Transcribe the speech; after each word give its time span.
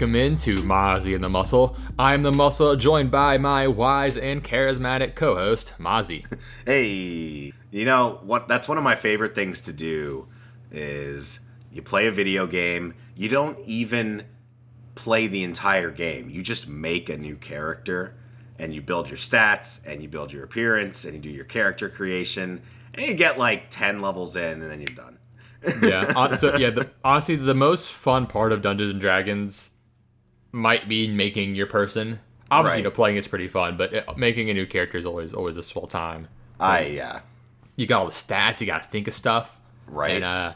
Welcome 0.00 0.16
into 0.16 0.54
Mozzie 0.62 1.14
and 1.14 1.22
the 1.22 1.28
Muscle. 1.28 1.76
I'm 1.98 2.22
the 2.22 2.32
Muscle, 2.32 2.74
joined 2.74 3.10
by 3.10 3.36
my 3.36 3.68
wise 3.68 4.16
and 4.16 4.42
charismatic 4.42 5.14
co-host, 5.14 5.74
Mozzie. 5.78 6.24
Hey, 6.64 7.52
you 7.70 7.84
know 7.84 8.18
what? 8.22 8.48
That's 8.48 8.66
one 8.66 8.78
of 8.78 8.82
my 8.82 8.94
favorite 8.94 9.34
things 9.34 9.60
to 9.60 9.74
do. 9.74 10.26
Is 10.72 11.40
you 11.70 11.82
play 11.82 12.06
a 12.06 12.12
video 12.12 12.46
game, 12.46 12.94
you 13.14 13.28
don't 13.28 13.58
even 13.66 14.24
play 14.94 15.26
the 15.26 15.42
entire 15.42 15.90
game. 15.90 16.30
You 16.30 16.42
just 16.42 16.66
make 16.66 17.10
a 17.10 17.18
new 17.18 17.36
character, 17.36 18.16
and 18.58 18.72
you 18.74 18.80
build 18.80 19.08
your 19.08 19.18
stats, 19.18 19.86
and 19.86 20.00
you 20.00 20.08
build 20.08 20.32
your 20.32 20.44
appearance, 20.44 21.04
and 21.04 21.12
you 21.12 21.20
do 21.20 21.28
your 21.28 21.44
character 21.44 21.90
creation, 21.90 22.62
and 22.94 23.06
you 23.06 23.12
get 23.12 23.36
like 23.36 23.68
ten 23.68 24.00
levels 24.00 24.34
in, 24.34 24.62
and 24.62 24.70
then 24.70 24.80
you're 24.80 24.96
done. 24.96 25.18
yeah. 25.82 26.34
So 26.36 26.56
yeah, 26.56 26.70
the, 26.70 26.90
honestly, 27.04 27.36
the 27.36 27.52
most 27.52 27.92
fun 27.92 28.26
part 28.26 28.52
of 28.52 28.62
Dungeons 28.62 28.92
and 28.92 29.00
Dragons 29.02 29.72
might 30.52 30.88
be 30.88 31.08
making 31.08 31.54
your 31.54 31.66
person. 31.66 32.20
Obviously, 32.50 32.80
you 32.80 32.84
know, 32.84 32.90
playing 32.90 33.16
is 33.16 33.28
pretty 33.28 33.46
fun, 33.48 33.76
but 33.76 33.92
it, 33.92 34.04
making 34.16 34.50
a 34.50 34.54
new 34.54 34.66
character 34.66 34.98
is 34.98 35.06
always 35.06 35.32
always 35.34 35.56
a 35.56 35.62
swell 35.62 35.86
time. 35.86 36.28
I 36.58 36.86
yeah, 36.86 37.20
You 37.76 37.86
got 37.86 38.00
all 38.00 38.06
the 38.06 38.12
stats. 38.12 38.60
You 38.60 38.66
got 38.66 38.82
to 38.82 38.88
think 38.88 39.06
of 39.08 39.14
stuff. 39.14 39.58
right. 39.86 40.12
And 40.12 40.24
uh, 40.24 40.54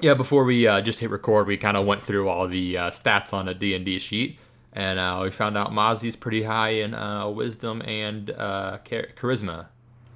yeah, 0.00 0.14
before 0.14 0.44
we 0.44 0.66
uh, 0.66 0.80
just 0.80 1.00
hit 1.00 1.10
record, 1.10 1.46
we 1.46 1.56
kind 1.56 1.76
of 1.76 1.86
went 1.86 2.02
through 2.02 2.28
all 2.28 2.48
the 2.48 2.76
uh, 2.78 2.90
stats 2.90 3.32
on 3.32 3.48
a 3.48 3.54
D 3.54 3.74
and 3.74 3.84
D 3.84 3.98
sheet, 3.98 4.38
and 4.72 4.98
uh, 4.98 5.20
we 5.22 5.30
found 5.30 5.56
out 5.58 5.72
Mozzie's 5.72 6.16
pretty 6.16 6.42
high 6.42 6.70
in 6.70 6.94
uh, 6.94 7.28
wisdom 7.28 7.80
and 7.82 8.30
uh, 8.30 8.78
char- 8.88 9.08
charisma 9.16 9.66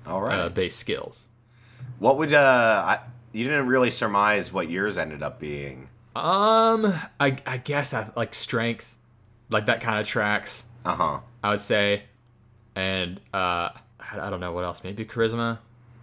All 0.07 0.23
right. 0.23 0.35
uh, 0.39 0.49
based 0.49 0.79
skills. 0.79 1.29
what 1.99 2.17
would 2.19 2.33
uh? 2.33 2.83
I, 2.87 2.99
you 3.33 3.45
didn't 3.45 3.67
really 3.67 3.91
surmise 3.91 4.53
what 4.53 4.71
yours 4.71 4.97
ended 4.99 5.23
up 5.23 5.39
being. 5.39 5.91
Um, 6.17 6.93
I 7.21 7.37
I 7.47 7.59
guess 7.59 7.95
I 7.95 8.11
like 8.17 8.35
strength, 8.35 8.97
like 9.51 9.67
that 9.67 9.81
kind 9.81 10.01
of 10.01 10.07
tracks. 10.07 10.65
Uh 10.85 10.95
huh. 10.95 11.21
I 11.43 11.51
would 11.51 11.61
say, 11.61 12.03
and 12.75 13.21
uh, 13.33 13.71
I, 14.01 14.21
I 14.21 14.31
don't 14.31 14.41
know 14.41 14.53
what 14.53 14.65
else. 14.65 14.83
Maybe 14.83 15.05
charisma. 15.05 15.59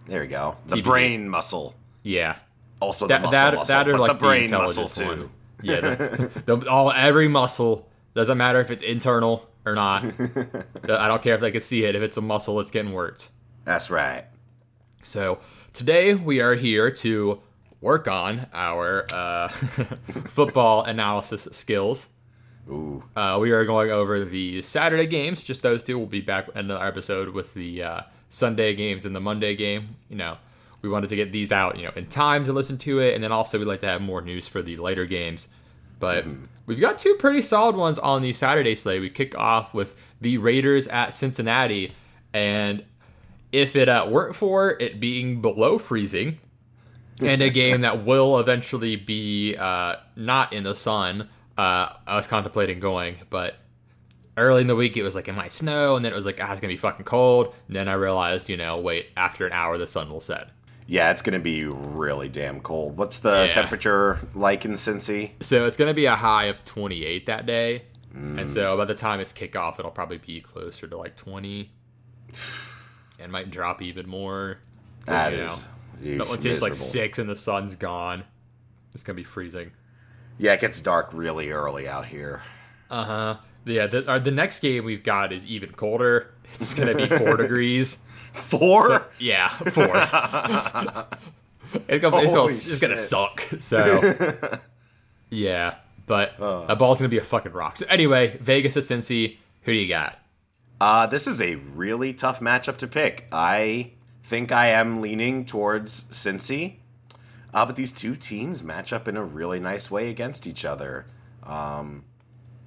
There 0.06 0.22
you 0.22 0.30
go. 0.30 0.56
The 0.66 0.76
TBD. 0.76 0.84
brain 0.84 1.28
muscle. 1.28 1.74
Yeah, 2.02 2.36
Also 2.80 3.06
the 3.06 3.14
that 3.14 3.22
muscle 3.22 3.32
that 3.32 3.54
muscle, 3.54 3.74
that 3.74 3.86
but 3.90 4.00
like 4.00 4.08
the 4.08 4.14
brain 4.14 4.50
the 4.50 4.58
muscle 4.58 4.88
too. 4.88 5.06
one. 5.06 5.30
Yeah, 5.62 5.80
the, 5.80 6.42
the, 6.56 6.70
all 6.70 6.92
every 6.92 7.26
muscle 7.26 7.88
doesn't 8.14 8.38
matter 8.38 8.60
if 8.60 8.70
it's 8.70 8.84
internal 8.84 9.48
or 9.64 9.74
not. 9.74 10.04
I 10.88 11.08
don't 11.08 11.20
care 11.22 11.34
if 11.34 11.40
they 11.40 11.50
can 11.50 11.60
see 11.60 11.84
it. 11.84 11.96
If 11.96 12.02
it's 12.02 12.16
a 12.16 12.20
muscle, 12.20 12.60
it's 12.60 12.70
getting 12.70 12.92
worked. 12.92 13.30
That's 13.64 13.90
right. 13.90 14.24
So 15.02 15.40
today 15.72 16.14
we 16.14 16.40
are 16.40 16.54
here 16.54 16.90
to 16.92 17.40
work 17.86 18.08
on 18.08 18.44
our 18.52 19.06
uh, 19.12 19.46
football 20.26 20.82
analysis 20.82 21.46
skills. 21.52 22.08
Ooh. 22.68 23.04
Uh, 23.14 23.38
we 23.40 23.52
are 23.52 23.64
going 23.64 23.92
over 23.92 24.24
the 24.24 24.60
Saturday 24.62 25.06
games, 25.06 25.44
just 25.44 25.62
those 25.62 25.84
two. 25.84 25.96
We'll 25.96 26.08
be 26.08 26.20
back 26.20 26.48
in 26.48 26.58
another 26.58 26.84
episode 26.84 27.28
with 27.28 27.54
the 27.54 27.84
uh, 27.84 28.00
Sunday 28.28 28.74
games 28.74 29.06
and 29.06 29.14
the 29.14 29.20
Monday 29.20 29.54
game. 29.54 29.94
You 30.08 30.16
know, 30.16 30.36
we 30.82 30.88
wanted 30.88 31.10
to 31.10 31.16
get 31.16 31.30
these 31.30 31.52
out, 31.52 31.78
you 31.78 31.84
know, 31.84 31.92
in 31.94 32.06
time 32.06 32.44
to 32.46 32.52
listen 32.52 32.76
to 32.78 32.98
it, 32.98 33.14
and 33.14 33.22
then 33.22 33.30
also 33.30 33.56
we'd 33.56 33.66
like 33.66 33.80
to 33.80 33.86
have 33.86 34.02
more 34.02 34.20
news 34.20 34.48
for 34.48 34.62
the 34.62 34.76
later 34.76 35.06
games. 35.06 35.46
But 36.00 36.26
we've 36.66 36.80
got 36.80 36.98
two 36.98 37.14
pretty 37.14 37.40
solid 37.40 37.76
ones 37.76 38.00
on 38.00 38.20
the 38.20 38.32
Saturday 38.32 38.74
slate. 38.74 39.00
We 39.00 39.10
kick 39.10 39.38
off 39.38 39.72
with 39.72 39.96
the 40.20 40.38
Raiders 40.38 40.88
at 40.88 41.14
Cincinnati, 41.14 41.94
and 42.34 42.84
if 43.52 43.76
it 43.76 43.88
uh, 43.88 44.08
weren't 44.10 44.34
for 44.34 44.70
it 44.70 44.98
being 44.98 45.40
below 45.40 45.78
freezing, 45.78 46.40
and 47.22 47.42
a 47.42 47.50
game 47.50 47.80
that 47.82 48.04
will 48.04 48.38
eventually 48.38 48.96
be 48.96 49.56
uh, 49.56 49.96
not 50.16 50.52
in 50.52 50.64
the 50.64 50.74
sun. 50.76 51.28
Uh, 51.56 51.88
I 52.06 52.16
was 52.16 52.26
contemplating 52.26 52.80
going, 52.80 53.16
but 53.30 53.54
early 54.36 54.60
in 54.60 54.66
the 54.66 54.76
week 54.76 54.96
it 54.98 55.02
was 55.02 55.14
like 55.14 55.28
it 55.28 55.32
might 55.34 55.52
snow, 55.52 55.96
and 55.96 56.04
then 56.04 56.12
it 56.12 56.14
was 56.14 56.26
like 56.26 56.38
ah, 56.42 56.52
it's 56.52 56.60
gonna 56.60 56.72
be 56.72 56.76
fucking 56.76 57.04
cold. 57.06 57.54
And 57.68 57.76
then 57.76 57.88
I 57.88 57.94
realized, 57.94 58.48
you 58.50 58.56
know, 58.56 58.78
wait, 58.78 59.06
after 59.16 59.46
an 59.46 59.52
hour 59.52 59.78
the 59.78 59.86
sun 59.86 60.10
will 60.10 60.20
set. 60.20 60.50
Yeah, 60.88 61.10
it's 61.10 61.22
gonna 61.22 61.38
be 61.40 61.64
really 61.64 62.28
damn 62.28 62.60
cold. 62.60 62.96
What's 62.98 63.18
the 63.20 63.46
Yeah. 63.46 63.50
temperature 63.50 64.20
like 64.34 64.64
in 64.64 64.72
Cincy? 64.72 65.30
So 65.40 65.64
it's 65.64 65.76
gonna 65.78 65.94
be 65.94 66.04
a 66.06 66.14
high 66.16 66.44
of 66.46 66.64
28 66.64 67.26
that 67.26 67.46
day, 67.46 67.82
Mm. 68.14 68.40
and 68.40 68.50
so 68.50 68.76
by 68.76 68.84
the 68.84 68.94
time 68.94 69.20
it's 69.20 69.32
kickoff, 69.32 69.78
it'll 69.78 69.90
probably 69.90 70.18
be 70.18 70.40
closer 70.40 70.86
to 70.86 70.96
like 70.96 71.16
20, 71.16 71.70
and 73.18 73.32
might 73.32 73.50
drop 73.50 73.80
even 73.82 74.08
more. 74.08 74.58
That 75.06 75.32
is. 75.32 75.62
Know. 76.00 76.06
eesh, 76.14 76.18
But 76.18 76.28
once 76.28 76.44
it's 76.44 76.62
like 76.62 76.74
six 76.74 77.18
and 77.18 77.28
the 77.28 77.36
sun's 77.36 77.74
gone, 77.76 78.24
it's 78.94 79.02
gonna 79.02 79.16
be 79.16 79.24
freezing. 79.24 79.70
Yeah, 80.38 80.52
it 80.52 80.60
gets 80.60 80.80
dark 80.80 81.10
really 81.12 81.50
early 81.50 81.88
out 81.88 82.06
here. 82.06 82.42
Uh 82.90 83.04
huh. 83.04 83.36
Yeah. 83.64 83.86
The, 83.86 84.08
uh, 84.10 84.18
the 84.18 84.30
next 84.30 84.60
game 84.60 84.84
we've 84.84 85.02
got 85.02 85.32
is 85.32 85.46
even 85.46 85.72
colder. 85.72 86.32
It's 86.54 86.74
gonna 86.74 86.94
be 86.94 87.06
four 87.08 87.36
degrees. 87.42 87.98
Four? 88.32 88.86
So- 88.88 89.04
yeah, 89.18 89.48
four. 89.48 89.86
it's 91.88 92.02
gonna, 92.02 92.16
it's, 92.18 92.30
gonna, 92.30 92.46
it's 92.46 92.78
gonna 92.78 92.96
suck. 92.96 93.42
So 93.58 94.60
yeah, 95.30 95.76
but 96.06 96.38
Uh. 96.40 96.66
that 96.66 96.78
ball's 96.78 96.98
gonna 96.98 97.08
be 97.08 97.18
a 97.18 97.24
fucking 97.24 97.52
rock. 97.52 97.76
So 97.78 97.86
anyway, 97.88 98.36
Vegas 98.40 98.76
at 98.76 98.84
Cincy. 98.84 99.38
Who 99.62 99.72
do 99.72 99.78
you 99.78 99.88
got? 99.88 100.18
Uh, 100.80 101.06
this 101.06 101.26
is 101.26 101.40
a 101.40 101.56
really 101.56 102.12
tough 102.14 102.38
matchup 102.40 102.76
to 102.78 102.86
pick. 102.86 103.26
I 103.32 103.90
think 104.26 104.50
I 104.50 104.70
am 104.70 105.00
leaning 105.00 105.44
towards 105.44 106.02
Cincy, 106.04 106.78
uh, 107.54 107.64
but 107.64 107.76
these 107.76 107.92
two 107.92 108.16
teams 108.16 108.60
match 108.60 108.92
up 108.92 109.06
in 109.06 109.16
a 109.16 109.22
really 109.22 109.60
nice 109.60 109.88
way 109.88 110.10
against 110.10 110.48
each 110.48 110.64
other. 110.64 111.06
Um, 111.44 112.04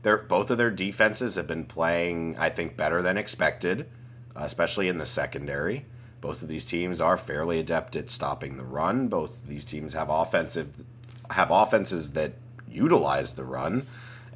they're, 0.01 0.19
both 0.19 0.49
of 0.51 0.57
their 0.57 0.71
defenses 0.71 1.35
have 1.35 1.47
been 1.47 1.65
playing, 1.65 2.37
I 2.37 2.49
think, 2.49 2.77
better 2.77 3.01
than 3.01 3.17
expected, 3.17 3.89
especially 4.37 4.87
in 4.87 4.99
the 4.99 5.05
secondary. 5.05 5.85
Both 6.21 6.41
of 6.41 6.47
these 6.47 6.63
teams 6.63 7.01
are 7.01 7.17
fairly 7.17 7.59
adept 7.59 7.97
at 7.97 8.09
stopping 8.09 8.55
the 8.55 8.63
run. 8.63 9.09
Both 9.09 9.43
of 9.43 9.49
these 9.49 9.65
teams 9.65 9.93
have 9.93 10.09
offensive 10.09 10.85
have 11.29 11.51
offenses 11.51 12.13
that 12.13 12.33
utilize 12.69 13.33
the 13.33 13.43
run, 13.43 13.85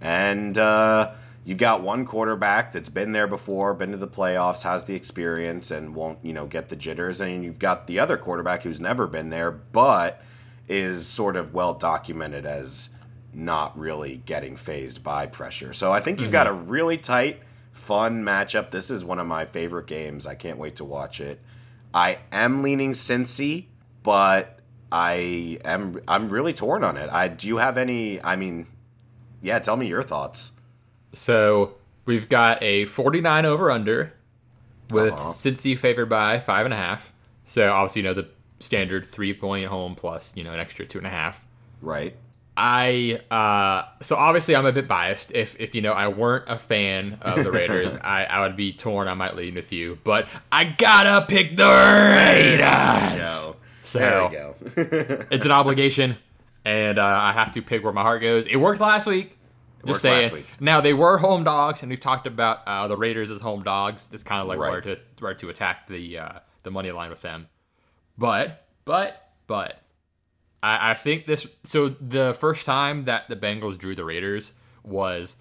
and 0.01 0.57
uh, 0.57 1.11
you've 1.45 1.57
got 1.57 1.81
one 1.81 2.05
quarterback 2.05 2.71
that's 2.71 2.89
been 2.89 3.11
there 3.11 3.27
before, 3.27 3.73
been 3.73 3.91
to 3.91 3.97
the 3.97 4.07
playoffs, 4.07 4.63
has 4.63 4.85
the 4.85 4.95
experience, 4.95 5.71
and 5.71 5.95
won't 5.95 6.19
you 6.23 6.33
know 6.33 6.45
get 6.45 6.69
the 6.69 6.75
jitters, 6.75 7.21
and 7.21 7.43
you've 7.43 7.59
got 7.59 7.87
the 7.87 7.99
other 7.99 8.17
quarterback 8.17 8.63
who's 8.63 8.79
never 8.79 9.07
been 9.07 9.29
there, 9.29 9.51
but 9.51 10.21
is 10.67 11.05
sort 11.05 11.35
of 11.35 11.53
well 11.53 11.73
documented 11.73 12.45
as 12.45 12.89
not 13.33 13.77
really 13.77 14.21
getting 14.25 14.55
phased 14.55 15.03
by 15.03 15.25
pressure. 15.25 15.73
So 15.73 15.91
I 15.91 15.99
think 15.99 16.21
you've 16.21 16.31
got 16.31 16.47
mm-hmm. 16.47 16.59
a 16.59 16.63
really 16.63 16.97
tight, 16.97 17.41
fun 17.71 18.23
matchup. 18.23 18.69
This 18.69 18.91
is 18.91 19.03
one 19.03 19.19
of 19.19 19.27
my 19.27 19.45
favorite 19.45 19.87
games. 19.87 20.27
I 20.27 20.35
can't 20.35 20.57
wait 20.57 20.75
to 20.77 20.85
watch 20.85 21.19
it. 21.19 21.39
I 21.93 22.19
am 22.31 22.63
leaning 22.63 22.93
Cincy, 22.93 23.65
but 24.03 24.59
I 24.91 25.59
am 25.65 25.99
I'm 26.07 26.29
really 26.29 26.53
torn 26.53 26.83
on 26.83 26.97
it. 26.97 27.09
I 27.09 27.27
do 27.27 27.47
you 27.47 27.57
have 27.57 27.77
any 27.77 28.23
I 28.23 28.35
mean 28.35 28.67
yeah, 29.41 29.59
tell 29.59 29.75
me 29.75 29.87
your 29.87 30.03
thoughts. 30.03 30.51
So 31.13 31.75
we've 32.05 32.27
got 32.27 32.61
a 32.61 32.85
49 32.85 33.45
over 33.45 33.71
under 33.71 34.13
with 34.89 35.13
Uh-huh. 35.13 35.29
Cincy 35.29 35.77
favored 35.77 36.07
by 36.09 36.39
five 36.39 36.65
and 36.65 36.73
a 36.73 36.77
half. 36.77 37.13
So 37.45 37.71
obviously, 37.71 38.01
you 38.01 38.07
know, 38.07 38.13
the 38.13 38.27
standard 38.59 39.05
three 39.05 39.33
point 39.33 39.67
home 39.67 39.95
plus, 39.95 40.33
you 40.35 40.43
know, 40.43 40.53
an 40.53 40.59
extra 40.59 40.85
two 40.85 40.97
and 40.97 41.07
a 41.07 41.11
half. 41.11 41.45
Right? 41.81 42.15
I 42.55 43.19
uh 43.31 43.89
so 44.03 44.15
obviously 44.15 44.55
I'm 44.55 44.67
a 44.67 44.71
bit 44.71 44.87
biased. 44.87 45.31
If 45.31 45.55
if 45.59 45.73
you 45.73 45.81
know 45.81 45.91
I 45.93 46.07
weren't 46.09 46.45
a 46.47 46.59
fan 46.59 47.17
of 47.23 47.43
the 47.43 47.51
Raiders, 47.51 47.95
I, 48.03 48.25
I 48.25 48.41
would 48.41 48.55
be 48.55 48.71
torn. 48.73 49.07
I 49.07 49.15
might 49.15 49.35
lean 49.35 49.55
with 49.55 49.71
you, 49.71 49.97
but 50.03 50.27
I 50.51 50.65
gotta 50.65 51.25
pick 51.25 51.57
the 51.57 51.65
Raiders. 51.65 53.47
So 53.81 53.99
There 53.99 54.27
we 54.27 54.35
go. 54.35 54.55
it's 55.31 55.45
an 55.45 55.51
obligation, 55.51 56.15
and 56.63 56.99
uh, 56.99 57.03
I 57.03 57.33
have 57.33 57.51
to 57.53 57.61
pick 57.63 57.83
where 57.83 57.91
my 57.91 58.03
heart 58.03 58.21
goes. 58.21 58.45
It 58.45 58.55
worked 58.57 58.79
last 58.79 59.07
week. 59.07 59.35
Just 59.85 60.01
saying. 60.01 60.43
Now 60.59 60.79
they 60.81 60.93
were 60.93 61.17
home 61.17 61.43
dogs, 61.43 61.81
and 61.81 61.89
we've 61.89 61.99
talked 61.99 62.25
about 62.27 62.59
uh, 62.67 62.87
the 62.87 62.95
Raiders 62.97 63.29
as 63.31 63.41
home 63.41 63.63
dogs. 63.63 64.09
It's 64.11 64.23
kind 64.23 64.41
of 64.41 64.47
like 64.47 64.59
Right. 64.59 64.71
where 64.71 64.81
to 64.81 64.99
where 65.19 65.33
to 65.33 65.49
attack 65.49 65.87
the 65.87 66.17
uh, 66.19 66.39
the 66.63 66.71
money 66.71 66.91
line 66.91 67.09
with 67.09 67.21
them. 67.21 67.47
But 68.17 68.65
but 68.85 69.29
but 69.47 69.81
I, 70.61 70.91
I 70.91 70.93
think 70.93 71.25
this. 71.25 71.47
So 71.63 71.89
the 71.89 72.33
first 72.33 72.65
time 72.65 73.05
that 73.05 73.27
the 73.27 73.35
Bengals 73.35 73.77
drew 73.77 73.95
the 73.95 74.05
Raiders 74.05 74.53
was 74.83 75.35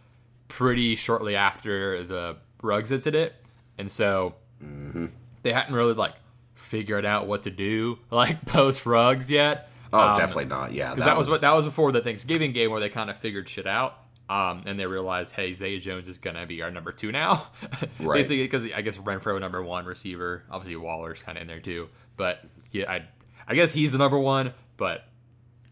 pretty 0.49 0.97
shortly 0.97 1.37
after 1.37 2.03
the 2.05 2.37
Ruggs 2.63 2.91
incident, 2.93 3.33
and 3.79 3.91
so 3.91 4.35
Mm-hmm. 4.63 5.07
they 5.43 5.53
hadn't 5.53 5.75
really 5.75 5.95
like 5.95 6.15
figured 6.55 7.05
out 7.05 7.27
what 7.27 7.43
to 7.43 7.51
do 7.51 7.99
like 8.11 8.45
post 8.47 8.87
Ruggs 8.87 9.29
yet. 9.31 9.69
Oh, 9.93 9.99
Um, 10.11 10.17
definitely 10.17 10.45
not. 10.47 10.73
Yeah, 10.73 10.91
because 10.91 11.05
that, 11.05 11.17
was, 11.19 11.29
what 11.29 11.41
that 11.43 11.53
was 11.53 11.67
before 11.67 11.91
the 11.93 12.01
Thanksgiving 12.01 12.53
game 12.53 12.71
where 12.71 12.79
they 12.81 12.89
kind 12.89 13.11
of 13.11 13.17
figured 13.19 13.49
shit 13.49 13.67
out. 13.67 13.99
Um, 14.29 14.63
and 14.67 14.79
they 14.79 14.87
realized, 14.87 15.33
hey, 15.35 15.53
Zay 15.53 15.79
Jones 15.79 16.09
is 16.09 16.19
gonna 16.19 16.47
be 16.47 16.63
our 16.63 16.71
number 16.71 16.93
two 16.93 17.13
now, 17.13 17.49
Right. 18.01 18.17
basically 18.19 18.43
because 18.45 18.65
I 18.73 18.81
guess 18.81 18.97
Renfrow 18.99 19.39
number 19.41 19.63
one 19.63 19.85
receiver, 19.85 20.45
obviously 20.51 20.77
Waller's 20.77 21.23
kind 21.23 21.37
of 21.37 21.43
in 21.43 21.49
there 21.49 21.61
too, 21.61 21.89
but 22.17 22.41
yeah, 22.71 22.91
I 22.91 23.05
I 23.47 23.55
guess 23.55 23.75
he's 23.75 23.93
the 23.93 23.99
number 23.99 24.19
one, 24.19 24.55
but 24.77 25.05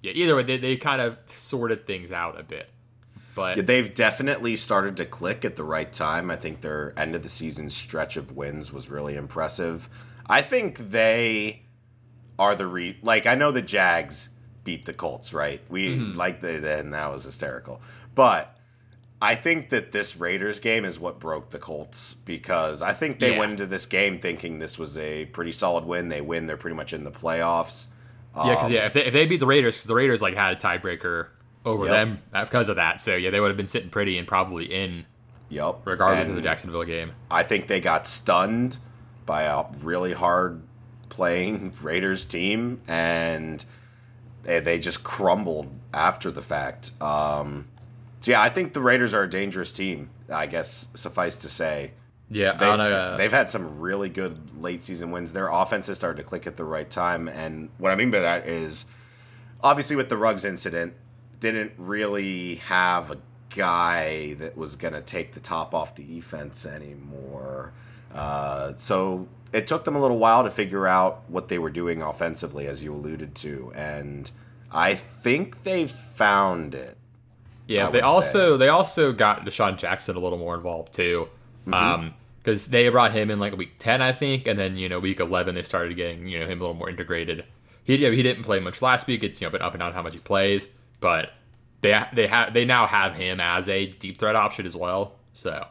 yeah, 0.03 0.13
either 0.13 0.35
way, 0.37 0.43
they, 0.43 0.59
they 0.59 0.77
kind 0.77 1.01
of 1.01 1.17
sorted 1.39 1.87
things 1.87 2.11
out 2.13 2.39
a 2.39 2.43
bit, 2.43 2.69
but 3.35 3.57
Yeah, 3.59 3.63
they've 3.63 3.95
definitely 3.95 4.57
started 4.57 4.97
to 4.99 5.07
click 5.07 5.45
at 5.45 5.57
the 5.57 5.65
right 5.65 5.91
time. 5.91 6.31
I 6.31 6.37
think 6.37 6.61
their 6.61 6.93
end 6.99 7.15
of 7.15 7.23
the 7.23 7.29
season 7.29 7.71
stretch 7.71 8.17
of 8.17 8.37
wins 8.37 8.73
was 8.73 8.91
really 8.91 9.15
impressive. 9.17 9.89
I 10.27 10.43
think 10.43 10.91
they 10.91 11.63
are 12.39 12.55
the 12.55 12.67
re 12.67 12.99
like 13.03 13.27
I 13.27 13.37
know 13.37 13.53
the 13.53 13.63
Jags 13.63 14.31
beat 14.65 14.85
the 14.85 14.93
Colts, 14.93 15.33
right? 15.33 15.61
We 15.71 15.97
like 15.97 16.41
the 16.43 16.59
then 16.59 16.91
that 16.91 17.11
was 17.13 17.25
hysterical. 17.25 17.81
But 18.15 18.57
I 19.23 19.35
think 19.35 19.69
that 19.71 19.93
this 19.93 20.17
Raiders 20.17 20.61
game 20.61 20.85
is 20.85 20.99
what 20.99 21.19
broke 21.21 21.51
the 21.51 21.59
Colts 21.59 22.15
because 22.15 22.81
I 22.83 22.93
think 22.93 23.21
they 23.21 23.33
Yeah. 23.33 23.39
went 23.39 23.53
into 23.53 23.67
this 23.67 23.87
game 23.87 24.19
thinking 24.19 24.59
this 24.59 24.79
was 24.79 24.97
a 24.99 25.27
pretty 25.27 25.53
solid 25.53 25.85
win. 25.85 26.09
They 26.09 26.21
win, 26.21 26.47
they're 26.47 26.57
pretty 26.57 26.77
much 26.77 26.93
in 26.93 27.05
the 27.05 27.11
playoffs. 27.11 27.89
yeah, 28.37 28.51
because 28.55 28.67
Um, 28.67 28.73
yeah, 28.73 28.87
if 28.87 28.93
they, 28.93 29.05
if 29.05 29.13
they 29.13 29.27
beat 29.27 29.41
the 29.41 29.47
Raiders, 29.47 29.77
'cause 29.79 29.87
the 29.87 29.95
Raiders 29.95 30.23
like 30.23 30.35
had 30.35 30.53
a 30.53 30.57
tiebreaker 30.57 31.27
over 31.67 31.85
Yep. 31.87 31.93
them 31.93 32.23
because 32.45 32.69
of 32.69 32.77
that, 32.77 33.01
so 33.01 33.15
yeah, 33.17 33.29
they 33.31 33.41
would 33.41 33.49
have 33.49 33.57
been 33.57 33.67
sitting 33.67 33.91
pretty 33.91 34.17
and 34.19 34.27
probably 34.27 34.65
in 34.73 35.05
Yep. 35.51 35.81
regardless 35.85 36.29
of 36.29 36.37
the 36.37 36.41
Jacksonville 36.43 36.85
game. 36.85 37.13
I 37.31 37.43
think 37.43 37.67
they 37.67 37.81
got 37.81 38.07
stunned 38.07 38.79
by 39.27 39.43
a 39.43 39.65
really 39.83 40.13
hard 40.15 40.63
playing 41.11 41.73
Raiders 41.83 42.25
team, 42.25 42.81
and 42.89 43.63
they, 44.45 44.61
they 44.61 44.79
just 44.79 45.03
crumbled 45.05 45.69
after 45.93 46.31
the 46.31 46.41
fact. 46.41 46.93
Um, 47.03 47.67
so 48.21 48.31
yeah, 48.31 48.43
I 48.43 48.51
think 48.51 48.73
the 48.73 48.81
Raiders 48.81 49.15
are 49.15 49.23
a 49.23 49.31
dangerous 49.31 49.73
team. 49.73 50.11
I 50.31 50.47
guess 50.47 50.89
suffice 50.95 51.37
to 51.39 51.49
say, 51.49 51.93
Yeah, 52.29 52.53
they, 52.53 52.77
know, 52.77 52.83
uh, 52.83 53.17
they've 53.17 53.33
had 53.33 53.51
some 53.51 53.81
really 53.81 54.09
good 54.09 54.59
late 54.59 54.83
season 54.83 55.11
wins. 55.11 55.33
Their 55.33 55.49
offense 55.49 55.87
has 55.89 55.97
started 55.97 56.23
to 56.23 56.29
click 56.29 56.47
at 56.47 56.57
the 56.57 56.65
right 56.65 56.89
time, 56.89 57.29
and 57.29 57.71
what 57.79 57.93
I 57.93 57.97
mean 57.97 58.11
by 58.11 58.21
that 58.21 58.47
is 58.47 58.85
obviously 59.63 59.97
with 59.97 60.09
the 60.09 60.17
Ruggs 60.17 60.45
incident, 60.45 60.95
didn't 61.39 61.73
really 61.79 62.57
have 62.57 63.11
a 63.11 63.19
guy 63.55 64.35
that 64.35 64.57
was 64.57 64.77
going 64.77 64.95
to 64.95 65.01
take 65.01 65.33
the 65.33 65.41
top 65.41 65.75
off 65.75 65.95
the 65.95 66.05
defense 66.05 66.65
anymore. 66.67 67.73
Uh, 68.15 68.75
so 68.77 69.29
it 69.53 69.67
took 69.67 69.85
them 69.85 69.97
a 69.97 70.01
little 70.01 70.19
while 70.19 70.45
to 70.45 70.51
figure 70.51 70.87
out 70.87 71.23
what 71.29 71.49
they 71.49 71.59
were 71.59 71.71
doing 71.71 72.03
offensively, 72.03 72.67
as 72.67 72.83
you 72.83 72.93
alluded 72.93 73.35
to, 73.37 73.73
and 73.75 74.31
I 74.71 74.95
think 74.95 75.65
they 75.65 75.87
found 75.87 76.75
it. 76.75 76.97
Yeah, 77.71 77.89
I 77.89 77.91
they 77.91 78.01
also 78.01 78.57
they 78.57 78.69
also 78.69 79.13
got 79.13 79.45
DeSean 79.45 79.79
Jackson 79.79 80.17
a 80.17 80.21
little 80.21 80.39
more 80.39 80.55
involved 80.55 80.93
too, 80.93 81.29
Mm-hmm. 81.67 81.75
um, 81.75 82.15
because 82.43 82.69
they 82.69 82.89
brought 82.89 83.13
him 83.13 83.31
in 83.31 83.39
like 83.39 83.55
week 83.57 83.75
ten, 83.79 84.01
I 84.01 84.13
think, 84.13 84.47
and 84.49 84.59
then 84.59 84.77
you 84.77 84.89
know 84.89 84.99
week 84.99 85.21
eleven 85.21 85.55
they 85.55 85.63
started 85.63 85.95
getting 85.97 86.27
you 86.27 86.39
know 86.39 86.47
him 86.47 86.59
a 86.59 86.63
little 86.63 86.75
more 86.75 86.89
integrated. 86.91 87.45
He 87.85 87.97
you 87.97 88.09
know, 88.11 88.15
he 88.17 88.23
didn't 88.23 88.45
play 88.45 88.61
much 88.61 88.81
last 88.83 89.07
week. 89.07 89.23
It's 89.23 89.41
you 89.41 89.47
know 89.47 89.53
been 89.53 89.63
up 89.63 89.73
and 89.75 89.81
down 89.81 89.93
how 89.93 90.03
much 90.03 90.15
he 90.15 90.21
plays, 90.21 90.69
but 91.01 91.33
they 91.83 91.99
they 92.15 92.27
have 92.27 92.53
they 92.55 92.65
now 92.65 92.87
have 92.87 93.15
him 93.15 93.41
as 93.41 93.69
a 93.69 93.87
deep 93.87 94.19
threat 94.19 94.37
option 94.37 94.65
as 94.67 94.75
well. 94.77 95.17
So 95.35 95.67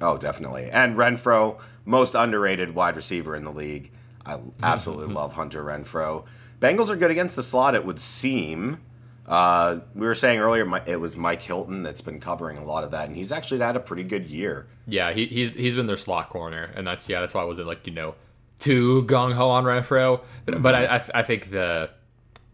Oh, 0.00 0.16
definitely. 0.18 0.70
And 0.70 0.96
Renfrow, 0.96 1.60
most 1.84 2.14
underrated 2.14 2.74
wide 2.74 2.94
receiver 2.96 3.34
in 3.34 3.44
the 3.44 3.50
league. 3.52 3.90
I 4.26 4.38
absolutely 4.62 5.12
love 5.14 5.32
Hunter 5.34 5.64
Renfrow. 5.64 6.24
Bengals 6.60 6.88
are 6.90 6.96
good 6.96 7.10
against 7.10 7.34
the 7.36 7.42
slot, 7.42 7.74
it 7.74 7.84
would 7.84 7.98
seem. 7.98 8.78
Uh, 9.28 9.80
we 9.94 10.06
were 10.06 10.14
saying 10.14 10.40
earlier 10.40 10.66
it 10.86 10.98
was 10.98 11.14
Mike 11.14 11.42
Hilton 11.42 11.82
that's 11.82 12.00
been 12.00 12.18
covering 12.18 12.56
a 12.56 12.64
lot 12.64 12.82
of 12.82 12.92
that, 12.92 13.08
and 13.08 13.16
he's 13.16 13.30
actually 13.30 13.60
had 13.60 13.76
a 13.76 13.80
pretty 13.80 14.02
good 14.02 14.26
year. 14.26 14.66
yeah, 14.86 15.12
he, 15.12 15.26
he's 15.26 15.50
he's 15.50 15.74
been 15.74 15.86
their 15.86 15.98
slot 15.98 16.30
corner, 16.30 16.70
and 16.74 16.86
that's 16.86 17.08
yeah 17.10 17.20
that's 17.20 17.34
why 17.34 17.42
I 17.42 17.44
wasn't 17.44 17.66
like 17.66 17.86
you 17.86 17.92
know 17.92 18.14
too 18.58 19.04
gung 19.04 19.34
ho 19.34 19.50
on 19.50 19.64
Renfrow, 19.64 20.22
but, 20.46 20.62
but 20.62 20.74
I 20.74 20.96
I, 20.96 21.04
I 21.16 21.22
think 21.22 21.50
the 21.50 21.90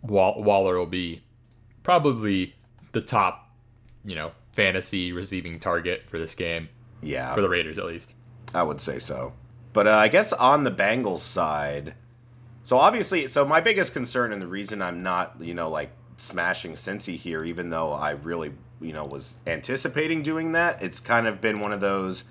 Waller 0.02 0.76
will 0.76 0.86
be 0.86 1.22
probably 1.84 2.54
the 2.90 3.00
top 3.00 3.50
you 4.04 4.16
know 4.16 4.32
fantasy 4.52 5.12
receiving 5.12 5.60
target 5.60 6.02
for 6.08 6.18
this 6.18 6.34
game 6.34 6.68
Yeah, 7.02 7.34
for 7.34 7.40
the 7.40 7.48
Raiders 7.48 7.78
at 7.78 7.84
least. 7.84 8.14
I 8.52 8.64
would 8.64 8.80
say 8.80 8.98
so. 8.98 9.32
But 9.72 9.86
uh, 9.86 9.92
I 9.92 10.08
guess 10.08 10.32
on 10.32 10.64
the 10.64 10.70
Bengals 10.70 11.18
side, 11.18 11.94
so 12.64 12.78
obviously, 12.78 13.26
so 13.28 13.44
my 13.44 13.60
biggest 13.60 13.92
concern 13.92 14.32
and 14.32 14.40
the 14.40 14.46
reason 14.46 14.80
I'm 14.82 15.02
not, 15.02 15.36
you 15.40 15.54
know, 15.54 15.68
like 15.68 15.90
smashing 16.16 16.74
Cincy 16.74 17.16
here, 17.16 17.44
even 17.44 17.70
though 17.70 17.92
I 17.92 18.12
really, 18.12 18.52
you 18.80 18.92
know, 18.92 19.04
was 19.04 19.36
anticipating 19.46 20.22
doing 20.22 20.52
that, 20.52 20.82
it's 20.82 21.00
kind 21.00 21.26
of 21.26 21.40
been 21.40 21.60
one 21.60 21.72
of 21.72 21.80
those, 21.80 22.24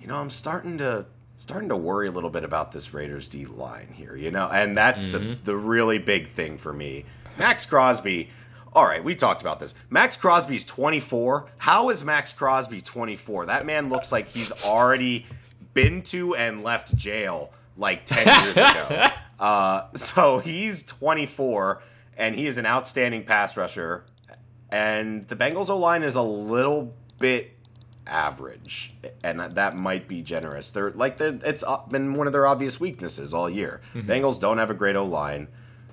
you 0.00 0.06
know, 0.06 0.16
I'm 0.16 0.30
starting 0.30 0.78
to 0.78 1.06
starting 1.36 1.68
to 1.68 1.76
worry 1.76 2.08
a 2.08 2.10
little 2.10 2.30
bit 2.30 2.42
about 2.42 2.72
this 2.72 2.92
Raiders 2.92 3.28
D 3.28 3.46
line 3.46 3.92
here, 3.94 4.16
you 4.16 4.30
know, 4.30 4.48
and 4.48 4.76
that's 4.76 5.06
the 5.06 5.38
the 5.44 5.56
really 5.56 5.98
big 5.98 6.30
thing 6.30 6.58
for 6.58 6.72
me. 6.72 7.04
Maxx 7.38 7.66
Crosby. 7.66 8.30
All 8.74 8.84
right, 8.84 9.02
we 9.02 9.14
talked 9.14 9.40
about 9.40 9.60
this. 9.60 9.74
Maxx 9.88 10.16
Crosby's 10.16 10.62
24. 10.64 11.46
How 11.56 11.88
is 11.88 12.04
Maxx 12.04 12.32
Crosby 12.32 12.82
24? 12.82 13.46
That 13.46 13.64
man 13.64 13.88
looks 13.88 14.12
like 14.12 14.28
he's 14.28 14.52
already 14.64 15.24
been 15.72 16.02
to 16.02 16.34
and 16.34 16.62
left 16.62 16.94
jail 16.94 17.50
like 17.78 18.04
10 18.04 18.44
years 18.44 18.56
ago. 18.56 19.06
Uh, 19.40 19.86
so 19.94 20.40
he's 20.40 20.82
24, 20.82 21.80
and 22.18 22.34
he 22.34 22.46
is 22.46 22.58
an 22.58 22.66
outstanding 22.66 23.24
pass 23.24 23.56
rusher. 23.56 24.04
And 24.70 25.22
the 25.24 25.36
Bengals 25.36 25.70
O 25.70 25.78
line 25.78 26.02
is 26.02 26.14
a 26.14 26.22
little 26.22 26.94
bit 27.18 27.54
average, 28.06 28.94
and 29.22 29.40
that 29.40 29.76
might 29.78 30.08
be 30.08 30.20
generous. 30.20 30.72
They're 30.72 30.90
like 30.90 31.16
the 31.16 31.40
it's 31.44 31.64
been 31.88 32.14
one 32.14 32.26
of 32.26 32.34
their 32.34 32.46
obvious 32.46 32.78
weaknesses 32.78 33.32
all 33.32 33.48
year. 33.48 33.80
Bengals 33.94 34.38
don't 34.40 34.58
have 34.58 34.70
a 34.70 34.74
great 34.74 34.96
O 34.96 35.06
line, 35.06 35.48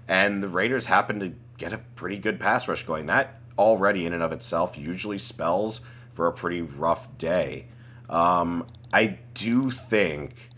and 0.07 0.43
the 0.43 0.49
Raiders 0.49 0.87
happen 0.87 1.19
to 1.21 1.33
get 1.57 1.71
a 1.71 1.77
pretty 1.95 2.17
good 2.17 2.39
pass 2.39 2.67
rush 2.67 2.83
going. 2.83 3.05
That 3.05 3.39
already 3.57 4.05
in 4.05 4.11
and 4.11 4.23
of 4.23 4.33
itself 4.33 4.77
usually 4.77 5.17
spells 5.17 5.81
for 6.11 6.27
a 6.27 6.33
pretty 6.33 6.61
rough 6.61 7.17
day. 7.17 7.67
Um, 8.09 8.65
I 8.91 9.19
do 9.33 9.71
think 9.71 10.49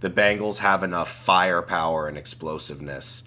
the 0.00 0.10
Bengals 0.10 0.58
have 0.58 0.82
enough 0.82 1.10
firepower 1.10 2.08
and 2.08 2.16
explosiveness 2.16 3.22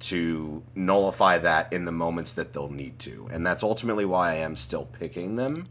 to 0.00 0.62
nullify 0.74 1.38
that 1.38 1.72
in 1.72 1.84
the 1.84 1.92
moments 1.92 2.32
that 2.32 2.52
they'll 2.52 2.70
need 2.70 2.98
to. 3.00 3.28
And 3.30 3.46
that's 3.46 3.62
ultimately 3.62 4.04
why 4.04 4.32
I 4.32 4.34
am 4.36 4.54
still 4.54 4.86
picking 4.86 5.36
them. 5.36 5.64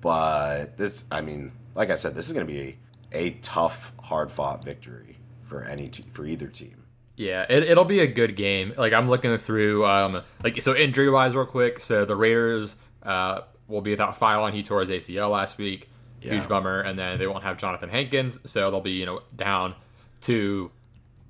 But 0.00 0.76
this, 0.76 1.04
I 1.10 1.20
mean, 1.20 1.52
like 1.74 1.90
I 1.90 1.94
said, 1.94 2.14
this 2.14 2.26
is 2.26 2.32
going 2.32 2.46
to 2.46 2.52
be 2.52 2.78
a, 3.12 3.30
tough, 3.42 3.92
hard 4.02 4.30
fought 4.30 4.64
victory 4.64 5.18
for 5.42 5.64
any 5.64 5.86
te- 5.88 6.04
for 6.12 6.26
either 6.26 6.48
team. 6.48 6.84
Yeah, 7.16 7.44
it, 7.48 7.64
it'll 7.64 7.84
be 7.84 8.00
a 8.00 8.06
good 8.06 8.36
game. 8.36 8.74
Like 8.76 8.92
I'm 8.92 9.06
looking 9.06 9.36
through, 9.38 9.86
um, 9.86 10.22
like 10.42 10.60
so 10.60 10.74
injury 10.74 11.10
wise, 11.10 11.34
real 11.34 11.46
quick. 11.46 11.80
So 11.80 12.04
the 12.04 12.16
Raiders 12.16 12.74
uh, 13.02 13.42
will 13.68 13.82
be 13.82 13.90
without 13.90 14.18
Philon. 14.18 14.52
He 14.52 14.62
tore 14.62 14.80
his 14.80 14.90
ACL 14.90 15.30
last 15.30 15.58
week. 15.58 15.88
Yeah. 16.20 16.34
Huge 16.34 16.48
bummer. 16.48 16.80
And 16.80 16.98
then 16.98 17.18
they 17.18 17.26
won't 17.26 17.44
have 17.44 17.58
Johnathan 17.58 17.90
Hankins, 17.90 18.38
so 18.44 18.70
they'll 18.70 18.80
be 18.80 18.92
you 18.92 19.06
know 19.06 19.20
down 19.36 19.74
to 20.22 20.70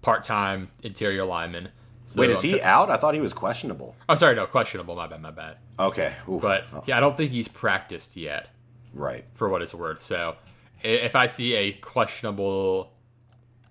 part 0.03 0.25
time 0.25 0.71
interior 0.83 1.25
lineman. 1.25 1.69
So 2.07 2.21
Wait, 2.21 2.31
is 2.31 2.43
he 2.43 2.61
out? 2.61 2.91
I 2.91 2.97
thought 2.97 3.15
he 3.15 3.21
was 3.21 3.33
questionable. 3.33 3.97
Oh, 4.09 4.15
sorry, 4.17 4.35
no, 4.35 4.47
questionable. 4.47 4.95
My 4.97 5.07
bad, 5.07 5.23
my 5.23 5.31
bad. 5.31 5.57
Okay. 5.79 6.13
Oof. 6.29 6.43
But 6.43 6.65
Oh, 6.73 6.83
yeah, 6.87 6.97
I 6.97 7.01
don't 7.01 7.17
think 7.17 7.31
he's 7.31 7.49
practiced 7.49 8.17
yet, 8.17 8.49
right. 8.93 9.25
for 9.35 9.49
what 9.49 9.63
it's 9.63 9.75
worth. 9.75 10.03
So 10.03 10.37
if 10.83 11.17
I 11.17 11.27
see 11.29 11.55
a 11.55 11.73
questionable 11.73 12.93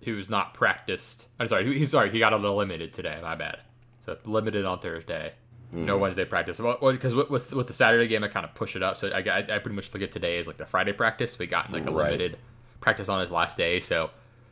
who's 0.04 0.28
not 0.28 0.54
practiced, 0.54 1.28
I'm 1.38 1.46
sorry, 1.46 1.78
he's 1.78 1.90
sorry, 1.90 2.10
he 2.10 2.18
got 2.18 2.32
a 2.32 2.36
little 2.36 2.56
limited 2.56 2.92
today. 2.92 3.18
My 3.22 3.36
bad. 3.36 3.58
So 4.06 4.16
limited 4.24 4.64
on 4.64 4.80
Thursday. 4.80 5.32
No 5.70 5.94
mm-hmm. 5.94 6.02
Wednesday 6.02 6.24
practice. 6.26 6.60
Well, 6.60 6.76
because 6.82 7.14
with, 7.14 7.30
with 7.30 7.52
with 7.54 7.66
the 7.66 7.72
Saturday 7.72 8.06
game, 8.06 8.22
I 8.22 8.28
kind 8.28 8.44
of 8.44 8.54
push 8.54 8.76
it 8.76 8.82
up. 8.82 8.98
So 8.98 9.08
I, 9.08 9.20
I, 9.20 9.38
I 9.38 9.58
pretty 9.58 9.74
much 9.74 9.92
look 9.94 10.02
at 10.02 10.12
today 10.12 10.38
as 10.38 10.46
like 10.46 10.58
the 10.58 10.66
Friday 10.66 10.92
practice. 10.92 11.38
We 11.38 11.46
got 11.46 11.72
like 11.72 11.86
a 11.86 11.90
Right. 11.90 12.06
limited 12.10 12.36
practice 12.80 13.08
on 13.08 13.20
his 13.20 13.30
last 13.30 13.56
day. 13.56 13.80
So 13.80 14.10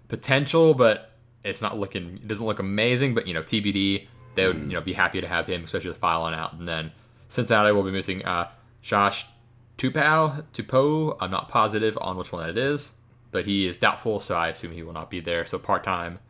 potential, 0.08 0.72
but 0.72 1.10
it's 1.44 1.62
not 1.62 1.78
looking. 1.78 2.16
It 2.16 2.28
doesn't 2.28 2.44
look 2.44 2.59
amazing. 2.59 3.14
But 3.14 3.26
you 3.26 3.35
know, 3.35 3.42
TBD. 3.42 4.06
They 4.37 4.47
would 4.47 4.56
you 4.56 4.75
know 4.75 4.80
be 4.80 4.92
happy 4.92 5.20
to 5.20 5.26
have 5.26 5.47
him, 5.47 5.64
especially 5.64 5.90
with 5.90 6.00
Philon 6.00 6.35
out. 6.35 6.52
And 6.52 6.66
then 6.68 6.92
Cincinnati 7.28 7.73
will 7.73 7.82
be 7.82 7.90
missing 7.90 8.25
uh, 8.25 8.49
Josh 8.80 9.26
Tupou. 9.76 10.44
Tupou. 10.52 11.16
I'm 11.20 11.30
not 11.30 11.49
positive 11.49 11.99
on 12.00 12.16
which 12.16 12.32
one 12.32 12.47
that 12.47 12.56
is, 12.56 12.92
but 13.32 13.44
he 13.44 13.66
is 13.66 13.76
doubtful, 13.76 14.20
so 14.20 14.37
I 14.37 14.49
assume 14.49 14.70
he 14.73 14.85
will 14.85 14.92
not 14.92 15.11
be 15.11 15.20
there. 15.20 15.47
So 15.47 15.59
part 15.59 15.82
time 15.82 16.20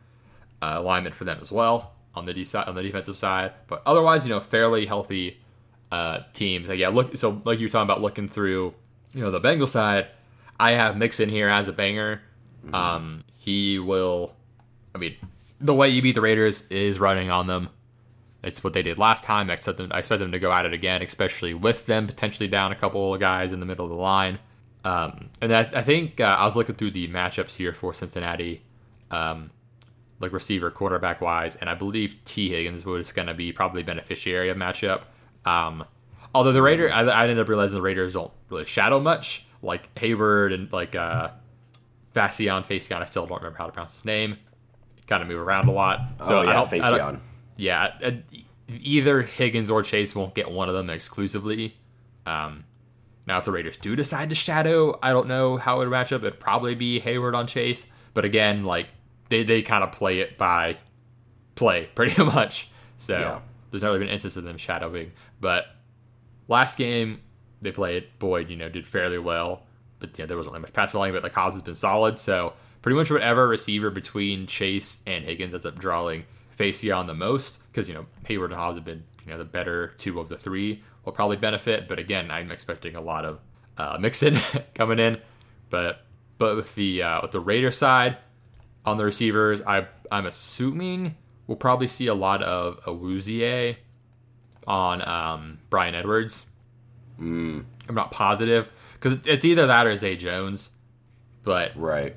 uh, 0.61 0.75
alignment 0.77 1.15
for 1.15 1.25
them 1.25 1.37
as 1.41 1.51
well. 1.51 1.93
on 2.15 2.25
the 2.25 2.33
de- 2.33 2.67
on 2.67 2.75
the 2.75 2.81
defensive 2.81 3.17
side. 3.17 3.53
But 3.67 3.81
otherwise, 3.85 4.25
you 4.25 4.33
know, 4.33 4.39
fairly 4.39 4.85
healthy 4.85 5.37
uh, 5.91 6.19
teams. 6.33 6.69
Like, 6.69 6.79
yeah, 6.79 6.89
look. 6.89 7.15
So 7.17 7.41
like 7.45 7.59
you 7.59 7.65
were 7.67 7.71
talking 7.71 7.89
about 7.89 8.01
looking 8.01 8.27
through, 8.27 8.73
you 9.13 9.21
know, 9.21 9.31
the 9.31 9.39
Bengal 9.39 9.67
side. 9.67 10.07
I 10.59 10.71
have 10.71 10.97
Mixon 10.97 11.29
here 11.29 11.49
as 11.49 11.67
a 11.67 11.73
banger. 11.73 12.21
Mm-hmm. 12.65 12.75
Um, 12.75 13.23
he 13.37 13.79
will. 13.79 14.35
I 14.93 14.97
mean, 14.97 15.15
the 15.59 15.73
way 15.73 15.89
you 15.89 16.01
beat 16.01 16.15
the 16.15 16.21
Raiders 16.21 16.63
is 16.69 16.99
running 16.99 17.29
on 17.29 17.47
them. 17.47 17.69
It's 18.43 18.63
what 18.63 18.73
they 18.73 18.81
did 18.81 18.97
last 18.97 19.23
time. 19.23 19.49
I 19.49 19.53
expect 19.53 19.77
them. 19.77 19.91
I 19.91 19.99
expect 19.99 20.19
them 20.19 20.31
to 20.31 20.39
go 20.39 20.51
at 20.51 20.65
it 20.65 20.73
again, 20.73 21.01
especially 21.03 21.53
with 21.53 21.85
them 21.85 22.07
potentially 22.07 22.47
down 22.47 22.71
a 22.71 22.75
couple 22.75 23.13
of 23.13 23.19
guys 23.19 23.53
in 23.53 23.59
the 23.59 23.65
middle 23.65 23.85
of 23.85 23.91
the 23.91 23.97
line. 23.97 24.39
Um, 24.83 25.29
and 25.41 25.55
I, 25.55 25.69
I 25.73 25.83
think 25.83 26.19
uh, 26.19 26.23
I 26.23 26.45
was 26.45 26.55
looking 26.55 26.75
through 26.75 26.91
the 26.91 27.07
matchups 27.07 27.55
here 27.55 27.71
for 27.71 27.93
Cincinnati, 27.93 28.63
um, 29.11 29.51
like 30.19 30.33
receiver, 30.33 30.71
quarterback 30.71 31.21
wise, 31.21 31.55
and 31.57 31.69
I 31.69 31.75
believe 31.75 32.15
T. 32.25 32.49
Higgins 32.49 32.83
was 32.83 33.11
going 33.11 33.27
to 33.27 33.35
be 33.35 33.51
probably 33.51 33.83
beneficiary 33.83 34.49
of 34.49 34.57
matchup. 34.57 35.03
Um, 35.45 35.85
although 36.33 36.51
the 36.51 36.63
Raiders, 36.63 36.91
I, 36.91 37.01
I, 37.01 37.23
ended 37.23 37.39
up 37.39 37.47
realizing 37.47 37.75
the 37.75 37.81
Raiders 37.81 38.13
don't 38.13 38.31
really 38.49 38.65
shadow 38.65 38.99
much, 38.99 39.45
like 39.61 39.95
Hayward 39.99 40.51
and 40.51 40.71
like 40.71 40.95
uh, 40.95 41.29
Facyson. 42.15 43.01
I 43.01 43.05
still 43.05 43.25
don't 43.25 43.37
remember 43.37 43.57
how 43.57 43.67
to 43.67 43.71
pronounce 43.71 43.93
his 43.93 44.05
name. 44.05 44.37
Kind 45.11 45.23
of 45.23 45.27
move 45.27 45.41
around 45.41 45.67
a 45.67 45.73
lot. 45.73 45.99
So 46.25 46.39
oh 46.39 46.41
yeah, 46.43 46.63
Facyson. 46.63 47.19
Yeah, 47.57 47.93
uh, 48.01 48.11
either 48.69 49.23
Higgins 49.23 49.69
or 49.69 49.83
Chase 49.83 50.15
won't 50.15 50.33
get 50.33 50.49
one 50.49 50.69
of 50.69 50.73
them 50.73 50.89
exclusively. 50.89 51.75
Um, 52.25 52.63
now, 53.27 53.37
if 53.37 53.43
the 53.43 53.51
Raiders 53.51 53.75
do 53.75 53.93
decide 53.93 54.29
to 54.29 54.35
shadow, 54.35 54.97
I 55.03 55.11
don't 55.11 55.27
know 55.27 55.57
how 55.57 55.75
it 55.75 55.79
would 55.79 55.89
match 55.89 56.13
up. 56.13 56.21
It'd 56.21 56.39
probably 56.39 56.75
be 56.75 57.01
Hayward 57.01 57.35
on 57.35 57.45
Chase. 57.45 57.85
But 58.13 58.23
again, 58.23 58.63
like 58.63 58.87
they, 59.27 59.43
they 59.43 59.61
kind 59.61 59.83
of 59.83 59.91
play 59.91 60.21
it 60.21 60.37
by 60.37 60.77
play 61.55 61.89
pretty 61.95 62.23
much. 62.23 62.69
So 62.95 63.19
yeah. 63.19 63.39
there's 63.69 63.83
not 63.83 63.89
really 63.89 63.99
been 63.99 64.07
an 64.07 64.13
instance 64.13 64.37
of 64.37 64.45
them 64.45 64.57
shadowing. 64.57 65.11
But 65.41 65.65
last 66.47 66.77
game 66.77 67.19
they 67.59 67.73
played, 67.73 68.07
Boyd, 68.17 68.49
you 68.49 68.55
know, 68.55 68.69
did 68.69 68.87
fairly 68.87 69.19
well. 69.19 69.63
But 69.99 70.17
yeah, 70.17 70.25
there 70.25 70.37
wasn't 70.37 70.53
really 70.53 70.61
much 70.61 70.71
passing 70.71 70.97
volume, 70.97 71.17
but 71.17 71.23
the 71.23 71.29
cause 71.29 71.51
has 71.51 71.61
been 71.61 71.75
solid. 71.75 72.17
So 72.17 72.53
pretty 72.81 72.95
much 72.95 73.11
whatever 73.11 73.47
receiver 73.47 73.89
between 73.89 74.47
Chase 74.47 75.01
and 75.05 75.23
Higgins 75.23 75.53
ends 75.53 75.65
up 75.65 75.77
drawing 75.77 76.25
Facyson 76.57 77.07
the 77.07 77.13
most, 77.13 77.59
because 77.71 77.87
you 77.87 77.95
know 77.95 78.05
Hayward 78.27 78.51
and 78.51 78.59
Hobbs 78.59 78.77
have 78.77 78.85
been 78.85 79.03
you 79.25 79.31
know 79.31 79.37
the 79.37 79.45
better 79.45 79.93
two 79.97 80.19
of 80.19 80.29
the 80.29 80.37
three 80.37 80.83
will 81.05 81.13
probably 81.13 81.37
benefit. 81.37 81.87
But 81.87 81.99
again, 81.99 82.31
I'm 82.31 82.51
expecting 82.51 82.95
a 82.95 83.01
lot 83.01 83.25
of 83.25 83.39
uh, 83.77 83.97
Mixon 83.99 84.37
coming 84.75 84.99
in. 84.99 85.19
But 85.69 86.05
but 86.37 86.55
with 86.55 86.75
the 86.75 87.03
uh, 87.03 87.21
with 87.21 87.31
the 87.31 87.39
Raider 87.39 87.71
side 87.71 88.17
on 88.85 88.97
the 88.97 89.05
receivers, 89.05 89.61
I 89.61 89.87
I'm 90.11 90.25
assuming 90.25 91.15
we'll 91.47 91.57
probably 91.57 91.87
see 91.87 92.07
a 92.07 92.13
lot 92.13 92.43
of 92.43 92.79
Awuzie 92.85 93.77
on 94.67 95.07
um, 95.07 95.59
Bryan 95.69 95.95
Edwards. 95.95 96.45
Mm. 97.19 97.65
I'm 97.87 97.95
not 97.95 98.11
positive 98.11 98.69
because 98.93 99.17
it's 99.27 99.45
either 99.45 99.67
that 99.67 99.87
or 99.87 99.95
Zay 99.95 100.15
Jones, 100.15 100.69
but 101.43 101.71
right. 101.75 102.15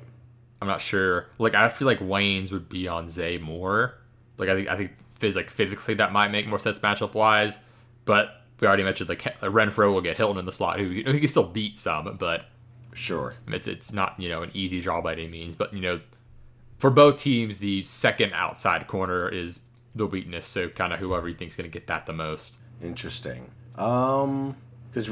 I'm 0.65 0.71
not 0.71 0.81
sure. 0.81 1.27
Like 1.37 1.53
I 1.53 1.69
feel 1.69 1.85
like 1.85 1.99
Waynes 1.99 2.51
would 2.51 2.67
be 2.67 2.87
on 2.87 3.07
Zay 3.07 3.37
more. 3.37 3.93
Like 4.39 4.49
I 4.49 4.55
think 4.55 4.67
I 4.67 4.75
think 4.75 4.91
phys- 5.19 5.35
like 5.35 5.51
physically 5.51 5.93
that 5.93 6.11
might 6.11 6.29
make 6.29 6.47
more 6.47 6.57
sense 6.57 6.79
matchup 6.79 7.13
wise, 7.13 7.59
but 8.05 8.41
we 8.59 8.67
already 8.67 8.81
mentioned 8.81 9.09
like 9.09 9.21
Renfrow 9.41 9.93
will 9.93 10.01
get 10.01 10.17
Hilton 10.17 10.39
in 10.39 10.45
the 10.45 10.51
slot, 10.51 10.79
who 10.79 10.89
he 10.89 11.03
can 11.03 11.27
still 11.27 11.43
beat 11.43 11.77
some, 11.77 12.17
but 12.19 12.47
sure, 12.93 13.35
it's 13.47 13.67
it's 13.67 13.93
not 13.93 14.19
you 14.19 14.27
know 14.27 14.41
an 14.41 14.49
easy 14.55 14.81
draw 14.81 15.01
by 15.01 15.13
any 15.13 15.27
means. 15.27 15.55
But 15.55 15.71
you 15.71 15.81
know, 15.81 16.01
for 16.79 16.89
both 16.89 17.19
teams, 17.19 17.59
the 17.59 17.83
second 17.83 18.33
outside 18.33 18.87
corner 18.87 19.29
is 19.29 19.59
the 19.93 20.07
weakness. 20.07 20.47
So 20.47 20.69
kind 20.69 20.93
of 20.93 20.99
whoever 20.99 21.29
you 21.29 21.35
think 21.35 21.51
is 21.51 21.55
going 21.55 21.69
to 21.69 21.73
get 21.73 21.85
that 21.87 22.07
the 22.07 22.13
most. 22.13 22.57
Interesting. 22.81 23.51
Um, 23.75 24.57
because 24.89 25.11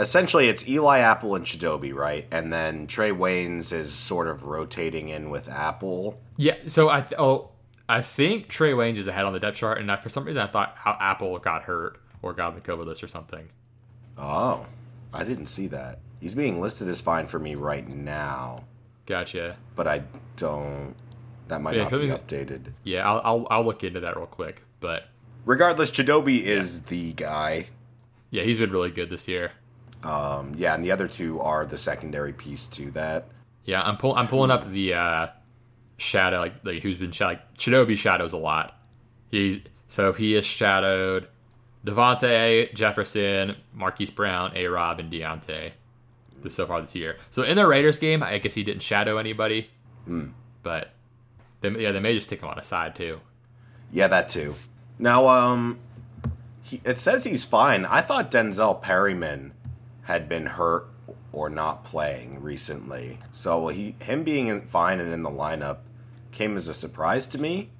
essentially 0.00 0.48
it's 0.48 0.66
Eli 0.66 0.98
Apple 0.98 1.36
and 1.36 1.44
Chidobe, 1.44 1.94
right? 1.94 2.26
And 2.30 2.52
then 2.52 2.86
Trey 2.86 3.10
Waynes 3.10 3.72
is 3.72 3.92
sort 3.92 4.26
of 4.26 4.44
rotating 4.44 5.10
in 5.10 5.30
with 5.30 5.48
Apple. 5.48 6.20
Yeah. 6.36 6.56
So 6.66 6.88
I 6.88 7.02
th- 7.02 7.14
oh 7.18 7.50
I 7.88 8.02
think 8.02 8.48
Trey 8.48 8.72
Waynes 8.72 8.96
is 8.98 9.06
ahead 9.06 9.24
on 9.24 9.32
the 9.32 9.40
depth 9.40 9.56
chart, 9.56 9.78
and 9.78 9.90
I, 9.90 9.96
for 9.96 10.08
some 10.08 10.24
reason 10.24 10.40
I 10.40 10.46
thought 10.46 10.74
how 10.76 10.96
Apple 11.00 11.38
got 11.38 11.62
hurt 11.62 12.00
or 12.22 12.32
got 12.32 12.48
on 12.48 12.54
the 12.54 12.60
COVID 12.60 12.86
list 12.86 13.02
or 13.02 13.08
something. 13.08 13.48
Oh, 14.16 14.66
I 15.12 15.24
didn't 15.24 15.46
see 15.46 15.66
that. 15.68 15.98
He's 16.20 16.34
being 16.34 16.60
listed 16.60 16.88
as 16.88 17.00
fine 17.00 17.26
for 17.26 17.38
me 17.38 17.54
right 17.54 17.88
now. 17.88 18.64
Gotcha. 19.06 19.56
But 19.74 19.88
I 19.88 20.02
don't. 20.36 20.94
That 21.48 21.62
might 21.62 21.74
yeah, 21.74 21.88
not 21.88 21.90
be 21.90 22.06
updated. 22.06 22.72
Yeah, 22.84 23.10
I'll, 23.10 23.20
I'll, 23.24 23.46
I'll 23.50 23.64
look 23.64 23.82
into 23.82 24.00
that 24.00 24.16
real 24.16 24.26
quick. 24.26 24.62
But 24.78 25.08
regardless, 25.44 25.90
Chidobe 25.90 26.40
is 26.42 26.76
yeah. 26.76 26.90
the 26.90 27.12
guy. 27.14 27.66
Yeah, 28.30 28.44
he's 28.44 28.58
been 28.58 28.70
really 28.70 28.90
good 28.90 29.10
this 29.10 29.26
year. 29.26 29.50
Um, 30.02 30.54
yeah, 30.56 30.74
and 30.74 30.84
the 30.84 30.92
other 30.92 31.08
two 31.08 31.40
are 31.40 31.66
the 31.66 31.78
secondary 31.78 32.32
piece 32.32 32.66
to 32.68 32.90
that. 32.92 33.28
Yeah, 33.64 33.82
I'm 33.82 33.96
pull, 33.96 34.14
I'm 34.14 34.28
pulling 34.28 34.50
up 34.50 34.70
the 34.70 34.94
uh, 34.94 35.26
shadow 35.98 36.38
like, 36.40 36.54
like 36.64 36.82
who's 36.82 36.96
been 36.96 37.12
shadowed. 37.12 37.38
Like, 37.38 37.58
Chidobe 37.58 37.96
shadows 37.96 38.32
a 38.32 38.38
lot. 38.38 38.78
He 39.30 39.62
so 39.88 40.12
he 40.12 40.34
is 40.34 40.44
shadowed 40.44 41.28
Devonte 41.84 42.72
Jefferson, 42.74 43.56
Marquise 43.74 44.10
Brown, 44.10 44.52
A 44.56 44.66
Rob, 44.66 45.00
and 45.00 45.12
Diontae 45.12 45.72
this 46.42 46.54
so 46.54 46.66
far 46.66 46.80
this 46.80 46.94
year. 46.94 47.16
So 47.30 47.42
in 47.42 47.56
the 47.56 47.66
Raiders 47.66 47.98
game, 47.98 48.22
I 48.22 48.38
guess 48.38 48.54
he 48.54 48.62
didn't 48.62 48.82
shadow 48.82 49.18
anybody. 49.18 49.70
Mm. 50.08 50.32
But 50.62 50.92
they, 51.60 51.70
yeah, 51.70 51.92
they 51.92 52.00
may 52.00 52.14
just 52.14 52.28
take 52.28 52.42
him 52.42 52.48
on 52.48 52.58
a 52.58 52.62
side 52.62 52.94
too. 52.94 53.20
Yeah, 53.92 54.08
that 54.08 54.28
too. 54.28 54.54
Now, 54.98 55.28
um, 55.28 55.78
he, 56.62 56.80
it 56.84 56.98
says 56.98 57.24
he's 57.24 57.44
fine. 57.44 57.84
I 57.84 58.00
thought 58.00 58.30
Denzel 58.30 58.80
Perryman 58.80 59.52
had 60.02 60.28
been 60.28 60.46
hurt 60.46 60.88
or 61.32 61.48
not 61.48 61.84
playing 61.84 62.42
recently. 62.42 63.18
So 63.32 63.68
he 63.68 63.96
him 64.00 64.24
being 64.24 64.48
in, 64.48 64.62
fine 64.62 65.00
and 65.00 65.12
in 65.12 65.22
the 65.22 65.30
lineup 65.30 65.78
came 66.32 66.56
as 66.56 66.68
a 66.68 66.74
surprise 66.74 67.26
to 67.28 67.40
me. 67.40 67.70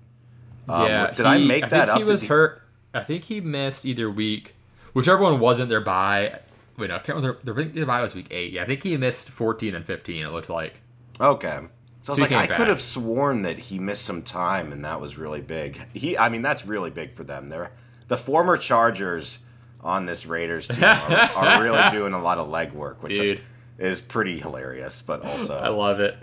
Um, 0.69 0.87
yeah, 0.87 1.11
did 1.11 1.19
he, 1.19 1.25
I 1.25 1.39
make 1.39 1.69
that 1.71 1.89
I 1.91 1.95
think 1.95 1.97
up? 1.97 1.99
He 1.99 2.05
was 2.05 2.23
he... 2.23 2.29
hurt 2.29 2.63
I 2.93 3.03
think 3.03 3.25
he 3.25 3.41
missed 3.41 3.87
either 3.87 4.11
week, 4.11 4.55
whichever 4.93 5.23
one 5.23 5.39
wasn't 5.41 5.69
their 5.69 5.81
bye. 5.81 6.41
Wait, 6.77 6.89
no, 6.89 6.97
I 6.97 6.99
can't 6.99 7.17
remember. 7.17 7.39
Their, 7.45 7.65
their 7.65 7.87
bye 7.87 8.01
was 8.01 8.15
week 8.15 8.29
eight. 8.31 8.53
Yeah, 8.53 8.63
I 8.63 8.67
think 8.67 8.83
he 8.83 8.97
missed 8.97 9.31
14 9.31 9.75
and 9.75 9.85
15. 9.85 10.25
It 10.25 10.29
looked 10.31 10.51
like. 10.51 10.81
Okay. 11.21 11.61
So 12.03 12.13
I 12.13 12.15
was 12.15 12.21
like, 12.21 12.33
I 12.33 12.47
back. 12.47 12.57
could 12.57 12.69
have 12.69 12.81
sworn 12.81 13.43
that 13.43 13.59
he 13.59 13.79
missed 13.79 14.05
some 14.05 14.23
time, 14.23 14.73
and 14.73 14.85
that 14.85 15.01
was 15.01 15.19
really 15.19 15.43
big. 15.43 15.81
He, 15.93 16.17
I 16.17 16.31
mean, 16.31 16.41
that's 16.43 16.65
really 16.65 16.91
big 16.91 17.15
for 17.15 17.25
them. 17.25 17.49
They're 17.49 17.71
the 18.09 18.17
former 18.17 18.57
Chargers 18.57 19.41
on 19.83 20.07
this 20.07 20.27
Raiders 20.27 20.69
team 20.69 20.85
are, 20.85 21.31
are 21.37 21.63
really 21.63 21.89
doing 21.91 22.13
a 22.13 22.23
lot 22.23 22.39
of 22.39 22.49
legwork, 22.49 22.97
which 23.03 23.15
Dude 23.15 23.41
is 23.81 24.01
pretty 24.01 24.39
hilarious, 24.39 25.01
but 25.01 25.25
also 25.25 25.59
I 25.59 25.69
love 25.69 26.01
it. 26.01 26.17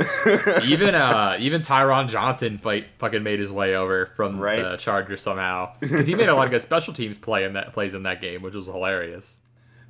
even 0.65 0.93
uh, 0.93 1.37
even 1.39 1.61
Tyron 1.61 2.07
Johnson 2.07 2.59
fight 2.59 2.85
fucking 2.99 3.23
made 3.23 3.39
his 3.39 3.51
way 3.51 3.75
over 3.75 4.05
from 4.15 4.39
right? 4.39 4.61
the 4.61 4.77
Chargers 4.77 5.21
somehow 5.21 5.73
because 5.79 6.05
he 6.05 6.13
made 6.13 6.29
a 6.29 6.35
lot 6.35 6.45
of 6.45 6.51
good 6.51 6.61
special 6.61 6.93
teams 6.93 7.17
play 7.17 7.45
in 7.45 7.53
that 7.53 7.73
plays 7.73 7.95
in 7.95 8.03
that 8.03 8.21
game, 8.21 8.41
which 8.41 8.53
was 8.53 8.67
hilarious. 8.67 9.41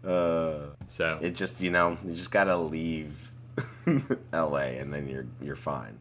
Uh, 0.06 0.68
so 0.88 1.20
it 1.22 1.36
just 1.36 1.60
you 1.60 1.70
know 1.70 1.98
you 2.06 2.14
just 2.14 2.32
gotta 2.32 2.56
leave 2.56 3.32
L.A. 4.34 4.78
and 4.78 4.94
then 4.94 5.10
you're 5.10 5.26
you're 5.44 5.58
fine. 5.58 6.00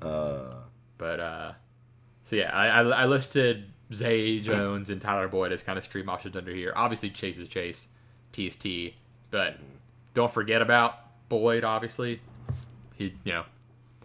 uh, 0.00 0.54
but 0.96 1.18
uh, 1.18 1.52
so 2.22 2.36
yeah, 2.36 2.52
I, 2.52 2.68
I, 2.68 2.82
I 2.82 3.06
listed 3.06 3.71
Zay 3.92 4.40
Jones 4.40 4.90
and 4.90 5.00
Tyler 5.00 5.28
Boyd 5.28 5.52
as 5.52 5.62
kind 5.62 5.78
of 5.78 5.84
stream 5.84 6.08
options 6.08 6.36
under 6.36 6.52
here. 6.52 6.72
Obviously, 6.76 7.10
Chase 7.10 7.38
is 7.38 7.48
Chase, 7.48 7.88
T 8.32 8.46
is 8.46 8.56
T, 8.56 8.94
but 9.30 9.56
don't 10.14 10.32
forget 10.32 10.62
about 10.62 10.98
Boyd. 11.28 11.64
Obviously, 11.64 12.20
he 12.94 13.14
you 13.24 13.32
know. 13.32 13.44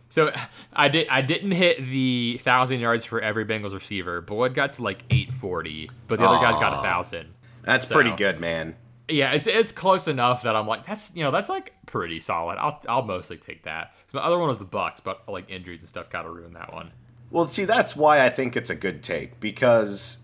So 0.10 0.32
I 0.74 0.88
did. 0.88 1.08
I 1.10 1.22
didn't 1.22 1.51
hit 1.51 1.84
the 1.84 2.39
thousand 2.44 2.79
yards 2.79 3.06
for 3.06 3.22
every 3.22 3.46
Bengals 3.46 3.74
receiver. 3.74 4.22
Boyd 4.22 4.53
got 4.53 4.74
to 4.74 4.84
like 4.84 5.03
eight 5.10 5.34
forty, 5.34 5.89
but 6.08 6.20
the 6.20 6.25
other 6.25 6.44
guys 6.44 6.60
got 6.60 6.79
a 6.79 6.82
thousand. 6.82 7.34
That's 7.63 7.88
so, 7.88 7.96
pretty 7.96 8.12
good, 8.12 8.39
man. 8.39 8.75
Yeah, 9.10 9.32
it's 9.32 9.48
it's 9.48 9.72
close 9.72 10.08
enough 10.08 10.44
that 10.44 10.56
I'm 10.56 10.67
like 10.67 10.86
that's 10.86 11.12
you 11.15 11.24
know 11.24 11.32
that's 11.32 11.50
like 11.50 11.74
pretty 11.86 12.20
solid. 12.20 12.58
I'll 12.58 12.82
I'll 12.89 13.03
mostly 13.03 13.38
take 13.38 13.63
that. 13.63 13.94
So 14.08 14.17
my 14.17 14.24
other 14.24 14.38
one 14.38 14.50
was 14.50 14.58
the 14.58 14.65
Bucks, 14.65 15.00
but 15.00 15.27
like 15.27 15.50
injuries 15.50 15.79
and 15.82 15.89
stuff 15.89 16.10
kind 16.10 16.27
of 16.27 16.34
ruined 16.34 16.56
that 16.56 16.74
one. 16.74 16.91
Well, 17.29 17.48
see, 17.48 17.65
that's 17.65 17.96
why 17.96 18.24
I 18.24 18.29
think 18.29 18.55
it's 18.55 18.69
a 18.69 18.75
good 18.75 19.03
take 19.03 19.39
because 19.39 20.19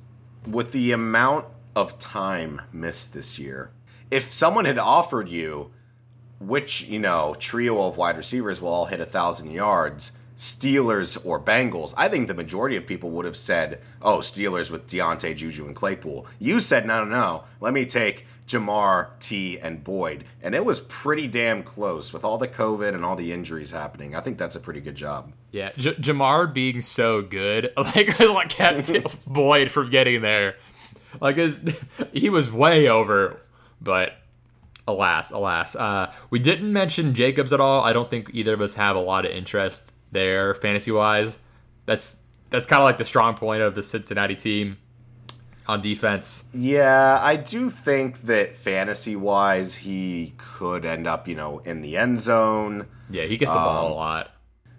with 0.48 0.72
the 0.72 0.92
amount 0.92 1.46
of 1.76 2.00
time 2.00 2.62
missed 2.72 3.14
this 3.14 3.38
year, 3.38 3.72
if 4.10 4.32
someone 4.32 4.66
had 4.66 4.78
offered 4.78 5.28
you 5.28 5.72
which 6.40 6.84
you 6.84 7.00
know 7.00 7.36
trio 7.40 7.88
of 7.88 7.98
wide 7.98 8.18
receivers 8.18 8.62
will 8.62 8.70
all 8.70 8.86
hit 8.86 9.00
a 9.00 9.06
thousand 9.06 9.52
yards, 9.52 10.14
Steelers 10.38 11.24
or 11.26 11.40
Bengals, 11.40 11.94
I 11.96 12.08
think 12.08 12.28
the 12.28 12.34
majority 12.34 12.76
of 12.76 12.88
people 12.88 13.12
would 13.12 13.26
have 13.26 13.38
said, 13.38 13.82
oh, 14.02 14.18
Steelers 14.18 14.72
with 14.72 14.88
Diontae, 14.88 15.36
Juju, 15.36 15.66
and 15.66 15.76
Claypool. 15.76 16.26
You 16.40 16.60
said, 16.60 16.86
no, 16.86 17.06
no, 17.06 17.10
no. 17.12 17.44
Let 17.62 17.74
me 17.74 17.86
take 17.86 18.26
Ja'Marr, 18.48 19.10
T, 19.20 19.60
and 19.60 19.84
Boyd. 19.84 20.26
And 20.42 20.56
it 20.56 20.66
was 20.66 20.82
pretty 20.82 21.28
damn 21.28 21.64
close 21.64 22.12
with 22.12 22.26
all 22.26 22.38
the 22.38 22.48
COVID 22.48 22.96
and 22.96 23.06
all 23.06 23.16
the 23.16 23.32
injuries 23.32 23.72
happening. 23.72 24.16
I 24.16 24.22
think 24.22 24.38
that's 24.38 24.56
a 24.56 24.60
pretty 24.60 24.82
good 24.82 24.96
job. 24.96 25.32
Yeah, 25.54 25.72
J- 25.78 25.94
Ja'Marr 25.94 26.52
being 26.52 26.82
so 26.82 27.22
good, 27.22 27.72
like, 27.78 28.18
what 28.20 28.50
kept 28.50 28.92
Boyd 29.28 29.70
from 29.70 29.92
getting 29.92 30.22
there. 30.22 30.56
Like, 31.22 31.38
his, 31.38 31.64
he 32.12 32.32
was 32.32 32.52
way 32.52 32.90
over, 32.90 33.40
but 33.80 34.14
alas, 34.88 35.30
alas. 35.30 35.76
Uh, 35.76 36.12
we 36.32 36.40
didn't 36.40 36.74
mention 36.74 37.14
Jacobs 37.14 37.54
at 37.54 37.60
all. 37.60 37.84
I 37.84 37.94
don't 37.94 38.10
think 38.10 38.32
either 38.34 38.54
of 38.54 38.62
us 38.62 38.74
have 38.74 38.96
a 38.96 39.00
lot 39.00 39.26
of 39.26 39.32
interest 39.32 39.94
there 40.12 40.56
fantasy 40.56 40.92
wise. 40.92 41.38
That's 41.86 42.20
that's 42.50 42.66
kind 42.66 42.82
of 42.82 42.86
like 42.86 42.98
the 42.98 43.06
strong 43.06 43.36
point 43.36 43.62
of 43.62 43.76
the 43.76 43.84
Cincinnati 43.84 44.36
team 44.36 44.78
on 45.68 45.82
defense. 45.82 46.46
Yeah, 46.54 47.20
I 47.22 47.36
do 47.36 47.70
think 47.70 48.22
that 48.24 48.56
fantasy 48.56 49.16
wise, 49.16 49.76
he 49.76 50.34
could 50.38 50.84
end 50.84 51.08
up, 51.08 51.28
you 51.28 51.36
know, 51.36 51.60
in 51.60 51.82
the 51.82 51.98
end 51.98 52.20
zone. 52.20 52.88
Yeah, 53.10 53.26
he 53.26 53.38
gets 53.38 53.52
the 53.52 53.58
um, 53.58 53.64
ball 53.64 53.94
a 53.94 53.96
lot. 53.96 54.32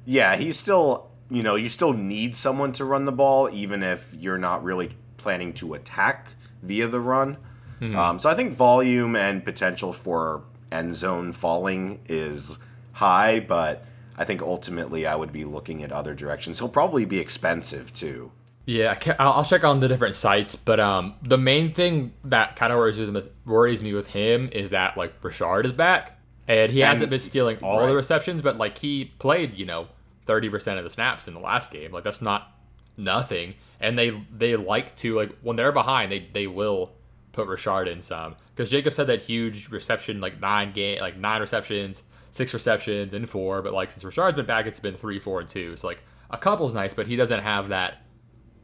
Yeah, 0.05 0.37
he's 0.37 0.59
still, 0.59 1.11
you 1.31 1.43
know, 1.43 1.55
you 1.55 1.69
still 1.69 1.93
need 1.93 2.35
someone 2.37 2.73
to 2.73 2.85
run 2.85 3.05
the 3.05 3.13
ball, 3.13 3.49
even 3.53 3.83
if 3.83 4.15
you're 4.19 4.39
not 4.39 4.63
really 4.63 4.97
planning 5.17 5.53
to 5.55 5.75
attack 5.75 6.29
via 6.63 6.89
the 6.89 7.01
run. 7.01 7.37
Mm-hmm. 7.81 7.97
Um, 7.97 8.19
so 8.19 8.31
I 8.31 8.35
think 8.35 8.53
volume 8.53 9.17
and 9.17 9.45
potential 9.45 9.93
for 9.93 10.45
end 10.71 10.95
zone 10.95 11.33
falling 11.33 12.01
is 12.09 12.59
high, 12.93 13.41
but 13.41 13.85
I 14.17 14.25
think 14.25 14.43
ultimately 14.43 15.07
I 15.07 15.17
would 15.17 15.33
be 15.33 15.45
looking 15.45 15.83
at 15.83 15.93
other 15.93 16.15
directions. 16.15 16.59
He'll 16.59 16.69
probably 16.69 17.05
be 17.05 17.19
expensive 17.19 17.93
too. 17.93 18.31
Yeah, 18.67 18.99
I'll 19.19 19.45
check 19.45 19.63
on 19.63 19.81
the 19.81 19.89
different 19.89 20.17
sites, 20.17 20.57
but 20.57 20.81
um, 20.81 21.15
the 21.23 21.37
main 21.37 21.75
thing 21.75 22.15
that 22.25 22.57
kind 22.57 22.73
of 22.73 22.79
worries, 22.79 22.99
worries 23.45 23.83
me 23.83 23.93
with 23.93 24.07
him 24.07 24.49
is 24.53 24.71
that 24.71 24.97
like 24.97 25.13
Richard 25.23 25.67
is 25.67 25.73
back, 25.73 26.14
and 26.47 26.71
he 26.71 26.83
and, 26.83 26.89
hasn't 26.89 27.11
been 27.11 27.21
stealing 27.21 27.59
all 27.63 27.81
right. 27.81 27.87
the 27.87 27.95
receptions, 27.95 28.43
but 28.43 28.57
like 28.57 28.79
he 28.79 29.07
played, 29.19 29.55
you 29.55 29.67
know, 29.67 29.89
thirty 30.27 30.49
percent 30.49 30.79
of 30.79 30.85
the 30.85 30.91
snaps 30.91 31.29
in 31.29 31.35
the 31.35 31.41
last 31.41 31.73
game. 31.73 31.93
Like 31.93 32.05
that's 32.05 32.23
not 32.23 32.53
nothing, 32.97 33.55
and 33.81 33.99
they 33.99 34.23
they 34.31 34.57
like 34.57 34.97
to 34.97 35.17
like 35.17 35.37
when 35.43 35.57
they're 35.57 35.73
behind, 35.73 36.13
they 36.13 36.29
they 36.33 36.47
will 36.47 36.93
put 37.33 37.49
Richard 37.49 37.89
in 37.89 38.01
some 38.01 38.37
because 38.55 38.71
Jacob 38.71 38.93
said 38.93 39.09
that 39.09 39.21
huge 39.21 39.69
reception, 39.71 40.21
like 40.21 40.41
nine 40.41 40.73
game, 40.73 41.01
like 41.01 41.17
nine 41.17 41.41
receptions, 41.41 42.03
six 42.31 42.55
receptions, 42.55 43.13
and 43.13 43.29
four. 43.29 43.63
But 43.63 43.73
like 43.73 43.91
since 43.91 44.05
Richard's 44.05 44.37
been 44.37 44.47
back, 44.47 44.67
it's 44.67 44.81
been 44.81 44.95
three, 44.95 45.19
four, 45.19 45.41
and 45.41 45.49
two. 45.49 45.77
So 45.77 45.87
like 45.87 46.03
a 46.31 46.39
couple's 46.39 46.75
nice, 46.75 46.95
but 46.95 47.07
he 47.07 47.17
doesn't 47.17 47.41
have 47.41 47.69
that, 47.69 48.03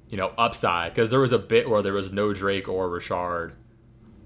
you 0.08 0.16
know, 0.16 0.32
upside 0.38 0.92
because 0.92 1.10
there 1.10 1.20
was 1.20 1.32
a 1.32 1.38
bit 1.38 1.68
where 1.68 1.82
there 1.82 1.92
was 1.92 2.12
no 2.12 2.32
Drake 2.32 2.68
or 2.68 2.88
Richard. 2.88 3.54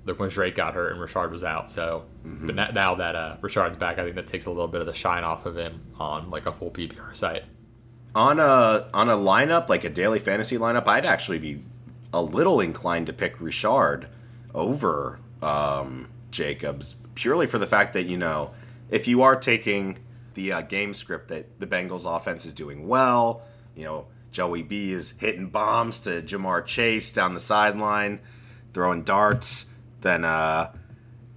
When 0.05 0.29
Drake 0.29 0.55
got 0.55 0.75
hurt 0.75 0.93
and 0.93 1.01
Richard 1.01 1.33
was 1.33 1.45
out. 1.45 1.71
So, 1.71 2.05
mm-hmm. 2.27 2.47
but 2.47 2.75
now 2.75 2.95
that 2.97 3.17
uh, 3.17 3.37
Richard's 3.41 3.77
back, 3.77 3.99
I 3.99 4.05
think 4.05 4.17
that 4.17 4.27
takes 4.27 4.47
a 4.47 4.51
little 4.51 4.69
bit 4.69 4.81
of 4.81 4.87
the 4.87 4.93
shine 4.93 5.25
off 5.25 5.47
of 5.47 5.57
him 5.57 5.81
on 5.99 6.31
like 6.31 6.47
a 6.47 6.53
full 6.53 6.71
PPR 6.71 7.17
site. 7.17 7.45
On 8.15 8.39
a 8.39 8.89
on 8.93 9.09
a 9.09 9.17
lineup 9.17 9.69
like 9.69 9.85
a 9.85 9.91
daily 9.91 10.19
fantasy 10.19 10.59
lineup, 10.59 10.87
I'd 10.87 11.07
actually 11.07 11.39
be 11.39 11.63
a 12.13 12.23
little 12.23 12.61
inclined 12.61 13.07
to 13.09 13.13
pick 13.13 13.41
Richard 13.41 14.07
over 14.55 15.19
um, 15.43 16.09
Jacobs 16.31 16.95
purely 17.15 17.47
for 17.47 17.59
the 17.59 17.67
fact 17.67 17.95
that 17.95 18.07
you 18.07 18.17
know 18.17 18.51
if 18.91 19.09
you 19.09 19.23
are 19.23 19.37
taking 19.37 19.99
the 20.35 20.53
uh, 20.53 20.61
game 20.63 20.95
script 20.95 21.29
that 21.29 21.59
the 21.61 21.67
Bengals 21.67 22.05
offense 22.05 22.45
is 22.45 22.53
doing 22.53 22.87
well, 22.87 23.43
you 23.75 23.85
know 23.85 24.07
Joey 24.31 24.63
B 24.63 24.93
is 24.93 25.15
hitting 25.19 25.49
bombs 25.49 26.01
to 26.01 26.21
Ja'Marr 26.23 26.67
Chase 26.67 27.13
down 27.13 27.35
the 27.35 27.41
sideline, 27.41 28.21
throwing 28.73 29.03
darts, 29.03 29.67
then 30.05 30.25
uh, 30.25 30.71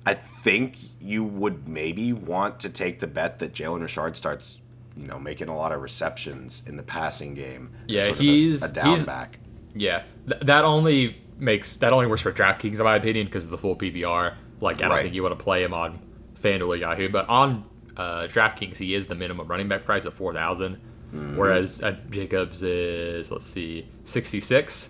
I 0.05 0.13
think 0.13 0.77
you 1.01 1.23
would 1.23 1.67
maybe 1.67 2.13
want 2.13 2.59
to 2.59 2.69
take 2.69 2.99
the 2.99 3.07
bet 3.07 3.39
that 3.39 3.53
Jalen 3.53 3.81
Richard 3.81 4.15
starts, 4.15 4.59
you 4.95 5.07
know, 5.07 5.17
making 5.17 5.47
a 5.47 5.55
lot 5.55 5.71
of 5.71 5.81
receptions 5.81 6.63
in 6.67 6.75
the 6.75 6.83
passing 6.83 7.33
game. 7.33 7.71
Yeah, 7.87 8.09
he's 8.13 8.61
a, 8.61 8.67
a 8.67 8.71
down 8.71 8.91
he's, 8.91 9.05
back. 9.05 9.39
Yeah, 9.73 10.03
th- 10.27 10.41
that 10.41 10.65
only 10.65 11.17
makes 11.39 11.75
that 11.75 11.93
only 11.93 12.07
works 12.07 12.21
for 12.21 12.31
DraftKings 12.31 12.77
in 12.77 12.83
my 12.83 12.97
opinion 12.97 13.25
because 13.25 13.45
of 13.45 13.49
the 13.49 13.57
full 13.57 13.75
PPR. 13.75 14.35
Like 14.59 14.77
I 14.77 14.79
don't 14.81 14.89
right. 14.91 15.03
think 15.03 15.15
you 15.15 15.23
want 15.23 15.37
to 15.37 15.43
play 15.43 15.63
him 15.63 15.73
on 15.73 15.99
FanDuel 16.41 16.67
or 16.67 16.75
Yahoo, 16.75 17.09
but 17.09 17.27
on 17.29 17.63
uh, 17.95 18.27
DraftKings 18.27 18.77
he 18.77 18.95
is 18.95 19.07
the 19.07 19.15
minimum 19.15 19.47
running 19.47 19.69
back 19.69 19.85
price 19.85 20.03
of 20.03 20.13
four 20.13 20.33
thousand, 20.33 20.75
mm-hmm. 20.75 21.37
whereas 21.37 21.81
at 21.81 22.09
Jacobs 22.11 22.63
is 22.63 23.31
let's 23.31 23.45
see 23.45 23.87
sixty 24.03 24.41
six. 24.41 24.89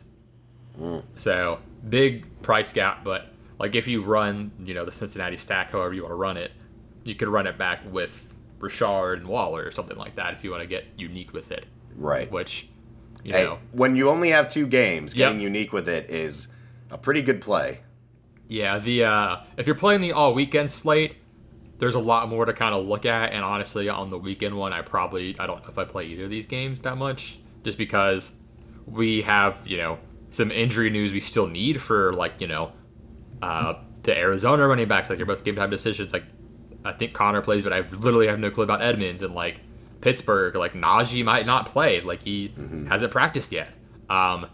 Mm. 0.80 1.04
So 1.16 1.60
big 1.90 2.42
price 2.42 2.74
gap, 2.74 3.04
but 3.04 3.34
like 3.60 3.76
if 3.76 3.88
you 3.88 4.04
run 4.04 4.52
you 4.64 4.74
know 4.74 4.86
the 4.86 4.92
Cincinnati 4.92 5.38
stack, 5.38 5.72
however 5.72 5.94
you 5.94 6.04
want 6.04 6.12
to 6.12 6.16
run 6.16 6.38
it, 6.38 6.52
you 7.04 7.16
could 7.16 7.28
run 7.28 7.48
it 7.48 7.58
back 7.58 7.82
with 7.92 8.34
Richard 8.60 9.20
and 9.20 9.28
Waller 9.28 9.66
or 9.66 9.72
something 9.72 9.98
like 9.98 10.16
that 10.16 10.34
if 10.34 10.44
you 10.44 10.52
want 10.52 10.64
to 10.64 10.68
get 10.68 10.86
unique 10.98 11.34
with 11.34 11.52
it. 11.52 11.66
Right. 11.96 12.32
Which 12.32 12.70
you 13.24 13.34
hey, 13.34 13.44
know. 13.44 13.60
when 13.72 13.96
you 13.96 14.10
only 14.10 14.30
have 14.30 14.48
two 14.48 14.68
games, 14.68 15.14
getting 15.14 15.40
yep. 15.40 15.44
unique 15.44 15.74
with 15.74 15.90
it 15.90 16.10
is 16.10 16.48
a 16.90 16.98
pretty 16.98 17.22
good 17.22 17.42
play. 17.42 17.82
Yeah, 18.48 18.80
the 18.80 19.04
uh, 19.04 19.38
if 19.58 19.68
you're 19.68 19.76
playing 19.76 20.02
the 20.02 20.14
all 20.14 20.34
weekend 20.34 20.72
slate, 20.72 21.18
there's 21.80 21.96
a 21.96 22.00
lot 22.00 22.30
more 22.30 22.46
to 22.46 22.54
kind 22.54 22.76
of 22.76 22.86
look 22.86 23.06
at. 23.06 23.34
And 23.34 23.44
honestly, 23.44 23.90
on 23.90 24.10
the 24.10 24.18
weekend 24.18 24.56
one, 24.56 24.74
I 24.74 24.82
probably 24.82 25.36
I 25.40 25.48
don't 25.48 25.62
know 25.64 25.70
if 25.70 25.78
I 25.78 25.84
play 25.84 26.06
either 26.06 26.26
of 26.26 26.30
these 26.30 26.48
games 26.48 26.82
that 26.82 26.98
much, 26.98 27.40
just 27.64 27.78
because 27.78 28.32
we 28.86 29.22
have 29.24 29.60
you 29.66 29.78
know 29.78 30.00
some 30.30 30.52
injury 30.52 30.90
news 30.90 31.12
we 31.12 31.20
still 31.20 31.48
need 31.48 31.82
for 31.82 32.14
like 32.14 32.40
you 32.40 32.48
know 32.48 32.72
uh, 33.42 33.76
the 34.04 34.18
Arizona 34.18 34.68
running 34.68 34.88
backs. 34.88 35.10
Like 35.10 35.18
they're 35.18 35.26
both 35.26 35.44
game 35.44 35.56
time 35.56 35.70
decisions. 35.70 36.14
Like 36.14 36.26
I 36.86 36.94
think 36.94 37.14
Conner 37.14 37.42
plays, 37.42 37.64
but 37.64 37.74
I 37.74 37.82
literally 37.82 38.28
have 38.28 38.40
no 38.40 38.50
clue 38.50 38.64
about 38.64 38.82
Edmonds 38.82 39.22
and 39.22 39.34
like 39.34 39.62
Pittsburgh, 40.02 40.56
like 40.56 40.74
Najee 40.74 41.24
might 41.24 41.46
not 41.46 41.66
play. 41.66 42.02
Like 42.02 42.24
he 42.24 42.50
mm-hmm. 42.50 42.88
hasn't 42.88 43.12
practiced 43.12 43.52
yet. 43.52 43.70
Um, 44.10 44.48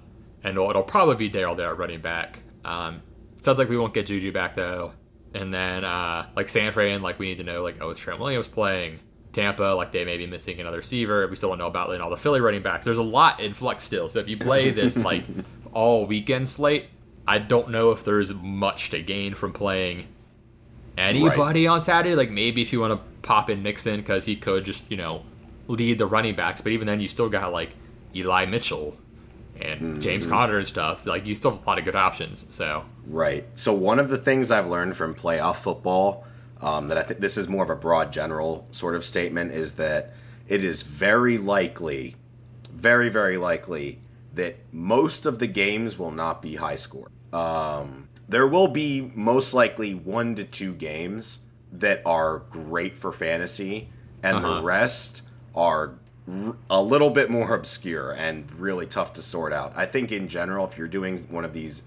and 0.44 0.58
it'll, 0.58 0.70
it'll, 0.70 0.84
probably 0.84 1.16
be 1.16 1.30
Daryl 1.30 1.56
there 1.56 1.74
running 1.76 2.02
back. 2.02 2.40
Um, 2.66 3.02
sounds 3.42 3.60
like 3.60 3.70
we 3.70 3.78
won't 3.78 3.94
get 3.94 4.08
Juju 4.08 4.32
back 4.32 4.56
though. 4.56 4.94
And 5.34 5.54
then 5.54 5.84
uh, 5.84 6.28
like 6.36 6.50
San 6.50 6.72
Fran, 6.72 7.02
like 7.02 7.20
we 7.20 7.28
need 7.28 7.38
to 7.38 7.44
know 7.44 7.64
like 7.64 7.78
oh 7.82 7.92
is 7.92 8.00
Trent 8.00 8.20
Williams 8.20 8.48
playing? 8.48 9.00
Tampa, 9.32 9.64
like 9.64 9.92
they 9.92 10.06
may 10.06 10.18
be 10.18 10.28
missing 10.28 10.60
another 10.60 10.78
receiver. 10.78 11.28
We 11.28 11.36
still 11.36 11.50
don't 11.50 11.58
know 11.58 11.68
about 11.68 11.90
then 11.90 12.02
all 12.02 12.12
the 12.12 12.18
Philly 12.18 12.40
running 12.40 12.62
backs. 12.62 12.86
There's 12.86 13.00
a 13.00 13.04
lot 13.04 13.40
in 13.40 13.54
flux 13.54 13.84
still. 13.84 14.08
So 14.08 14.20
if 14.20 14.28
you 14.28 14.38
play 14.38 14.70
this 14.70 14.96
like 14.96 15.24
all 15.74 16.06
weekend 16.06 16.48
slate, 16.48 16.86
I 17.28 17.38
don't 17.38 17.70
know 17.70 17.92
if 17.92 18.04
there's 18.04 18.34
much 18.34 18.90
to 18.90 19.02
gain 19.02 19.36
from 19.36 19.54
playing 19.54 20.08
anybody 20.98 21.66
right. 21.66 21.74
on 21.74 21.82
Saturday. 21.82 22.16
Like 22.16 22.32
maybe 22.32 22.62
if 22.62 22.74
you 22.74 22.80
want 22.80 22.94
to 22.94 23.28
pop 23.28 23.50
in 23.50 23.64
Mixon 23.64 24.00
because 24.00 24.26
he 24.26 24.36
could 24.36 24.66
just 24.66 24.90
you 24.92 24.98
know 24.98 25.24
lead 25.68 25.98
the 25.98 26.06
running 26.06 26.36
backs, 26.36 26.62
but 26.62 26.72
even 26.72 26.88
then, 26.88 27.00
you 27.00 27.08
still 27.08 27.30
got 27.30 27.52
like 27.52 27.76
Eli 28.16 28.46
Mitchell 28.46 28.98
and 29.60 29.82
mm-hmm. 29.82 30.00
James 30.00 30.26
Conner 30.26 30.58
and 30.58 30.68
stuff. 30.68 31.06
Like 31.06 31.26
you 31.26 31.36
still 31.36 31.52
have 31.52 31.66
a 31.66 31.70
lot 31.70 31.80
of 31.80 31.86
good 31.86 31.96
options. 31.96 32.48
So 32.50 32.86
right. 33.08 33.46
So 33.56 33.74
one 33.74 34.00
of 34.00 34.10
the 34.10 34.18
things 34.18 34.52
I've 34.52 34.68
learned 34.68 34.98
from 34.98 35.16
playoff 35.16 35.58
football 35.58 36.26
um, 36.62 36.88
that 36.88 36.98
I 36.98 37.04
think 37.04 37.20
this 37.20 37.38
is 37.38 37.48
more 37.48 37.64
of 37.64 37.70
a 37.70 37.76
broad 37.76 38.12
general 38.12 38.68
sort 38.72 38.96
of 38.96 39.06
statement 39.06 39.52
is 39.52 39.76
that 39.76 40.14
it 40.48 40.64
is 40.64 40.82
very 40.82 41.38
likely, 41.38 42.16
very 42.72 43.10
very 43.10 43.38
likely 43.38 44.00
that 44.34 44.58
most 44.72 45.26
of 45.26 45.40
the 45.40 45.48
games 45.48 46.00
will 46.00 46.12
not 46.12 46.42
be 46.42 46.56
high 46.56 46.76
score. 46.76 47.12
Um, 47.34 48.08
there 48.30 48.48
will 48.48 48.68
be 48.68 49.12
most 49.16 49.54
likely 49.54 49.94
one 49.94 50.36
to 50.36 50.46
two 50.46 50.74
games 50.74 51.40
that 51.72 52.02
are 52.06 52.40
great 52.50 52.98
for 52.98 53.12
fantasy, 53.12 53.90
and 54.22 54.38
uh-huh. 54.38 54.56
the 54.56 54.62
rest 54.62 55.24
are 55.56 55.96
a 56.70 56.82
little 56.82 57.10
bit 57.10 57.30
more 57.30 57.54
obscure 57.56 58.12
and 58.12 58.50
really 58.54 58.86
tough 58.86 59.14
to 59.14 59.22
sort 59.22 59.52
out. 59.52 59.74
I 59.76 59.86
think 59.86 60.12
in 60.12 60.28
general, 60.28 60.66
if 60.66 60.78
you're 60.78 60.88
doing 60.88 61.20
one 61.30 61.44
of 61.44 61.54
these 61.54 61.84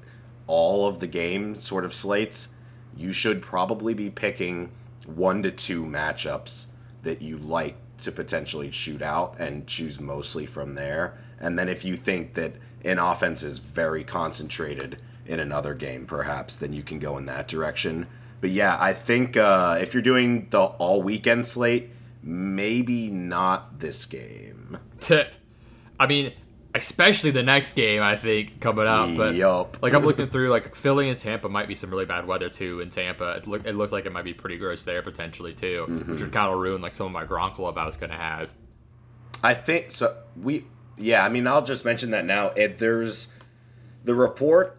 all 0.47 0.87
of 0.87 1.01
the 1.01 1.07
game 1.07 1.55
sort 1.55 1.85
of 1.85 1.95
slates, 1.95 2.49
you 2.97 3.13
should 3.13 3.43
probably 3.43 3.95
be 3.95 4.11
picking 4.11 4.71
one 5.07 5.43
to 5.43 5.51
two 5.51 5.85
matchups 5.85 6.67
that 7.03 7.23
you 7.23 7.39
like 7.39 7.77
to 7.99 8.13
potentially 8.13 8.71
shoot 8.71 9.03
out 9.03 9.37
and 9.39 9.67
choose 9.67 9.99
mostly 9.99 10.47
from 10.47 10.75
there. 10.75 11.17
And 11.41 11.59
then 11.59 11.69
if 11.69 11.85
you 11.85 11.97
think 11.97 12.35
that 12.35 12.55
an 12.85 12.99
offense 12.99 13.43
is 13.43 13.59
very 13.59 14.05
concentrated 14.05 14.99
in 15.27 15.41
another 15.41 15.75
game, 15.75 16.07
perhaps, 16.07 16.57
then 16.57 16.73
you 16.73 16.83
can 16.83 16.99
go 16.99 17.19
in 17.19 17.27
that 17.27 17.49
direction. 17.49 18.07
But 18.41 18.51
yeah, 18.51 18.77
I 18.79 18.93
think 18.93 19.37
uh, 19.37 19.79
if 19.81 19.95
you're 19.95 20.03
doing 20.03 20.49
the 20.51 20.61
all 20.61 21.03
weekend 21.03 21.47
slate, 21.47 21.91
maybe 22.23 23.09
not 23.09 23.81
this 23.81 24.05
game. 24.07 24.79
I 25.99 26.07
mean, 26.07 26.33
especially 26.77 27.31
the 27.31 27.43
next 27.43 27.73
game, 27.73 28.03
I 28.03 28.17
think 28.17 28.61
coming 28.61 28.87
up. 28.87 29.17
But 29.17 29.35
yep. 29.35 29.83
like 29.83 29.95
I'm 29.95 30.05
looking 30.05 30.29
through, 30.29 30.51
like 30.51 30.75
Philly 30.75 31.09
and 31.09 31.19
Tampa 31.19 31.49
might 31.49 31.69
be 31.69 31.75
some 31.75 31.91
really 31.91 32.05
bad 32.05 32.27
weather 32.27 32.49
too. 32.49 32.81
In 32.81 32.91
Tampa, 32.91 33.37
it, 33.37 33.47
look, 33.47 33.65
it 33.65 33.75
looks 33.75 33.93
like 33.93 34.07
it 34.07 34.13
might 34.13 34.25
be 34.25 34.35
pretty 34.35 34.59
gross 34.59 34.85
there 34.85 35.03
potentially 35.03 35.55
too, 35.55 35.87
mm-hmm. 35.89 36.11
which 36.13 36.21
would 36.21 36.33
kind 36.33 36.53
of 36.53 36.59
ruin 36.59 36.83
like 36.83 36.95
some 36.95 37.07
of 37.07 37.13
my 37.13 37.25
Gronk 37.25 37.59
love 37.59 37.79
I 37.79 37.87
was 37.87 37.97
going 37.97 38.11
to 38.11 38.17
have. 38.17 38.51
I 39.43 39.55
think 39.55 39.91
so. 39.91 40.17
We 40.41 40.65
yeah. 40.97 41.25
I 41.25 41.29
mean, 41.29 41.47
I'll 41.47 41.65
just 41.65 41.85
mention 41.85 42.11
that 42.11 42.25
now. 42.25 42.49
It, 42.51 42.79
there's 42.79 43.29
the 44.05 44.15
report 44.15 44.79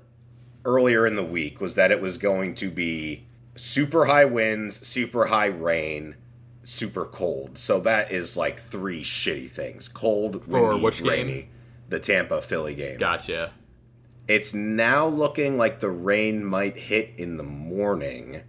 earlier 0.67 1.07
in 1.07 1.15
the 1.15 1.23
week 1.23 1.59
was 1.59 1.73
that 1.75 1.89
it 1.89 1.99
was 2.01 2.19
going 2.19 2.53
to 2.55 2.69
be 2.69 3.25
super 3.55 4.05
high 4.05 4.25
winds, 4.25 4.85
super 4.87 5.25
high 5.27 5.47
rain, 5.47 6.15
super 6.61 7.05
cold. 7.05 7.57
So 7.57 7.79
that 7.79 8.11
is 8.11 8.37
like 8.37 8.59
three 8.59 9.01
shitty 9.03 9.49
things: 9.49 9.87
cold, 9.89 10.43
For 10.47 10.69
windy, 10.69 10.83
which 10.83 10.99
game? 10.99 11.07
rainy. 11.09 11.49
The 11.89 11.99
Tampa 11.99 12.41
Philly 12.41 12.75
game. 12.75 12.97
Gotcha. 12.97 13.53
It's 14.27 14.53
now 14.53 15.07
looking 15.07 15.57
like 15.57 15.79
the 15.79 15.89
rain 15.89 16.43
might 16.43 16.77
hit 16.77 17.11
in 17.17 17.37
the 17.37 17.43
morning. 17.43 18.41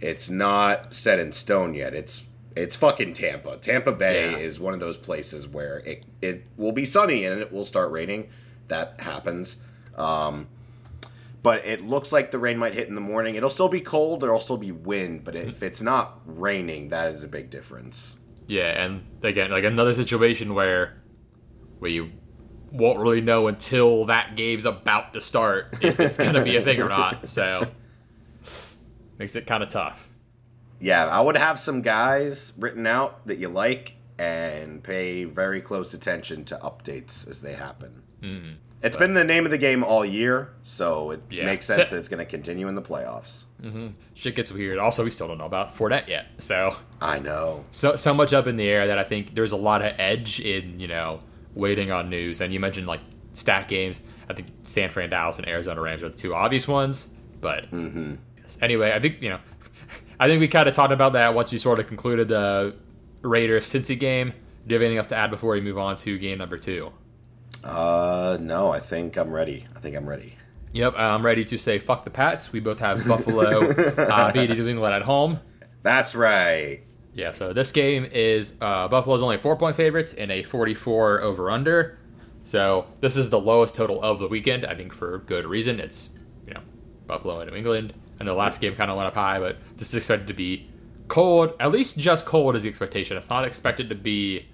It's 0.00 0.28
not 0.28 0.92
set 0.92 1.20
in 1.20 1.30
stone 1.32 1.74
yet. 1.74 1.94
It's 1.94 2.28
it's 2.56 2.74
fucking 2.74 3.12
Tampa. 3.12 3.56
Tampa 3.58 3.92
Bay 3.92 4.32
Yeah. 4.32 4.38
is 4.38 4.58
one 4.58 4.74
of 4.74 4.80
those 4.80 4.96
places 4.96 5.46
where 5.46 5.78
it 5.86 6.04
it 6.20 6.46
will 6.56 6.72
be 6.72 6.84
sunny 6.84 7.24
and 7.24 7.40
it 7.40 7.52
will 7.52 7.64
start 7.64 7.92
raining. 7.92 8.28
That 8.68 8.96
happens. 8.98 9.58
Um, 9.94 10.48
but 11.42 11.64
it 11.64 11.84
looks 11.84 12.12
like 12.12 12.30
the 12.30 12.38
rain 12.38 12.58
might 12.58 12.74
hit 12.74 12.88
in 12.88 12.94
the 12.94 13.00
morning. 13.00 13.34
It'll 13.34 13.50
still 13.50 13.68
be 13.68 13.80
cold. 13.80 14.20
There'll 14.20 14.40
still 14.40 14.56
be 14.56 14.72
wind. 14.72 15.24
But 15.24 15.36
if 15.36 15.62
it's 15.62 15.82
not 15.82 16.20
raining, 16.26 16.88
that 16.88 17.12
is 17.12 17.22
a 17.22 17.28
big 17.28 17.50
difference. 17.50 18.18
Yeah, 18.46 18.84
and 18.84 19.04
again, 19.22 19.50
like 19.50 19.64
another 19.64 19.92
situation 19.92 20.54
where 20.54 21.02
we 21.80 22.12
won't 22.70 22.98
really 22.98 23.20
know 23.20 23.48
until 23.48 24.06
that 24.06 24.36
game's 24.36 24.64
about 24.64 25.12
to 25.12 25.20
start 25.20 25.78
if 25.82 25.98
it's 26.00 26.18
gonna 26.18 26.44
be 26.44 26.56
a 26.56 26.62
thing 26.62 26.80
or 26.80 26.88
not. 26.88 27.28
So 27.28 27.62
makes 29.18 29.34
it 29.36 29.46
kind 29.46 29.62
of 29.62 29.68
tough. 29.68 30.08
Yeah, 30.78 31.06
I 31.06 31.20
would 31.20 31.36
have 31.36 31.58
some 31.58 31.82
guys 31.82 32.52
written 32.58 32.86
out 32.86 33.26
that 33.26 33.38
you 33.38 33.48
like 33.48 33.94
and 34.18 34.82
pay 34.82 35.24
very 35.24 35.60
close 35.60 35.94
attention 35.94 36.44
to 36.46 36.56
updates 36.56 37.28
as 37.28 37.40
they 37.40 37.54
happen. 37.54 38.02
Mm-hmm. 38.22 38.52
It's 38.82 38.96
been 38.96 39.14
the 39.14 39.24
name 39.24 39.44
of 39.44 39.50
the 39.50 39.58
game 39.58 39.82
all 39.82 40.04
year, 40.04 40.50
so 40.62 41.10
it 41.10 41.22
Yeah. 41.30 41.44
makes 41.46 41.66
sense 41.66 41.90
that 41.90 41.96
it's 41.96 42.08
going 42.08 42.18
to 42.18 42.30
continue 42.30 42.68
in 42.68 42.74
the 42.74 42.82
playoffs. 42.82 43.46
Mm-hmm. 43.62 43.88
Shit 44.14 44.36
gets 44.36 44.52
weird. 44.52 44.78
Also, 44.78 45.02
we 45.02 45.10
still 45.10 45.26
don't 45.26 45.38
know 45.38 45.46
about 45.46 45.76
Fournette 45.76 46.08
yet. 46.08 46.26
So 46.38 46.76
I 47.00 47.18
know. 47.18 47.64
so 47.70 47.96
so 47.96 48.12
much 48.14 48.32
up 48.32 48.46
in 48.46 48.56
the 48.56 48.68
air 48.68 48.86
that 48.86 48.98
I 48.98 49.04
think 49.04 49.34
there's 49.34 49.52
a 49.52 49.56
lot 49.56 49.82
of 49.82 49.92
edge 49.98 50.40
in 50.40 50.78
you 50.78 50.88
know 50.88 51.20
waiting 51.54 51.90
on 51.90 52.10
news. 52.10 52.40
And 52.40 52.52
you 52.52 52.60
mentioned 52.60 52.86
like 52.86 53.00
stat 53.32 53.66
games. 53.68 54.00
I 54.28 54.34
think 54.34 54.48
San 54.62 54.90
Fran, 54.90 55.10
Dallas, 55.10 55.38
and 55.38 55.48
Arizona 55.48 55.80
Rams 55.80 56.02
are 56.02 56.08
the 56.08 56.16
two 56.16 56.34
obvious 56.34 56.68
ones. 56.68 57.08
But 57.40 57.70
mm-hmm. 57.70 58.16
yes. 58.38 58.58
anyway, 58.60 58.92
I 58.92 59.00
think 59.00 59.22
you 59.22 59.30
know, 59.30 59.40
I 60.20 60.28
think 60.28 60.40
we 60.40 60.48
kind 60.48 60.68
of 60.68 60.74
talked 60.74 60.92
about 60.92 61.14
that 61.14 61.34
once 61.34 61.50
we 61.50 61.58
sort 61.58 61.78
of 61.78 61.86
concluded 61.86 62.28
the 62.28 62.76
Raiders 63.22 63.66
Cincy 63.66 63.98
game. 63.98 64.32
Do 64.66 64.74
you 64.74 64.80
have 64.80 64.82
anything 64.82 64.98
else 64.98 65.08
to 65.08 65.16
add 65.16 65.30
before 65.30 65.52
we 65.52 65.60
move 65.60 65.78
on 65.78 65.96
to 65.98 66.18
game 66.18 66.38
number 66.38 66.58
two? 66.58 66.92
Uh, 67.66 68.38
no, 68.40 68.70
I 68.70 68.78
think 68.78 69.16
I'm 69.16 69.30
ready. 69.30 69.66
I 69.74 69.80
think 69.80 69.96
I'm 69.96 70.08
ready. 70.08 70.34
Yep, 70.72 70.94
I'm 70.96 71.24
ready 71.24 71.44
to 71.46 71.58
say 71.58 71.78
fuck 71.78 72.04
the 72.04 72.10
Pats. 72.10 72.52
We 72.52 72.60
both 72.60 72.78
have 72.78 73.06
Buffalo 73.06 73.70
uh, 73.70 74.32
beating 74.34 74.58
New 74.58 74.68
England 74.68 74.94
at 74.94 75.02
home. 75.02 75.40
That's 75.82 76.14
right. 76.14 76.82
Yeah, 77.14 77.30
so 77.32 77.52
this 77.52 77.72
game 77.72 78.04
is 78.04 78.54
uh, 78.60 78.88
Buffalo's 78.88 79.22
only 79.22 79.38
four 79.38 79.56
point 79.56 79.74
favorites 79.74 80.12
in 80.12 80.30
a 80.30 80.42
44 80.42 81.22
over 81.22 81.50
under. 81.50 81.98
So 82.42 82.86
this 83.00 83.16
is 83.16 83.30
the 83.30 83.40
lowest 83.40 83.74
total 83.74 84.02
of 84.02 84.18
the 84.20 84.28
weekend. 84.28 84.64
I 84.64 84.74
think 84.74 84.92
for 84.92 85.18
good 85.18 85.46
reason. 85.46 85.80
It's 85.80 86.10
you 86.46 86.54
know 86.54 86.60
Buffalo 87.06 87.40
and 87.40 87.50
New 87.50 87.56
England. 87.56 87.94
I 88.20 88.24
know 88.24 88.32
the 88.32 88.38
last 88.38 88.60
game 88.60 88.74
kind 88.76 88.90
of 88.90 88.96
went 88.96 89.08
up 89.08 89.14
high, 89.14 89.40
but 89.40 89.56
this 89.76 89.88
is 89.88 89.94
expected 89.94 90.28
to 90.28 90.34
be 90.34 90.70
cold. 91.08 91.54
At 91.58 91.72
least 91.72 91.98
just 91.98 92.26
cold 92.26 92.54
is 92.54 92.62
the 92.62 92.68
expectation. 92.68 93.16
It's 93.16 93.30
not 93.30 93.44
expected 93.44 93.88
to 93.88 93.94
be 93.94 94.46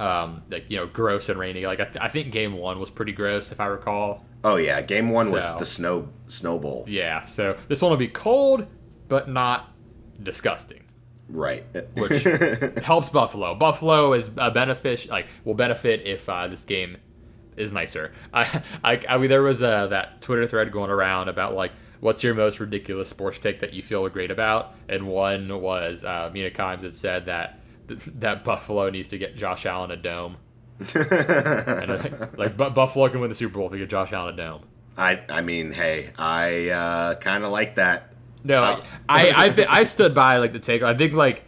um, 0.00 0.42
like 0.50 0.64
you 0.68 0.76
know 0.76 0.86
gross 0.86 1.28
and 1.28 1.38
rainy. 1.38 1.66
Like 1.66 1.80
I, 1.80 1.84
th- 1.84 1.98
I 2.00 2.08
think 2.08 2.32
game 2.32 2.54
one 2.54 2.80
was 2.80 2.90
pretty 2.90 3.12
gross 3.12 3.52
if 3.52 3.60
I 3.60 3.66
recall. 3.66 4.24
Oh 4.42 4.56
yeah, 4.56 4.80
game 4.80 5.10
one 5.10 5.30
was 5.30 5.56
the 5.58 5.66
snow 5.66 6.08
snow 6.26 6.58
bowl. 6.58 6.84
Yeah, 6.88 7.24
so 7.24 7.56
this 7.68 7.82
one 7.82 7.90
will 7.90 7.98
be 7.98 8.08
cold, 8.08 8.66
but 9.08 9.28
not 9.28 9.72
disgusting. 10.22 10.84
Right. 11.28 11.64
which 11.94 12.24
helps 12.82 13.08
Buffalo. 13.10 13.54
Buffalo 13.54 14.14
is 14.14 14.30
a 14.36 14.50
benefit, 14.50 15.08
like 15.08 15.28
will 15.44 15.54
benefit 15.54 16.02
if 16.04 16.28
uh, 16.28 16.48
this 16.48 16.64
game 16.64 16.96
is 17.56 17.70
nicer. 17.72 18.12
I, 18.34 18.62
I, 18.82 19.00
I 19.08 19.18
mean, 19.18 19.28
there 19.28 19.42
was 19.42 19.62
uh, 19.62 19.86
that 19.88 20.20
Twitter 20.20 20.46
thread 20.46 20.72
going 20.72 20.90
around 20.90 21.28
about 21.28 21.54
like 21.54 21.72
what's 22.00 22.24
your 22.24 22.34
most 22.34 22.58
ridiculous 22.60 23.08
sports 23.08 23.38
take 23.38 23.60
that 23.60 23.74
you 23.74 23.82
feel 23.82 24.08
great 24.08 24.30
about, 24.30 24.74
and 24.88 25.06
one 25.06 25.60
was 25.60 26.02
uh, 26.02 26.30
Mina 26.32 26.50
Kimes 26.50 26.82
had 26.82 26.94
said 26.94 27.26
that 27.26 27.59
that 28.20 28.44
Buffalo 28.44 28.90
needs 28.90 29.08
to 29.08 29.18
get 29.18 29.36
Josh 29.36 29.66
Allen 29.66 29.90
a 29.90 29.96
dome, 29.96 30.36
and 30.94 32.28
like 32.38 32.56
Bu- 32.56 32.70
Buffalo 32.70 33.08
can 33.08 33.20
win 33.20 33.28
the 33.28 33.34
Super 33.36 33.54
Bowl 33.58 33.66
if 33.66 33.72
they 33.72 33.78
get 33.78 33.88
Josh 33.90 34.12
Allen 34.12 34.34
a 34.34 34.36
dome. 34.36 34.62
I 34.96 35.20
I 35.28 35.40
mean, 35.42 35.72
hey, 35.72 36.10
I 36.18 36.68
uh, 36.70 37.14
kind 37.16 37.44
of 37.44 37.50
like 37.52 37.76
that. 37.76 38.12
No, 38.42 38.62
Uh, 38.62 38.84
I 39.08 39.30
I've 39.30 39.56
been, 39.56 39.68
I've 39.68 39.88
stood 39.88 40.14
by 40.14 40.38
like 40.38 40.52
the 40.52 40.58
take. 40.58 40.82
I 40.82 40.94
think 40.94 41.12
like 41.12 41.42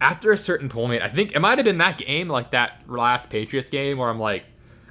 after 0.00 0.32
a 0.32 0.36
certain 0.36 0.68
point, 0.68 1.02
I 1.02 1.08
think 1.08 1.32
it 1.32 1.40
might 1.40 1.58
have 1.58 1.64
been 1.64 1.78
that 1.78 1.98
game, 1.98 2.28
like 2.28 2.50
that 2.50 2.82
last 2.86 3.30
Patriots 3.30 3.70
game, 3.70 3.96
where 3.98 4.08
I'm 4.10 4.18
like, 4.20 4.44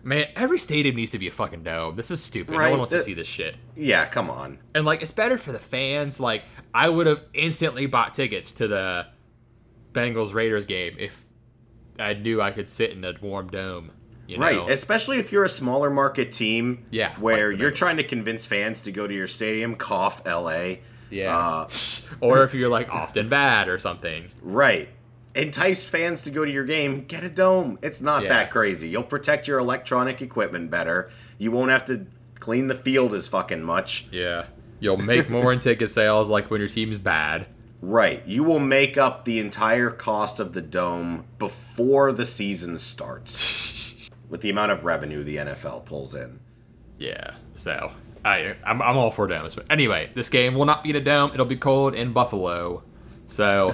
man, 0.04 0.28
every 0.36 0.58
stadium 0.58 0.96
needs 0.96 1.12
to 1.12 1.20
be 1.20 1.28
a 1.28 1.32
fucking 1.32 1.62
dome. 1.63 1.94
This 1.96 2.10
is 2.10 2.24
stupid. 2.24 2.54
No 2.54 2.70
one 2.70 2.80
wants 2.80 2.92
to 2.94 3.04
see 3.04 3.13
this 3.13 3.28
shit. 3.28 3.56
Yeah, 3.76 4.06
come 4.08 4.30
on. 4.32 4.58
And 4.74 4.86
like, 4.86 5.02
it's 5.04 5.12
better 5.12 5.38
for 5.38 5.52
the 5.52 5.60
fans. 5.60 6.20
Like, 6.20 6.44
I 6.74 6.89
would 6.89 7.06
have 7.06 7.22
instantly 7.34 7.86
bought 7.86 8.13
tickets 8.16 8.52
to 8.54 8.68
the 8.68 9.06
Bengals 9.94 10.34
Raiders 10.34 10.66
game 10.66 10.96
if 11.00 11.24
I 12.00 12.14
knew 12.14 12.42
I 12.42 12.52
could 12.52 12.68
sit 12.68 12.92
in 12.92 13.04
a 13.06 13.14
warm 13.22 13.50
dome. 13.50 13.92
You 14.28 14.38
Right, 14.38 14.70
especially 14.70 15.18
if 15.20 15.32
you're 15.34 15.44
a 15.44 15.50
smaller 15.50 15.90
market 15.90 16.32
team, 16.32 16.86
Yeah, 16.92 17.14
where 17.20 17.52
like 17.52 17.60
you're 17.60 17.72
trying 17.72 17.98
to 17.98 18.04
convince 18.04 18.46
fans 18.46 18.84
to 18.84 18.92
go 18.92 19.06
to 19.06 19.14
your 19.14 19.28
stadium. 19.28 19.76
Cough, 19.76 20.22
L.A. 20.26 20.80
yeah. 21.10 21.38
Uh, 21.38 21.68
or 22.22 22.44
if 22.44 22.54
you're 22.54 22.70
like 22.70 22.90
often 22.90 23.28
bad 23.30 23.68
or 23.68 23.78
something. 23.80 24.32
right. 24.42 24.90
Entice 25.36 25.84
fans 25.84 26.22
to 26.22 26.30
go 26.30 26.46
to 26.46 26.52
your 26.52 26.64
game. 26.64 27.06
Get 27.06 27.24
a 27.24 27.30
dome. 27.30 27.80
It's 27.82 28.02
not 28.02 28.22
Yeah. 28.24 28.30
that 28.30 28.52
crazy. 28.52 28.88
You'll 28.88 29.02
protect 29.02 29.48
your 29.48 29.58
electronic 29.58 30.22
equipment 30.22 30.70
better. 30.70 31.10
You 31.40 31.52
won't 31.52 31.72
have 31.72 31.84
to 31.86 32.06
clean 32.40 32.68
the 32.68 32.76
field 32.76 33.16
as 33.16 33.28
fucking 33.28 33.64
much. 33.64 34.06
Yeah. 34.12 34.46
You'll 34.80 34.98
make 34.98 35.32
more 35.32 35.52
in 35.52 35.58
ticket 35.68 35.90
sales 35.90 36.30
like 36.30 36.52
when 36.52 36.60
your 36.62 36.70
team's 36.70 37.00
bad. 37.00 37.48
Right. 37.86 38.26
You 38.26 38.46
will 38.46 38.60
make 38.62 38.98
up 38.98 39.26
the 39.26 39.39
entire 39.39 39.89
cost 39.89 40.39
of 40.39 40.54
the 40.54 40.62
dome 40.62 41.26
before 41.38 42.13
the 42.13 42.26
season 42.26 42.80
starts 42.80 44.10
with 44.30 44.39
the 44.39 44.50
amount 44.50 44.72
of 44.72 44.86
revenue 44.86 45.22
the 45.22 45.36
NFL 45.36 45.84
pulls 45.84 46.15
in. 46.15 46.39
Yeah. 46.98 47.32
So 47.56 47.91
I 48.24 48.56
I'm, 48.63 48.82
I'm 48.82 48.96
all 48.96 49.12
for 49.12 49.28
domes. 49.28 49.56
But 49.56 49.65
anyway, 49.69 50.12
this 50.13 50.30
game 50.30 50.56
will 50.56 50.63
not 50.63 50.82
be 50.82 50.91
in 50.91 50.96
a 50.96 51.02
dome. 51.02 51.32
It'll 51.34 51.46
be 51.46 51.58
cold 51.58 51.93
in 51.93 52.13
Buffalo. 52.13 52.84
So 53.28 53.74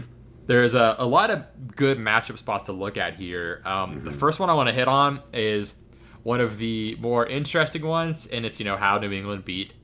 there's 0.46 0.74
a, 0.74 0.94
a 0.96 1.04
lot 1.06 1.30
of 1.30 1.42
good 1.74 1.98
matchup 1.98 2.38
spots 2.38 2.66
to 2.66 2.72
look 2.72 2.96
at 2.96 3.14
here. 3.14 3.60
Um, 3.64 4.04
The 4.04 4.12
first 4.12 4.38
one 4.38 4.50
I 4.50 4.54
want 4.54 4.68
to 4.68 4.72
hit 4.72 4.86
on 4.86 5.20
is 5.32 5.74
one 6.22 6.40
of 6.40 6.58
the 6.58 6.96
more 7.00 7.26
interesting 7.26 7.84
ones, 7.84 8.28
and 8.28 8.46
it's 8.46 8.60
you 8.60 8.64
know 8.64 8.76
how 8.76 8.98
New 8.98 9.10
England 9.10 9.44
beat 9.44 9.74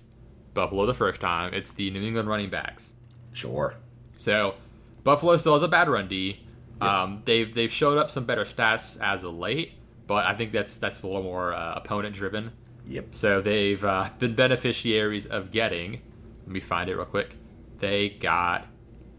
Buffalo 0.54 0.86
the 0.86 0.94
first 0.94 1.20
time. 1.20 1.52
It's 1.52 1.72
the 1.72 1.90
New 1.90 2.02
England 2.06 2.28
running 2.28 2.50
backs. 2.50 2.92
Sure. 3.34 3.74
So 4.16 4.54
Buffalo 5.02 5.36
still 5.36 5.52
has 5.52 5.62
a 5.62 5.68
bad 5.68 5.88
run 5.90 6.08
D. 6.08 6.40
Um, 6.80 7.22
they've 7.24 7.52
they've 7.54 7.70
showed 7.70 7.98
up 7.98 8.10
some 8.10 8.24
better 8.24 8.44
stats 8.44 8.98
as 9.00 9.22
of 9.24 9.34
late, 9.34 9.72
but 10.06 10.24
I 10.26 10.34
think 10.34 10.52
that's 10.52 10.76
that's 10.78 11.02
a 11.02 11.06
little 11.06 11.22
more 11.22 11.52
uh, 11.54 11.74
opponent 11.74 12.14
driven. 12.14 12.52
Yep. 12.88 13.08
So 13.12 13.40
they've 13.40 13.82
uh, 13.84 14.08
been 14.18 14.34
beneficiaries 14.34 15.26
of 15.26 15.50
getting. 15.50 16.00
Let 16.42 16.48
me 16.48 16.60
find 16.60 16.88
it 16.90 16.96
real 16.96 17.04
quick. 17.06 17.36
They 17.78 18.08
got 18.10 18.66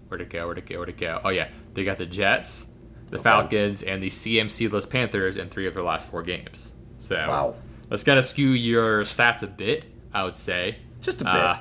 where'd 0.10 0.22
it 0.22 0.30
go? 0.30 0.46
Where'd 0.46 0.58
it 0.60 0.66
go? 0.68 0.78
Where'd 0.78 0.90
it 0.90 0.98
go? 0.98 1.22
Oh 1.24 1.30
yeah, 1.30 1.50
they 1.74 1.84
got 1.84 1.98
the 1.98 2.06
Jets, 2.06 2.68
the 3.08 3.18
Falcons, 3.20 3.84
and 3.84 4.02
the 4.04 4.10
CMC-less 4.10 4.86
Panthers 4.86 5.38
in 5.38 5.50
three 5.50 5.68
of 5.68 5.74
their 5.74 5.84
last 5.84 6.08
four 6.08 6.22
games. 6.24 6.74
So 6.98 7.16
Wow. 7.16 7.56
that's 7.90 8.04
gonna 8.04 8.24
skew 8.24 8.50
your 8.50 9.02
stats 9.04 9.44
a 9.44 9.48
bit, 9.48 9.86
I 10.14 10.24
would 10.24 10.36
say. 10.36 10.78
Just 11.02 11.22
a 11.22 11.26
bit. 11.26 11.34
Uh, 11.36 11.58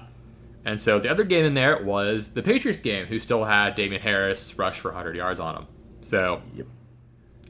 and 0.64 0.80
so 0.80 0.98
the 0.98 1.10
other 1.10 1.24
game 1.24 1.44
in 1.44 1.54
there 1.54 1.82
was 1.82 2.30
the 2.30 2.42
Patriots 2.42 2.80
game, 2.80 3.06
who 3.06 3.18
still 3.18 3.44
had 3.44 3.74
Damien 3.74 4.00
Harris 4.00 4.56
rush 4.58 4.80
for 4.80 4.90
100 4.90 5.16
yards 5.16 5.40
on 5.40 5.56
him. 5.56 5.66
So 6.00 6.42
Yep. 6.54 6.66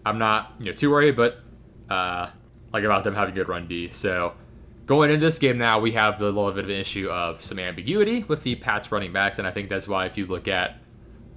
I'm 0.06 0.18
not 0.18 0.54
you 0.58 0.66
know 0.66 0.72
too 0.72 0.90
worried, 0.90 1.16
but 1.16 1.38
uh, 1.88 2.28
like 2.72 2.84
about 2.84 3.04
them 3.04 3.14
having 3.14 3.34
good 3.34 3.48
run 3.48 3.66
D. 3.66 3.88
So 3.90 4.34
going 4.86 5.10
into 5.10 5.24
this 5.24 5.38
game 5.38 5.58
now, 5.58 5.80
we 5.80 5.92
have 5.92 6.18
the 6.18 6.26
little 6.26 6.50
bit 6.52 6.64
of 6.64 6.70
an 6.70 6.76
issue 6.76 7.08
of 7.08 7.40
some 7.40 7.58
ambiguity 7.58 8.24
with 8.24 8.42
the 8.42 8.54
Pats 8.56 8.92
running 8.92 9.12
backs, 9.12 9.38
and 9.38 9.48
I 9.48 9.50
think 9.50 9.68
that's 9.68 9.88
why 9.88 10.06
if 10.06 10.18
you 10.18 10.26
look 10.26 10.48
at 10.48 10.78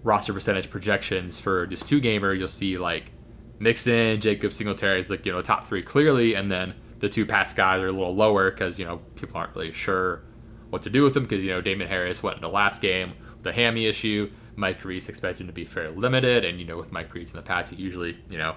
roster 0.04 0.34
percentage 0.34 0.70
projections 0.70 1.40
for 1.40 1.68
this 1.70 1.82
two 1.82 2.00
gamer, 2.00 2.34
you'll 2.34 2.48
see 2.48 2.78
like 2.78 3.12
Mixon, 3.60 4.20
Jacob 4.22 4.54
Singletary 4.54 5.00
is 5.00 5.10
like 5.10 5.26
you 5.26 5.32
know 5.32 5.42
top 5.42 5.68
three 5.68 5.84
clearly, 5.84 6.34
and 6.34 6.52
then 6.52 6.74
the 7.00 7.10
two 7.10 7.26
Pats 7.26 7.54
guys 7.54 7.82
are 7.82 7.88
a 7.88 7.92
little 7.92 8.16
lower 8.16 8.52
because 8.52 8.80
you 8.80 8.86
know 8.86 8.98
people 9.16 9.38
aren't 9.38 9.56
really 9.56 9.72
sure 9.72 10.24
what 10.70 10.82
to 10.84 10.90
do 10.90 11.04
with 11.04 11.14
them 11.14 11.24
because 11.24 11.44
you 11.44 11.52
know 11.52 11.62
Damien 11.62 11.90
Harris 11.90 12.22
went 12.22 12.36
in 12.36 12.42
the 12.42 12.50
last 12.50 12.82
game 12.82 13.14
with 13.38 13.48
a 13.48 13.54
hammy 13.54 13.86
issue. 13.86 14.32
Mike 14.56 14.84
Reiss 14.84 15.08
expected 15.08 15.42
him 15.42 15.48
to 15.48 15.54
be 15.54 15.66
fairly 15.66 15.96
limited, 15.96 16.44
and 16.44 16.60
you 16.60 16.66
know 16.66 16.78
with 16.78 16.92
Mike 16.92 17.14
Reiss 17.14 17.32
and 17.32 17.40
the 17.40 17.44
Pats, 17.44 17.70
he 17.70 17.76
usually 17.78 18.18
you 18.30 18.38
know 18.38 18.56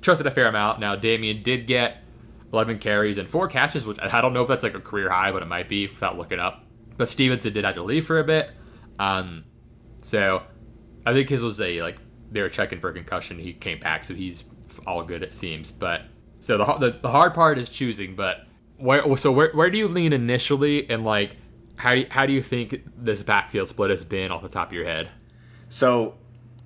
trusted 0.00 0.26
a 0.26 0.30
fair 0.30 0.46
amount. 0.46 0.80
Now 0.80 0.96
Damien 0.96 1.42
did 1.42 1.66
get 1.66 2.02
11 2.52 2.78
carries 2.78 3.18
and 3.18 3.28
four 3.28 3.48
catches, 3.48 3.86
which 3.86 3.98
I 4.00 4.20
don't 4.20 4.32
know 4.32 4.42
if 4.42 4.48
that's 4.48 4.64
like 4.64 4.74
a 4.74 4.80
career 4.80 5.10
high, 5.10 5.32
but 5.32 5.42
it 5.42 5.46
might 5.46 5.68
be 5.68 5.86
without 5.86 6.18
looking 6.18 6.38
up. 6.38 6.64
But 6.96 7.08
Stevenson 7.08 7.52
did 7.52 7.64
have 7.64 7.74
to 7.76 7.82
leave 7.82 8.06
for 8.06 8.18
a 8.18 8.24
bit. 8.24 8.50
Um, 8.98 9.44
so 10.02 10.42
I 11.06 11.12
think 11.12 11.28
his 11.28 11.42
was 11.42 11.60
a 11.60 11.80
like 11.80 11.96
they 12.30 12.42
were 12.42 12.50
checking 12.50 12.80
for 12.80 12.90
a 12.90 12.92
concussion. 12.92 13.38
He 13.38 13.52
came 13.54 13.78
back, 13.78 14.04
so 14.04 14.14
he's 14.14 14.44
all 14.86 15.02
good 15.02 15.22
it 15.22 15.34
seems. 15.34 15.70
But 15.70 16.02
so 16.40 16.58
the 16.58 16.64
the, 16.74 16.98
the 17.02 17.10
hard 17.10 17.32
part 17.32 17.58
is 17.58 17.68
choosing. 17.68 18.14
But 18.14 18.46
where 18.82 19.16
so 19.16 19.30
where 19.30 19.50
where 19.52 19.70
do 19.70 19.78
you 19.78 19.86
lean 19.86 20.12
initially, 20.12 20.90
and 20.90 21.04
like 21.04 21.36
how 21.76 21.94
do 21.94 22.00
you, 22.00 22.06
how 22.10 22.26
do 22.26 22.32
you 22.32 22.42
think 22.42 22.82
this 22.96 23.22
backfield 23.22 23.68
split 23.68 23.90
has 23.90 24.04
been 24.04 24.30
off 24.30 24.42
the 24.42 24.48
top 24.48 24.68
of 24.68 24.72
your 24.72 24.84
head? 24.84 25.08
So 25.68 26.14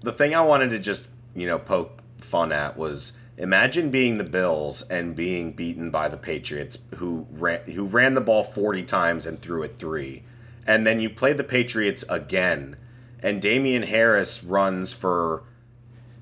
the 0.01 0.13
thing 0.13 0.35
I 0.35 0.41
wanted 0.41 0.71
to 0.71 0.79
just 0.79 1.07
you 1.35 1.47
know 1.47 1.59
poke 1.59 2.01
fun 2.19 2.53
at 2.53 2.77
was 2.77 3.13
imagine 3.37 3.91
being 3.91 4.17
the 4.17 4.25
Bills 4.25 4.83
and 4.83 5.15
being 5.15 5.53
beaten 5.53 5.91
by 5.91 6.09
the 6.09 6.17
Patriots, 6.17 6.79
who 6.97 7.27
ran 7.31 7.71
who 7.71 7.85
ran 7.85 8.15
the 8.15 8.23
ball 8.23 8.43
forty 8.43 8.83
times 8.83 9.27
and 9.27 9.41
threw 9.41 9.63
it 9.63 9.77
three, 9.77 10.23
and 10.67 10.87
then 10.87 11.01
you 11.01 11.11
play 11.11 11.35
the 11.35 11.45
Patriots 11.45 12.03
again, 12.09 12.77
and 13.23 13.43
Damien 13.43 13.83
Harris 13.83 14.43
runs 14.43 14.95
for 14.95 15.45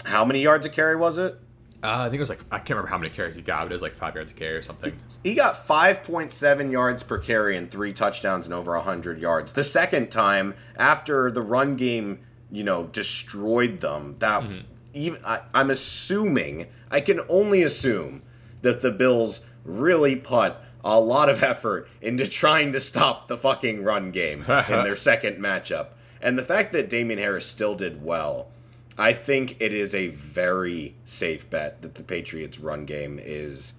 how 0.06 0.24
many 0.24 0.42
yards 0.42 0.66
a 0.66 0.70
carry 0.70 0.96
was 0.96 1.18
it? 1.18 1.38
Uh, 1.84 1.98
I 1.98 2.04
think 2.04 2.14
it 2.14 2.20
was 2.20 2.30
like 2.30 2.40
I 2.50 2.56
can't 2.56 2.70
remember 2.70 2.88
how 2.88 2.96
many 2.96 3.10
carries 3.10 3.36
he 3.36 3.42
got, 3.42 3.64
but 3.64 3.72
it 3.72 3.74
was 3.74 3.82
like 3.82 3.94
five 3.94 4.14
yards 4.14 4.32
a 4.32 4.34
carry 4.34 4.56
or 4.56 4.62
something. 4.62 4.98
He 5.22 5.34
got 5.34 5.66
5.7 5.66 6.72
yards 6.72 7.02
per 7.02 7.18
carry 7.18 7.58
and 7.58 7.70
three 7.70 7.92
touchdowns 7.92 8.46
and 8.46 8.54
over 8.54 8.72
100 8.72 9.20
yards. 9.20 9.52
The 9.52 9.64
second 9.64 10.10
time 10.10 10.54
after 10.76 11.30
the 11.30 11.42
run 11.42 11.76
game, 11.76 12.20
you 12.50 12.64
know, 12.64 12.84
destroyed 12.84 13.80
them, 13.80 14.16
that 14.20 14.42
mm-hmm. 14.44 14.66
even 14.94 15.20
I, 15.26 15.42
I'm 15.52 15.70
assuming, 15.70 16.68
I 16.90 17.00
can 17.00 17.20
only 17.28 17.62
assume 17.62 18.22
that 18.62 18.80
the 18.80 18.90
Bills 18.90 19.44
really 19.62 20.16
put 20.16 20.54
a 20.82 20.98
lot 20.98 21.28
of 21.28 21.42
effort 21.42 21.86
into 22.00 22.26
trying 22.26 22.72
to 22.72 22.80
stop 22.80 23.28
the 23.28 23.36
fucking 23.36 23.84
run 23.84 24.10
game 24.10 24.40
in 24.40 24.46
their 24.84 24.96
second 24.96 25.36
matchup. 25.36 25.88
And 26.22 26.38
the 26.38 26.44
fact 26.44 26.72
that 26.72 26.88
Damien 26.88 27.18
Harris 27.18 27.44
still 27.44 27.74
did 27.74 28.02
well 28.02 28.48
I 28.96 29.12
think 29.12 29.56
it 29.60 29.72
is 29.72 29.94
a 29.94 30.08
very 30.08 30.94
safe 31.04 31.48
bet 31.50 31.82
that 31.82 31.96
the 31.96 32.02
Patriots' 32.02 32.58
run 32.60 32.84
game 32.84 33.18
is 33.22 33.74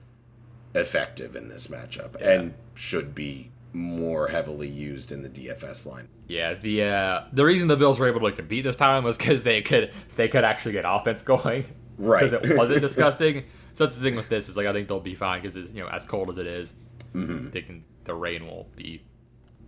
effective 0.74 1.36
in 1.36 1.48
this 1.48 1.68
matchup 1.68 2.20
yeah. 2.20 2.32
and 2.32 2.54
should 2.74 3.16
be 3.16 3.52
more 3.72 4.30
heavily 4.30 4.68
used 4.68 5.12
in 5.12 5.22
the 5.22 5.30
DFS 5.30 5.86
line. 5.86 6.08
Yeah, 6.28 6.54
the 6.54 6.84
uh, 6.84 7.24
the 7.32 7.46
reason 7.46 7.68
the 7.68 7.76
Bills 7.76 8.00
were 8.00 8.08
able 8.08 8.22
to 8.22 8.36
compete 8.36 8.64
this 8.64 8.76
time 8.76 9.04
was 9.04 9.18
because 9.18 9.44
they 9.44 9.62
could 9.62 9.92
they 10.16 10.28
could 10.28 10.44
actually 10.44 10.74
get 10.74 10.86
offense 10.88 11.22
going, 11.24 11.66
right? 11.98 12.30
Because 12.30 12.34
it 12.34 12.58
wasn't 12.58 12.82
disgusting. 12.82 13.46
so 13.74 13.86
that's 13.86 13.98
the 13.98 14.04
thing 14.04 14.16
with 14.16 14.30
this 14.30 14.50
is 14.50 14.58
like 14.58 14.68
I 14.68 14.74
think 14.74 14.88
they'll 14.88 15.00
be 15.00 15.16
fine 15.16 15.42
because 15.42 15.56
you 15.72 15.82
know 15.82 15.90
as 15.90 16.06
cold 16.06 16.30
as 16.30 16.38
it 16.38 16.48
is, 16.48 16.74
mm-hmm. 17.14 17.50
they 17.52 17.62
can 17.62 17.84
the 18.06 18.14
rain 18.14 18.48
will 18.48 18.68
be 18.76 19.04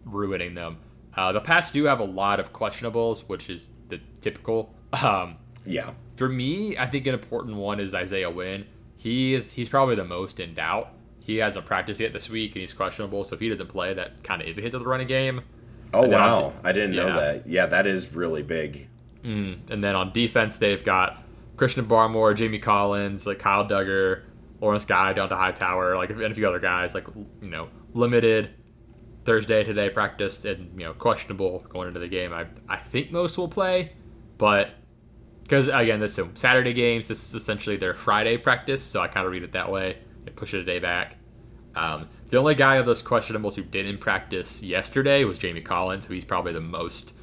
ruining 0.06 0.56
them. 0.56 0.78
Uh, 1.16 1.32
the 1.32 1.42
Pats 1.42 1.72
do 1.72 1.84
have 1.86 2.00
a 2.00 2.06
lot 2.06 2.40
of 2.40 2.54
questionables, 2.54 3.28
which 3.28 3.50
is 3.50 3.70
the 3.90 4.00
typical 4.22 4.76
um, 4.94 5.38
yeah. 5.66 5.92
For 6.16 6.30
me, 6.30 6.78
I 6.78 6.88
think 6.88 7.08
an 7.08 7.14
important 7.14 7.58
one 7.58 7.80
is 7.80 7.94
Isaiah 7.94 8.32
Wynn. 8.32 8.66
He 8.96 9.34
is 9.34 9.54
he's 9.54 9.70
probably 9.70 9.96
the 9.96 10.06
most 10.06 10.40
in 10.40 10.54
doubt. 10.54 10.94
He 11.24 11.38
hasn't 11.38 11.66
practiced 11.66 12.00
yet 12.00 12.14
this 12.14 12.30
week, 12.30 12.54
and 12.54 12.62
he's 12.62 12.74
questionable. 12.74 13.24
So 13.24 13.36
if 13.36 13.42
he 13.42 13.50
doesn't 13.50 13.68
play, 13.68 13.94
that 13.94 14.24
kind 14.24 14.42
of 14.42 14.48
is 14.48 14.58
a 14.58 14.62
hit 14.62 14.72
to 14.72 14.80
the 14.80 14.86
running 14.86 15.08
game. 15.08 15.42
Oh 15.94 16.08
wow, 16.08 16.54
I 16.64 16.72
didn't 16.72 16.94
yeah. 16.94 17.04
know 17.04 17.16
that. 17.16 17.48
Yeah, 17.48 17.66
that 17.68 17.86
is 17.86 18.14
really 18.14 18.44
big. 18.44 18.88
Mm. 19.24 19.70
And 19.70 19.84
then 19.84 19.96
on 19.96 20.14
defense, 20.14 20.58
they've 20.58 20.84
got 20.84 21.22
Christian 21.58 21.86
Barmore, 21.86 22.36
Jamie 22.36 22.60
Collins, 22.60 23.26
like 23.26 23.40
Kyle 23.40 23.68
Dugger, 23.68 24.24
Lawrence 24.62 24.86
Guy 24.86 25.14
down 25.14 25.30
to 25.30 25.36
Hightower, 25.36 25.96
like 25.96 26.10
and 26.10 26.22
a 26.24 26.34
few 26.34 26.48
other 26.48 26.60
guys, 26.60 26.94
like 26.94 27.08
you 27.42 27.50
know, 27.50 27.70
limited 27.94 28.50
Thursday 29.26 29.64
today 29.64 29.90
practice 29.90 30.46
and 30.46 30.80
you 30.80 30.86
know 30.86 30.94
questionable 30.94 31.60
going 31.70 31.88
into 31.88 32.00
the 32.00 32.08
game. 32.08 32.34
I 32.34 32.46
I 32.70 32.78
think 32.78 33.12
most 33.12 33.38
will 33.38 33.48
play, 33.48 33.94
but 34.38 34.72
because 35.44 35.68
again, 35.68 36.00
this 36.00 36.18
is 36.18 36.26
Saturday 36.34 36.74
games. 36.74 37.08
This 37.08 37.24
is 37.24 37.34
essentially 37.34 37.78
their 37.78 37.94
Friday 37.94 38.38
practice, 38.38 38.84
so 38.84 39.02
I 39.02 39.08
kind 39.08 39.26
of 39.26 39.32
read 39.32 39.44
it 39.44 39.54
that 39.54 39.72
way. 39.72 39.98
They 40.26 40.32
push 40.32 40.54
it 40.54 40.60
a 40.60 40.64
day 40.64 40.80
back. 40.80 41.16
Um, 41.76 42.10
the 42.30 42.38
only 42.38 42.56
guy 42.56 42.76
of 42.78 42.86
those 42.86 43.04
questionables 43.04 43.56
who 43.56 43.64
didn't 43.64 44.00
practice 44.00 44.64
yesterday 44.64 45.24
was 45.24 45.38
Jamie 45.38 45.62
Collins, 45.62 46.08
so 46.08 46.14
he's 46.14 46.26
probably 46.26 46.52
the 46.52 46.60
most 46.60 47.14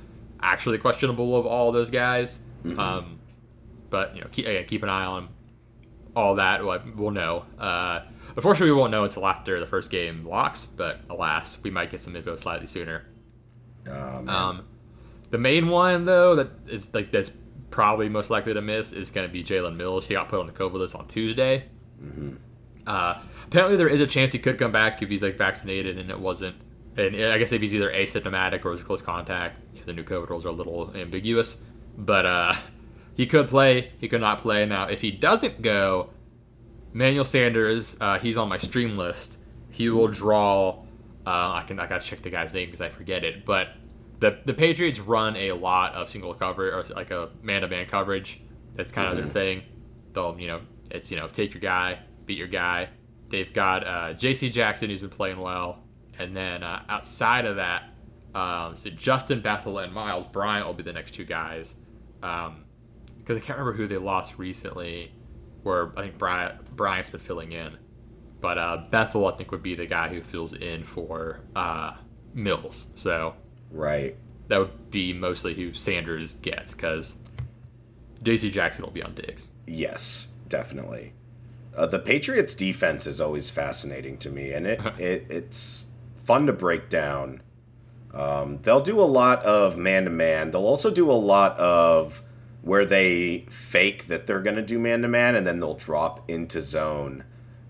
actually 0.41 0.79
questionable 0.79 1.37
of 1.37 1.45
all 1.45 1.73
those 1.73 1.91
guys. 1.91 2.39
Mm-hmm. 2.65 2.79
Um, 2.79 3.19
but 3.91 4.15
you 4.15 4.23
know, 4.23 4.29
keep, 4.31 4.47
again, 4.47 4.65
keep 4.67 4.83
an 4.83 4.89
eye 4.89 5.05
on 5.05 5.29
all 6.17 6.37
that. 6.37 6.65
We'll 6.65 7.11
know. 7.11 7.45
Uh, 7.59 8.03
unfortunately, 8.37 8.73
we 8.73 8.79
won't 8.79 8.91
know 8.91 9.05
until 9.05 9.27
after 9.27 9.59
the 9.61 9.67
first 9.67 9.91
game 9.91 10.25
locks. 10.25 10.65
But 10.65 11.01
alas, 11.11 11.59
we 11.63 11.71
might 11.71 11.91
get 11.91 12.01
some 12.01 12.17
info 12.17 12.37
slightly 12.37 12.67
sooner. 12.67 13.05
Oh, 13.89 14.27
um, 14.27 14.65
the 15.35 15.39
main 15.39 15.67
one 15.67 16.05
though 16.05 16.37
that 16.37 16.49
is 16.69 16.95
like 16.95 17.11
that's 17.11 17.33
probably 17.69 18.09
most 18.09 18.31
likely 18.31 18.55
to 18.55 18.63
miss 18.63 18.93
is 18.93 19.11
going 19.11 19.27
to 19.27 19.33
be 19.33 19.43
Jalen 19.43 19.75
Mills. 19.75 20.07
He 20.07 20.15
got 20.15 20.29
put 20.29 20.39
on 20.39 20.47
the 20.47 20.53
COVID 20.53 20.75
list 20.75 20.95
on 20.95 21.09
Tuesday. 21.09 21.65
Mm-hmm. 22.01 22.37
Uh, 22.87 23.21
apparently, 23.45 23.77
there 23.77 23.89
is 23.89 24.01
a 24.01 24.07
chance 24.07 24.31
he 24.31 24.39
could 24.39 24.59
come 24.59 24.71
back 24.71 25.03
if 25.03 25.09
he's 25.09 25.25
like 25.25 25.37
vaccinated 25.37 25.99
and 25.99 26.09
it 26.09 26.21
wasn't. 26.21 26.55
And 26.97 27.17
I 27.17 27.37
guess 27.39 27.51
if 27.51 27.61
he's 27.61 27.75
either 27.75 27.91
asymptomatic 27.91 28.65
or 28.65 28.71
was 28.71 28.85
close 28.85 29.03
contact, 29.03 29.57
the 29.87 29.93
new 29.93 30.05
COVID 30.05 30.29
rules 30.29 30.47
are 30.47 30.51
a 30.51 30.53
little 30.53 30.93
ambiguous. 30.95 31.57
But 31.99 32.27
uh, 32.27 32.55
he 33.17 33.27
could 33.27 33.49
play. 33.49 33.91
He 33.99 34.07
could 34.07 34.21
not 34.21 34.39
play. 34.39 34.65
Now, 34.67 34.87
if 34.87 35.01
he 35.01 35.11
doesn't 35.11 35.63
go, 35.63 36.11
Emmanuel 36.93 37.25
Sanders, 37.25 37.97
uh, 38.01 38.21
he's 38.21 38.37
on 38.37 38.49
my 38.49 38.57
stream 38.57 38.95
list. 38.95 39.41
He 39.73 39.91
will 39.91 40.07
draw. 40.07 40.85
Uh, 41.27 41.55
I 41.55 41.65
can 41.67 41.81
I 41.81 41.89
gotta 41.89 42.07
check 42.07 42.23
the 42.23 42.31
guy's 42.31 42.55
name 42.55 42.69
because 42.69 42.83
I 42.83 42.89
forget 42.89 43.25
it. 43.25 43.45
But 43.45 43.71
the 44.21 44.39
the 44.45 44.55
Patriots 44.55 45.01
run 45.01 45.37
a 45.37 45.53
lot 45.53 45.95
of 45.95 46.09
single 46.09 46.35
cover 46.35 46.71
or 46.71 46.85
like 46.95 47.11
a 47.11 47.31
man 47.43 47.63
to 47.63 47.69
man 47.69 47.87
coverage. 47.87 48.41
That's 48.75 48.93
kind 48.93 49.09
mm-hmm. 49.09 49.19
of 49.19 49.33
their 49.33 49.33
thing. 49.33 49.63
They'll 50.13 50.39
you 50.39 50.49
know 50.49 50.61
it's 50.91 51.11
you 51.11 51.17
know 51.17 51.29
take 51.29 51.55
your 51.55 51.61
guy, 51.61 52.01
beat 52.27 52.39
your 52.39 52.49
guy. 52.49 52.89
They've 53.29 53.53
got 53.53 53.87
uh, 53.87 54.13
J.C. 54.15 54.51
Jackson 54.51 54.91
who's 54.91 55.01
been 55.01 55.11
playing 55.11 55.39
well, 55.39 55.83
and 56.19 56.37
then 56.37 56.63
uh, 56.63 56.83
outside 56.89 57.47
of 57.47 57.57
that, 57.57 57.85
um, 58.35 58.77
so 58.77 58.91
Justin 58.91 59.41
Bethel 59.41 59.79
and 59.79 59.93
Myles 59.93 60.27
Bryant 60.27 60.67
will 60.67 60.75
be 60.75 60.83
the 60.83 60.93
next 60.93 61.13
two 61.13 61.25
guys. 61.25 61.75
Because 62.21 62.49
um, 62.49 62.65
I 63.29 63.41
can't 63.41 63.59
remember 63.59 63.73
who 63.73 63.87
they 63.87 63.97
lost 63.97 64.39
recently, 64.39 65.13
where 65.63 65.93
I 65.99 66.03
think 66.03 66.19
Bryant, 66.19 66.77
Bryant's 66.77 67.11
been 67.11 67.21
filling 67.21 67.53
in. 67.53 67.77
But 68.41 68.59
uh, 68.59 68.85
Bethel, 68.91 69.27
I 69.27 69.37
think, 69.37 69.51
would 69.53 69.63
be 69.63 69.75
the 69.75 69.87
guy 69.87 70.09
who 70.09 70.21
fills 70.21 70.53
in 70.53 70.85
for 70.85 71.41
uh, 71.57 71.95
Mills. 72.35 72.87
So 72.95 73.35
Right. 73.75 74.17
That 74.49 74.59
would 74.59 74.91
be 74.91 75.13
mostly 75.13 75.55
who 75.55 75.75
Sanders 75.75 76.37
gets 76.37 76.75
because 76.75 77.17
J.C. 78.23 78.51
Jackson 78.51 78.85
will 78.85 78.93
be 78.93 79.03
on 79.03 79.15
Diggs. 79.15 79.51
Yes, 79.67 80.29
definitely. 80.49 81.13
Uh, 81.77 81.87
the 81.87 81.99
Patriots' 81.99 82.55
defense 82.55 83.07
is 83.07 83.21
always 83.21 83.51
fascinating 83.51 84.17
to 84.19 84.31
me, 84.31 84.53
and 84.53 84.67
it, 84.67 84.81
it 84.99 85.27
it's 85.29 85.85
fun 86.15 86.47
to 86.47 86.53
break 86.53 86.89
down. 86.89 87.43
Um, 88.13 88.59
they'll 88.59 88.81
do 88.81 89.01
a 89.01 89.03
lot 89.03 89.43
of 89.43 89.77
man 89.77 90.05
to 90.05 90.11
man. 90.11 90.53
They'll 90.53 90.67
also 90.67 90.91
do 90.91 91.11
a 91.11 91.13
lot 91.13 91.59
of 91.59 92.23
where 92.63 92.87
they 92.87 93.41
fake 93.51 94.07
that 94.07 94.27
they're 94.27 94.41
going 94.41 94.57
to 94.57 94.63
do 94.63 94.79
man 94.79 95.03
to 95.03 95.09
man, 95.09 95.35
and 95.35 95.45
then 95.45 95.59
they'll 95.59 95.75
drop 95.75 96.31
into 96.31 96.61
zone 96.61 97.25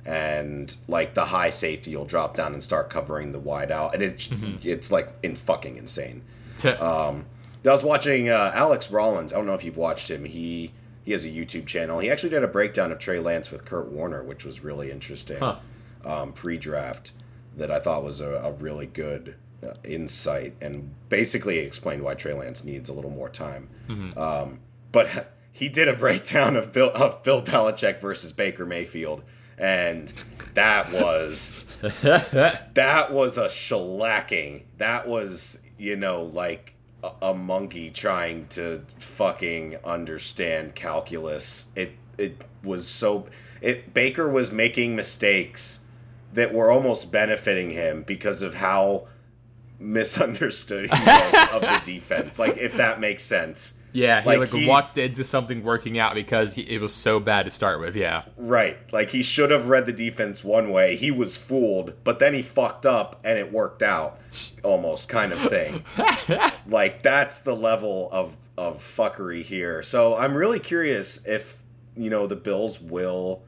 and 0.04 0.76
like 0.88 1.14
the 1.14 1.26
high 1.26 1.50
safety 1.50 1.96
will 1.96 2.04
drop 2.04 2.34
down 2.34 2.52
and 2.52 2.62
start 2.62 2.90
covering 2.90 3.32
the 3.32 3.38
wide 3.38 3.70
out, 3.70 3.94
and 3.94 4.02
it's 4.02 4.28
mm-hmm. 4.28 4.56
it's 4.62 4.90
like 4.90 5.10
in 5.22 5.36
fucking 5.36 5.76
insane. 5.76 6.22
um, 6.64 7.26
I 7.66 7.70
was 7.70 7.82
watching 7.82 8.28
uh, 8.28 8.52
Alex 8.54 8.90
Rollins. 8.90 9.32
I 9.32 9.36
don't 9.36 9.46
know 9.46 9.54
if 9.54 9.64
you've 9.64 9.76
watched 9.76 10.10
him. 10.10 10.24
He 10.24 10.72
he 11.04 11.12
has 11.12 11.24
a 11.24 11.28
YouTube 11.28 11.66
channel. 11.66 11.98
He 11.98 12.10
actually 12.10 12.30
did 12.30 12.42
a 12.42 12.48
breakdown 12.48 12.92
of 12.92 12.98
Trey 12.98 13.18
Lance 13.18 13.50
with 13.50 13.64
Kurt 13.64 13.88
Warner, 13.88 14.22
which 14.22 14.44
was 14.44 14.62
really 14.62 14.90
interesting. 14.90 15.38
Huh. 15.38 15.58
Um, 16.04 16.32
pre-draft 16.32 17.12
that 17.56 17.70
I 17.70 17.78
thought 17.78 18.04
was 18.04 18.20
a, 18.20 18.34
a 18.34 18.52
really 18.52 18.84
good 18.84 19.36
uh, 19.62 19.72
insight 19.82 20.54
and 20.60 20.92
basically 21.08 21.58
explained 21.58 22.02
why 22.02 22.14
Trey 22.14 22.34
Lance 22.34 22.62
needs 22.62 22.90
a 22.90 22.92
little 22.92 23.10
more 23.10 23.30
time. 23.30 23.70
Mm-hmm. 23.88 24.18
Um, 24.18 24.60
but 24.92 25.32
he 25.52 25.70
did 25.70 25.88
a 25.88 25.94
breakdown 25.94 26.56
of 26.56 26.72
Bill 26.72 26.90
of 26.94 27.22
Bill 27.22 27.40
Belichick 27.42 28.00
versus 28.00 28.32
Baker 28.32 28.66
Mayfield 28.66 29.22
and 29.58 30.12
that 30.54 30.92
was 30.92 31.64
that 32.02 33.08
was 33.12 33.38
a 33.38 33.46
shellacking. 33.46 34.62
That 34.78 35.06
was 35.06 35.58
you 35.78 35.96
know 35.96 36.22
like 36.22 36.74
a, 37.02 37.10
a, 37.22 37.34
monkey 37.34 37.90
trying 37.90 38.46
to 38.48 38.84
fucking 38.98 39.76
understand 39.84 40.74
calculus. 40.74 41.66
It 41.76 41.92
it 42.18 42.42
was 42.62 42.86
so 42.86 43.26
it 43.60 43.94
Baker 43.94 44.28
was 44.28 44.50
making 44.50 44.96
mistakes 44.96 45.80
that 46.32 46.52
were 46.52 46.70
almost 46.70 47.12
benefiting 47.12 47.70
him 47.70 48.02
because 48.02 48.42
of 48.42 48.54
how 48.54 49.06
misunderstood 49.78 50.90
he 50.92 51.04
was 51.04 51.48
of 51.52 51.60
the 51.60 51.82
defense. 51.84 52.38
Like 52.38 52.56
if 52.56 52.76
that 52.76 53.00
makes 53.00 53.22
sense. 53.22 53.74
Yeah, 53.94 54.20
he 54.22 54.26
Like, 54.26 54.38
like, 54.40 54.50
he- 54.50 54.66
walked 54.66 54.98
into 54.98 55.22
something 55.22 55.62
working 55.62 56.00
out 56.00 56.14
because 56.14 56.54
he, 56.54 56.62
it 56.62 56.80
was 56.80 56.92
so 56.92 57.20
bad 57.20 57.44
to 57.44 57.50
start 57.50 57.80
with. 57.80 57.94
Yeah, 57.94 58.24
Right. 58.36 58.76
Like 58.92 59.10
he 59.10 59.22
should 59.22 59.52
have 59.52 59.68
read 59.68 59.86
the 59.86 59.92
defense 59.92 60.42
one 60.42 60.70
way. 60.70 60.96
He 60.96 61.12
was 61.12 61.36
fooled, 61.36 61.94
but 62.02 62.18
then 62.18 62.34
he 62.34 62.42
fucked 62.42 62.84
up 62.84 63.20
and 63.24 63.38
it 63.38 63.52
worked 63.52 63.82
out. 63.82 64.18
Almost 64.64 65.08
kind 65.08 65.32
of 65.32 65.38
thing. 65.38 65.84
like 66.68 67.02
that's 67.02 67.40
the 67.40 67.54
level 67.54 68.08
of 68.10 68.36
of 68.58 68.78
fuckery 68.82 69.42
here. 69.44 69.82
So 69.84 70.16
I'm 70.16 70.34
really 70.34 70.60
curious 70.60 71.24
if, 71.24 71.62
you 71.96 72.10
know, 72.10 72.26
the 72.26 72.36
Bills 72.36 72.80
will 72.80 73.42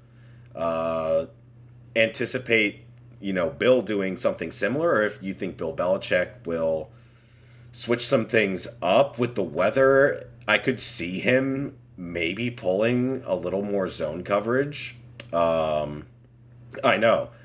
uh 0.55 1.27
anticipate, 1.97 2.85
you 3.21 3.33
know, 3.33 3.51
Bill 3.51 3.83
doing 3.83 4.17
something 4.17 4.53
similar 4.53 4.91
or 4.91 5.03
if 5.03 5.21
you 5.23 5.33
think 5.35 5.57
Bill 5.57 5.75
Belichick 5.75 6.47
will 6.47 6.91
switch 7.73 8.07
some 8.07 8.27
things 8.27 8.69
up 8.81 9.19
with 9.19 9.35
the 9.35 9.43
weather. 9.43 10.29
I 10.49 10.59
could 10.59 10.81
see 10.81 11.21
him 11.21 11.77
maybe 11.97 12.51
pulling 12.51 13.23
a 13.25 13.35
little 13.35 13.63
more 13.63 13.89
zone 13.89 14.23
coverage. 14.23 14.97
Um, 15.33 16.07
I 16.85 16.97
know. 16.97 17.31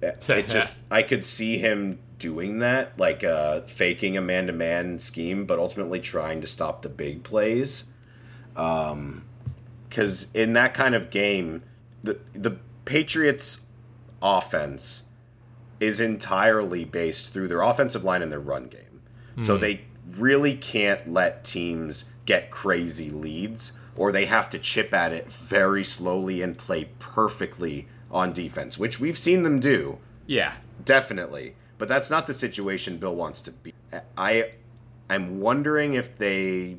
It 0.00 0.48
just 0.48 0.78
I 0.90 1.02
could 1.02 1.24
see 1.24 1.58
him 1.58 1.98
doing 2.18 2.60
that, 2.60 2.98
like 2.98 3.24
uh, 3.24 3.62
faking 3.62 4.16
a 4.16 4.20
man 4.20 4.46
to 4.46 4.52
man 4.52 4.98
scheme, 5.00 5.44
but 5.44 5.58
ultimately 5.58 5.98
trying 5.98 6.40
to 6.40 6.46
stop 6.46 6.82
the 6.82 6.88
big 6.88 7.24
plays. 7.24 7.84
Because 8.54 10.28
in 10.34 10.52
that 10.52 10.72
kind 10.72 10.94
of 10.94 11.10
game, 11.10 11.62
the 12.02 12.18
the 12.32 12.58
Patriots' 12.84 13.60
offense 14.22 15.02
is 15.80 16.00
entirely 16.00 16.84
based 16.84 17.32
through 17.32 17.48
their 17.48 17.62
offensive 17.62 18.04
line 18.04 18.22
and 18.22 18.30
their 18.30 18.40
run 18.40 18.66
game. 18.68 19.00
So 19.40 19.56
they 19.56 19.82
really 20.16 20.54
can't 20.54 21.12
let 21.12 21.44
teams 21.44 22.04
get 22.28 22.50
crazy 22.50 23.08
leads, 23.08 23.72
or 23.96 24.12
they 24.12 24.26
have 24.26 24.50
to 24.50 24.58
chip 24.58 24.92
at 24.92 25.14
it 25.14 25.32
very 25.32 25.82
slowly 25.82 26.42
and 26.42 26.58
play 26.58 26.90
perfectly 26.98 27.88
on 28.10 28.34
defense, 28.34 28.78
which 28.78 29.00
we've 29.00 29.16
seen 29.16 29.44
them 29.44 29.58
do, 29.58 29.96
yeah. 30.26 30.52
definitely. 30.84 31.54
But 31.78 31.88
that's 31.88 32.10
not 32.10 32.26
the 32.26 32.34
situation 32.34 32.98
Bill 32.98 33.16
wants 33.16 33.40
to 33.42 33.52
be. 33.52 33.72
I 34.18 34.50
I'm 35.08 35.40
wondering 35.40 35.94
if 35.94 36.18
they 36.18 36.76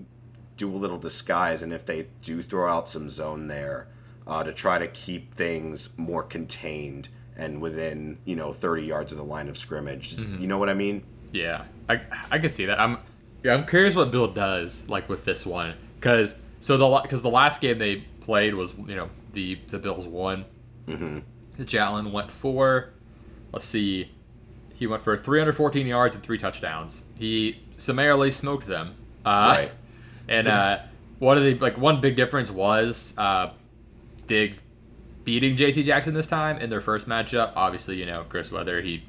do 0.56 0.70
a 0.70 0.78
little 0.78 1.00
disguise 1.00 1.64
and 1.64 1.74
if 1.74 1.84
they 1.84 2.06
do 2.22 2.44
throw 2.44 2.70
out 2.72 2.88
some 2.88 3.10
zone 3.10 3.48
there 3.48 3.88
uh, 4.28 4.44
to 4.44 4.54
try 4.54 4.78
to 4.78 4.88
keep 4.88 5.34
things 5.34 5.98
more 5.98 6.22
contained 6.22 7.10
and 7.36 7.60
within 7.60 8.20
you 8.24 8.36
know 8.36 8.54
30 8.54 8.84
yards 8.84 9.12
of 9.12 9.18
the 9.18 9.24
line 9.24 9.50
of 9.50 9.58
scrimmage. 9.58 10.14
You 10.20 10.46
know 10.46 10.60
what 10.60 10.70
I 10.70 10.76
mean? 10.76 11.02
Yeah, 11.32 11.64
I 11.88 12.02
I 12.30 12.38
can 12.38 12.50
see 12.50 12.66
that. 12.66 12.80
I'm 12.80 13.00
yeah, 13.44 13.54
I'm 13.54 13.66
curious 13.66 13.96
what 13.96 14.12
Bill 14.12 14.28
does 14.28 14.88
like 14.90 15.10
with 15.10 15.26
this 15.26 15.46
one 15.46 15.76
because 15.96 16.36
so 16.60 16.78
the 16.78 17.00
because 17.02 17.22
the 17.22 17.30
last 17.30 17.62
game 17.62 17.78
they 17.78 17.98
played 18.22 18.54
was 18.54 18.74
you 18.86 18.96
know 18.96 19.10
the 19.34 19.56
the 19.68 19.80
Bills 19.80 20.08
won. 20.08 20.46
Mm-hmm. 20.88 21.20
Jalen 21.64 22.12
went 22.12 22.32
for 22.32 22.92
let's 23.52 23.66
see, 23.66 24.12
he 24.74 24.88
went 24.88 25.02
for 25.02 25.18
314 25.18 25.88
yards 25.88 26.16
and 26.16 26.24
three 26.24 26.38
touchdowns. 26.38 27.06
He 27.18 27.62
summarily 27.76 28.32
smoked 28.32 28.68
them. 28.68 28.96
Uh, 29.26 29.56
Right. 29.58 29.72
And 30.30 30.48
uh, 30.48 30.78
one 31.18 31.40
of 31.40 31.44
the 31.44 31.56
like 31.56 31.76
one 31.76 32.02
big 32.02 32.16
difference 32.16 32.52
was 32.52 33.16
uh, 33.18 33.50
Diggs 34.28 34.62
beating 35.24 35.56
J.C. 35.56 35.82
Jackson 35.82 36.14
this 36.14 36.28
time 36.28 36.60
in 36.60 36.70
their 36.70 36.82
first 36.82 37.10
matchup. 37.10 37.54
Obviously, 37.56 37.96
you 37.96 38.06
know 38.06 38.26
Chris 38.30 38.52
Weather 38.52 38.80
he 38.80 39.04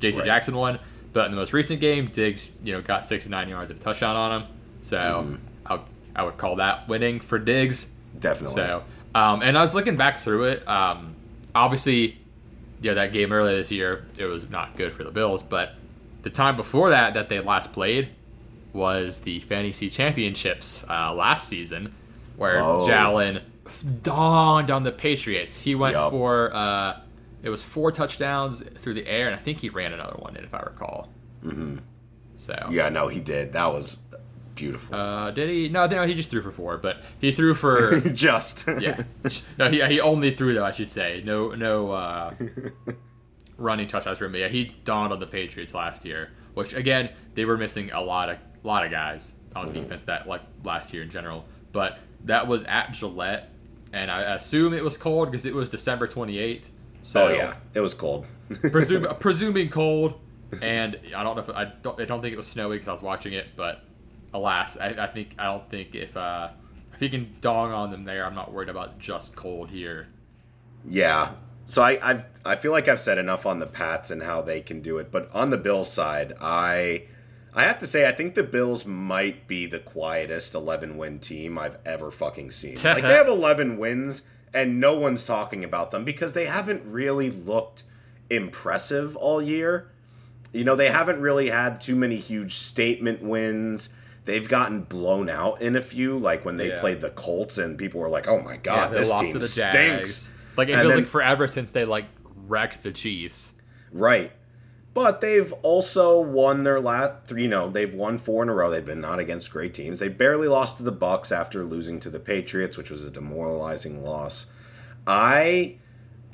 J.C. 0.00 0.16
Right. 0.16 0.24
Jackson 0.24 0.56
won, 0.56 0.78
but 1.16 1.24
in 1.24 1.30
the 1.32 1.36
most 1.36 1.52
recent 1.52 1.80
game, 1.80 2.08
Diggs 2.08 2.50
you 2.62 2.72
know 2.74 2.82
got 2.82 3.04
69 3.06 3.48
yards 3.48 3.70
and 3.70 3.80
a 3.80 3.82
touchdown 3.82 4.14
on 4.16 4.40
him. 4.42 4.48
So 4.82 4.96
Mm-hmm. 4.98 5.34
I, 5.66 5.80
I 6.14 6.22
would 6.22 6.36
call 6.36 6.56
that 6.56 6.88
winning 6.88 7.20
for 7.20 7.38
Diggs. 7.38 7.88
Definitely. 8.20 8.54
So, 8.56 8.84
um, 9.14 9.42
and 9.42 9.56
I 9.58 9.62
was 9.62 9.74
looking 9.74 9.96
back 9.96 10.18
through 10.18 10.44
it. 10.44 10.68
Um, 10.68 11.14
obviously, 11.54 12.18
yeah, 12.80 12.94
that 12.94 13.12
game 13.12 13.32
earlier 13.32 13.56
this 13.56 13.72
year, 13.72 14.06
it 14.16 14.24
was 14.26 14.48
not 14.48 14.76
good 14.76 14.92
for 14.92 15.02
the 15.04 15.10
Bills. 15.10 15.42
But 15.42 15.74
the 16.22 16.30
time 16.30 16.56
before 16.56 16.90
that, 16.90 17.14
that 17.14 17.28
they 17.28 17.40
last 17.40 17.72
played, 17.72 18.10
was 18.72 19.20
the 19.20 19.40
fantasy 19.40 19.88
championships 19.90 20.84
uh, 20.88 21.12
last 21.14 21.48
season, 21.48 21.94
where 22.36 22.60
Oh. 22.60 22.86
Jalen 22.88 23.42
dawned 24.02 24.70
on 24.70 24.84
the 24.84 24.92
Patriots. 24.92 25.60
He 25.60 25.74
went 25.74 25.94
Yup. 25.94 26.10
for 26.12 26.54
uh, 26.54 27.00
it 27.46 27.48
was 27.48 27.62
four 27.62 27.92
touchdowns 27.92 28.60
through 28.78 28.94
the 28.94 29.06
air, 29.06 29.26
and 29.26 29.36
I 29.36 29.38
think 29.38 29.60
he 29.60 29.68
ran 29.68 29.92
another 29.92 30.16
one 30.18 30.36
in, 30.36 30.42
if 30.42 30.52
I 30.52 30.62
recall. 30.62 31.08
Mm-hmm. 31.44 31.76
So 32.34 32.68
yeah, 32.72 32.88
no, 32.88 33.06
he 33.06 33.20
did. 33.20 33.52
That 33.52 33.72
was 33.72 33.98
beautiful. 34.56 34.96
uh, 34.96 35.30
did 35.30 35.48
he? 35.48 35.68
No, 35.68 35.86
no, 35.86 36.04
he 36.04 36.14
just 36.14 36.28
threw 36.28 36.42
for 36.42 36.50
four, 36.50 36.76
but 36.76 37.04
he 37.20 37.30
threw 37.30 37.54
for 37.54 38.00
Just 38.14 38.66
yeah. 38.80 39.04
No, 39.58 39.70
he, 39.70 39.80
he 39.84 40.00
only 40.00 40.32
threw 40.32 40.54
though. 40.54 40.64
I 40.64 40.72
should 40.72 40.90
say 40.90 41.22
no 41.24 41.50
no 41.50 41.92
uh, 41.92 42.34
running 43.58 43.86
touchdowns 43.86 44.18
for 44.18 44.28
me. 44.28 44.40
Yeah, 44.40 44.48
he 44.48 44.74
dawned 44.84 45.12
on 45.12 45.20
the 45.20 45.26
Patriots 45.28 45.72
last 45.72 46.04
year, 46.04 46.32
which 46.54 46.74
again 46.74 47.10
they 47.34 47.44
were 47.44 47.56
missing 47.56 47.92
a 47.92 48.00
lot 48.00 48.28
of 48.28 48.38
a 48.38 48.66
lot 48.66 48.84
of 48.84 48.90
guys 48.90 49.34
on 49.54 49.72
defense 49.72 50.04
that 50.06 50.26
like 50.26 50.42
last 50.64 50.92
year 50.92 51.04
in 51.04 51.10
general. 51.10 51.44
But 51.70 52.00
that 52.24 52.48
was 52.48 52.64
at 52.64 52.92
Gillette, 52.92 53.52
and 53.92 54.10
I 54.10 54.34
assume 54.34 54.74
it 54.74 54.82
was 54.82 54.98
cold 54.98 55.30
because 55.30 55.46
it 55.46 55.54
was 55.54 55.70
December 55.70 56.08
twenty 56.08 56.38
eighth. 56.38 56.72
So 57.06 57.28
oh 57.28 57.32
yeah, 57.32 57.54
it 57.72 57.78
was 57.78 57.94
cold. 57.94 58.26
presume, 58.72 59.06
presuming 59.20 59.68
cold, 59.68 60.18
and 60.60 60.98
I 61.16 61.22
don't 61.22 61.36
know 61.36 61.42
if 61.42 61.50
I 61.50 61.72
don't 61.80 62.00
I 62.00 62.04
don't 62.04 62.20
think 62.20 62.32
it 62.32 62.36
was 62.36 62.48
snowy 62.48 62.78
because 62.78 62.88
I 62.88 62.92
was 62.92 63.00
watching 63.00 63.32
it, 63.32 63.46
but 63.54 63.84
alas, 64.34 64.76
I, 64.76 64.88
I 64.88 65.06
think 65.06 65.36
I 65.38 65.44
don't 65.44 65.70
think 65.70 65.94
if 65.94 66.16
uh 66.16 66.48
if 66.92 66.98
he 66.98 67.08
can 67.08 67.36
dong 67.40 67.70
on 67.70 67.92
them 67.92 68.02
there, 68.02 68.26
I'm 68.26 68.34
not 68.34 68.52
worried 68.52 68.68
about 68.68 68.98
just 68.98 69.36
cold 69.36 69.70
here. 69.70 70.08
Yeah. 70.84 71.34
So 71.68 71.80
I 71.80 71.96
I've, 72.02 72.24
I 72.44 72.56
feel 72.56 72.72
like 72.72 72.88
I've 72.88 73.00
said 73.00 73.18
enough 73.18 73.46
on 73.46 73.60
the 73.60 73.68
Pats 73.68 74.10
and 74.10 74.20
how 74.24 74.42
they 74.42 74.60
can 74.60 74.80
do 74.80 74.98
it, 74.98 75.12
but 75.12 75.30
on 75.32 75.50
the 75.50 75.58
Bills 75.58 75.92
side, 75.92 76.32
I 76.40 77.04
I 77.54 77.62
have 77.62 77.78
to 77.78 77.86
say 77.86 78.08
I 78.08 78.10
think 78.10 78.34
the 78.34 78.42
Bills 78.42 78.84
might 78.84 79.46
be 79.46 79.66
the 79.66 79.78
quietest 79.78 80.56
11 80.56 80.96
win 80.96 81.20
team 81.20 81.56
I've 81.56 81.78
ever 81.86 82.10
fucking 82.10 82.50
seen. 82.50 82.74
like 82.82 83.04
they 83.04 83.12
have 83.14 83.28
11 83.28 83.78
wins 83.78 84.24
and 84.56 84.80
no 84.80 84.94
one's 84.98 85.24
talking 85.24 85.62
about 85.62 85.90
them 85.92 86.04
because 86.04 86.32
they 86.32 86.46
haven't 86.46 86.82
really 86.84 87.30
looked 87.30 87.84
impressive 88.30 89.16
all 89.16 89.40
year. 89.40 89.88
You 90.52 90.64
know, 90.64 90.74
they 90.76 90.90
haven't 90.90 91.20
really 91.20 91.50
had 91.50 91.80
too 91.80 91.96
many 91.96 92.16
huge 92.16 92.54
statement 92.54 93.22
wins. 93.22 93.90
They've 94.24 94.48
gotten 94.48 94.80
blown 94.82 95.28
out 95.28 95.60
in 95.62 95.76
a 95.76 95.80
few, 95.80 96.18
like 96.18 96.44
when 96.44 96.56
they 96.56 96.68
Yeah. 96.68 96.80
played 96.80 97.00
the 97.00 97.10
Colts, 97.10 97.58
and 97.58 97.78
people 97.78 98.00
were 98.00 98.08
like, 98.08 98.26
"Oh 98.26 98.40
my 98.40 98.56
god, 98.56 98.92
they 98.92 98.98
this 98.98 99.12
team 99.20 99.40
stinks." 99.42 100.32
Like 100.56 100.68
it 100.68 100.72
And 100.72 100.80
feels 100.82 100.92
then- 100.94 100.98
like 101.04 101.08
forever 101.08 101.46
since 101.46 101.70
they 101.70 101.84
like 101.84 102.06
wrecked 102.48 102.82
the 102.82 102.90
Chiefs. 102.90 103.52
Right. 103.92 104.32
But 104.96 105.20
they've 105.20 105.52
also 105.62 106.18
won 106.18 106.62
their 106.62 106.80
last 106.80 107.26
three. 107.26 107.42
You 107.42 107.48
know, 107.48 107.68
they've 107.68 107.92
won 107.92 108.16
four 108.16 108.42
in 108.42 108.48
a 108.48 108.54
row. 108.54 108.70
They've 108.70 108.82
been 108.82 109.02
not 109.02 109.18
against 109.18 109.50
great 109.50 109.74
teams. 109.74 110.00
They 110.00 110.08
barely 110.08 110.48
lost 110.48 110.78
to 110.78 110.82
the 110.82 110.92
Bucs 110.92 111.30
after 111.30 111.64
losing 111.64 112.00
to 112.00 112.08
the 112.08 112.18
Patriots, 112.18 112.78
which 112.78 112.90
was 112.90 113.04
a 113.04 113.10
demoralizing 113.10 114.02
loss. 114.02 114.46
I 115.06 115.76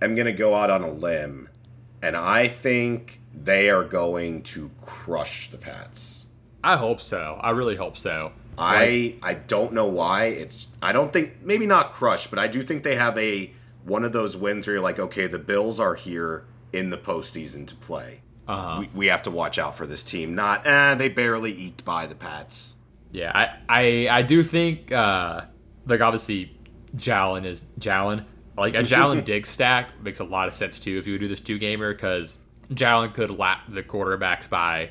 am 0.00 0.14
going 0.14 0.26
to 0.26 0.32
go 0.32 0.54
out 0.54 0.70
on 0.70 0.84
a 0.84 0.92
limb, 0.92 1.48
and 2.02 2.14
I 2.14 2.46
think 2.46 3.20
they 3.34 3.68
are 3.68 3.82
going 3.82 4.44
to 4.44 4.70
crush 4.80 5.50
the 5.50 5.58
Pats. 5.58 6.26
I 6.62 6.76
hope 6.76 7.00
so. 7.00 7.40
I 7.42 7.50
really 7.50 7.74
hope 7.74 7.96
so. 7.96 8.30
I 8.56 9.18
I 9.24 9.34
don't 9.34 9.72
know 9.72 9.86
why. 9.86 10.26
It's 10.26 10.68
I 10.80 10.92
don't 10.92 11.12
think 11.12 11.42
maybe 11.42 11.66
not 11.66 11.90
crush, 11.90 12.28
but 12.28 12.38
I 12.38 12.46
do 12.46 12.62
think 12.62 12.84
they 12.84 12.94
have 12.94 13.18
a 13.18 13.52
one 13.82 14.04
of 14.04 14.12
those 14.12 14.36
wins 14.36 14.68
where 14.68 14.74
you're 14.74 14.82
like, 14.84 15.00
okay, 15.00 15.26
the 15.26 15.40
Bills 15.40 15.80
are 15.80 15.96
here 15.96 16.44
in 16.72 16.90
the 16.90 16.98
postseason 16.98 17.66
to 17.66 17.74
play. 17.74 18.21
Uh-huh. 18.48 18.80
We, 18.80 18.90
we 18.94 19.06
have 19.06 19.22
to 19.22 19.30
watch 19.30 19.58
out 19.58 19.76
for 19.76 19.86
this 19.86 20.02
team. 20.02 20.34
Not 20.34 20.66
eh, 20.66 20.94
they 20.96 21.08
barely 21.08 21.52
eked 21.52 21.84
by 21.84 22.06
the 22.06 22.14
Pats. 22.14 22.76
Yeah, 23.12 23.30
I 23.34 23.58
I, 23.68 24.08
I 24.18 24.22
do 24.22 24.42
think 24.42 24.90
uh 24.90 25.42
like 25.86 26.00
obviously 26.00 26.56
Jalen 26.96 27.44
is 27.44 27.62
Jalen. 27.78 28.24
Like 28.56 28.74
a 28.74 28.78
Jalen 28.78 29.24
Diggs 29.24 29.48
stack 29.48 30.02
makes 30.02 30.20
a 30.20 30.24
lot 30.24 30.48
of 30.48 30.54
sense 30.54 30.78
too 30.78 30.98
if 30.98 31.06
you 31.06 31.14
would 31.14 31.20
do 31.20 31.28
this 31.28 31.40
two 31.40 31.58
gamer 31.58 31.92
because 31.92 32.38
Jalen 32.70 33.14
could 33.14 33.30
lap 33.30 33.62
the 33.68 33.82
quarterbacks 33.82 34.48
by 34.48 34.90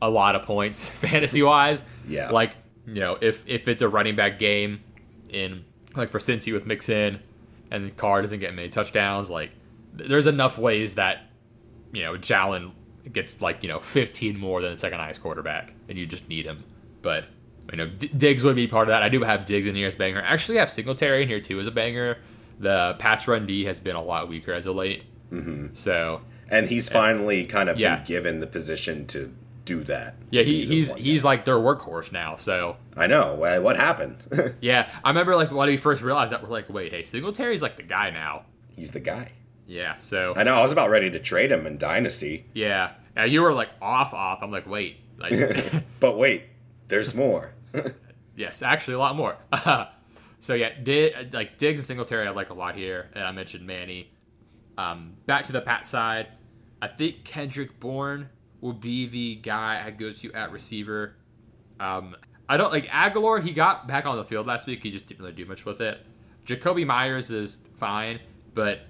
a 0.00 0.10
lot 0.10 0.34
of 0.34 0.42
points 0.42 0.88
fantasy 0.88 1.42
wise. 1.42 1.82
Yeah. 2.06 2.30
Like, 2.30 2.56
you 2.86 3.00
know, 3.00 3.16
if 3.20 3.44
if 3.46 3.68
it's 3.68 3.82
a 3.82 3.88
running 3.88 4.16
back 4.16 4.38
game 4.38 4.80
in 5.30 5.64
like 5.96 6.10
for 6.10 6.18
Cincy 6.18 6.52
with 6.52 6.66
Mixon 6.66 7.20
and 7.70 7.96
Carr 7.96 8.22
doesn't 8.22 8.40
get 8.40 8.54
many 8.54 8.68
touchdowns, 8.68 9.30
like 9.30 9.50
there's 9.94 10.26
enough 10.26 10.58
ways 10.58 10.96
that 10.96 11.26
you 11.92 12.02
know 12.02 12.14
Jalen 12.14 12.72
gets 13.12 13.40
like 13.40 13.62
you 13.62 13.68
know 13.68 13.78
15 13.80 14.38
more 14.38 14.60
than 14.62 14.72
the 14.72 14.76
second 14.76 14.98
highest 14.98 15.22
quarterback, 15.22 15.72
and 15.88 15.96
you 15.98 16.06
just 16.06 16.28
need 16.28 16.44
him. 16.44 16.62
But 17.02 17.24
you 17.70 17.76
know 17.78 17.86
D- 17.86 18.08
Diggs 18.08 18.44
would 18.44 18.56
be 18.56 18.66
part 18.68 18.88
of 18.88 18.92
that. 18.92 19.02
I 19.02 19.08
do 19.08 19.22
have 19.22 19.46
Diggs 19.46 19.66
in 19.66 19.74
here 19.74 19.88
as 19.88 19.94
banger. 19.94 20.22
I 20.22 20.32
actually 20.32 20.58
have 20.58 20.70
Singletary 20.70 21.22
in 21.22 21.28
here 21.28 21.40
too 21.40 21.58
as 21.60 21.66
a 21.66 21.70
banger. 21.72 22.18
The 22.58 22.94
patch 22.98 23.26
run 23.26 23.46
D 23.46 23.64
has 23.64 23.80
been 23.80 23.96
a 23.96 24.02
lot 24.02 24.28
weaker 24.28 24.52
as 24.52 24.66
of 24.66 24.76
late, 24.76 25.04
mm-hmm. 25.32 25.68
so 25.74 26.20
And 26.48 26.68
he's 26.68 26.88
finally 26.88 27.44
kind 27.46 27.68
of 27.68 27.78
Yeah. 27.78 27.96
been 27.96 28.04
given 28.04 28.40
the 28.40 28.46
position 28.46 29.06
to 29.08 29.32
do 29.64 29.82
that. 29.84 30.16
Yeah, 30.30 30.42
he, 30.42 30.64
he's 30.66 30.92
he's 30.94 31.24
like 31.24 31.44
their 31.44 31.56
workhorse 31.56 32.12
now. 32.12 32.36
So 32.36 32.76
I 32.96 33.06
know. 33.06 33.34
What 33.36 33.76
happened? 33.76 34.16
yeah, 34.60 34.90
I 35.04 35.08
remember 35.10 35.34
like 35.36 35.50
when 35.50 35.68
we 35.68 35.76
first 35.76 36.02
realized 36.02 36.32
that 36.32 36.42
we're 36.42 36.50
like, 36.50 36.68
wait, 36.68 36.92
hey, 36.92 37.02
Singletary's 37.04 37.62
like 37.62 37.76
the 37.76 37.82
guy 37.84 38.10
now. 38.10 38.44
he's 38.76 38.90
the 38.92 39.00
guy. 39.00 39.32
Yeah. 39.66 39.96
So 39.98 40.34
I 40.36 40.42
know. 40.44 40.56
I 40.56 40.62
was 40.62 40.72
about 40.72 40.90
ready 40.90 41.10
to 41.10 41.18
trade 41.18 41.52
him 41.52 41.66
in 41.66 41.78
Dynasty, 41.78 42.46
yeah, 42.54 42.92
now 43.16 43.24
you 43.24 43.42
were 43.42 43.52
like 43.52 43.70
off 43.80 44.14
off. 44.14 44.40
I'm 44.42 44.50
like, 44.50 44.66
wait, 44.66 44.96
like 45.18 45.32
but 46.00 46.18
wait, 46.18 46.44
there's 46.88 47.14
more. 47.14 47.52
yes, 48.36 48.62
actually 48.62 48.94
a 48.94 48.98
lot 48.98 49.16
more. 49.16 49.36
so 50.40 50.54
yeah, 50.54 50.70
did 50.82 51.32
like 51.32 51.58
Diggs 51.58 51.80
and 51.80 51.86
Singletary 51.86 52.26
I 52.26 52.30
like 52.30 52.50
a 52.50 52.54
lot 52.54 52.76
here, 52.76 53.10
and 53.14 53.24
I 53.24 53.32
mentioned 53.32 53.66
Manny. 53.66 54.10
Um, 54.78 55.14
back 55.26 55.44
to 55.44 55.52
the 55.52 55.60
Pat 55.60 55.86
side, 55.86 56.28
I 56.80 56.88
think 56.88 57.24
Kendrick 57.24 57.78
Bourne 57.78 58.28
will 58.60 58.72
be 58.72 59.06
the 59.06 59.36
guy 59.36 59.82
I 59.84 59.90
go 59.90 60.12
to 60.12 60.32
at 60.32 60.50
receiver. 60.50 61.14
Um, 61.78 62.16
I 62.48 62.56
don't 62.56 62.72
like 62.72 62.86
Agholor. 62.86 63.42
He 63.42 63.52
got 63.52 63.86
back 63.86 64.06
on 64.06 64.16
the 64.16 64.24
field 64.24 64.46
last 64.46 64.66
week. 64.66 64.82
He 64.82 64.90
just 64.90 65.06
didn't 65.06 65.20
really 65.20 65.34
do 65.34 65.46
much 65.46 65.64
with 65.64 65.80
it. 65.80 66.04
Jakobi 66.46 66.86
Meyers 66.86 67.30
is 67.30 67.58
fine, 67.76 68.20
but 68.54 68.80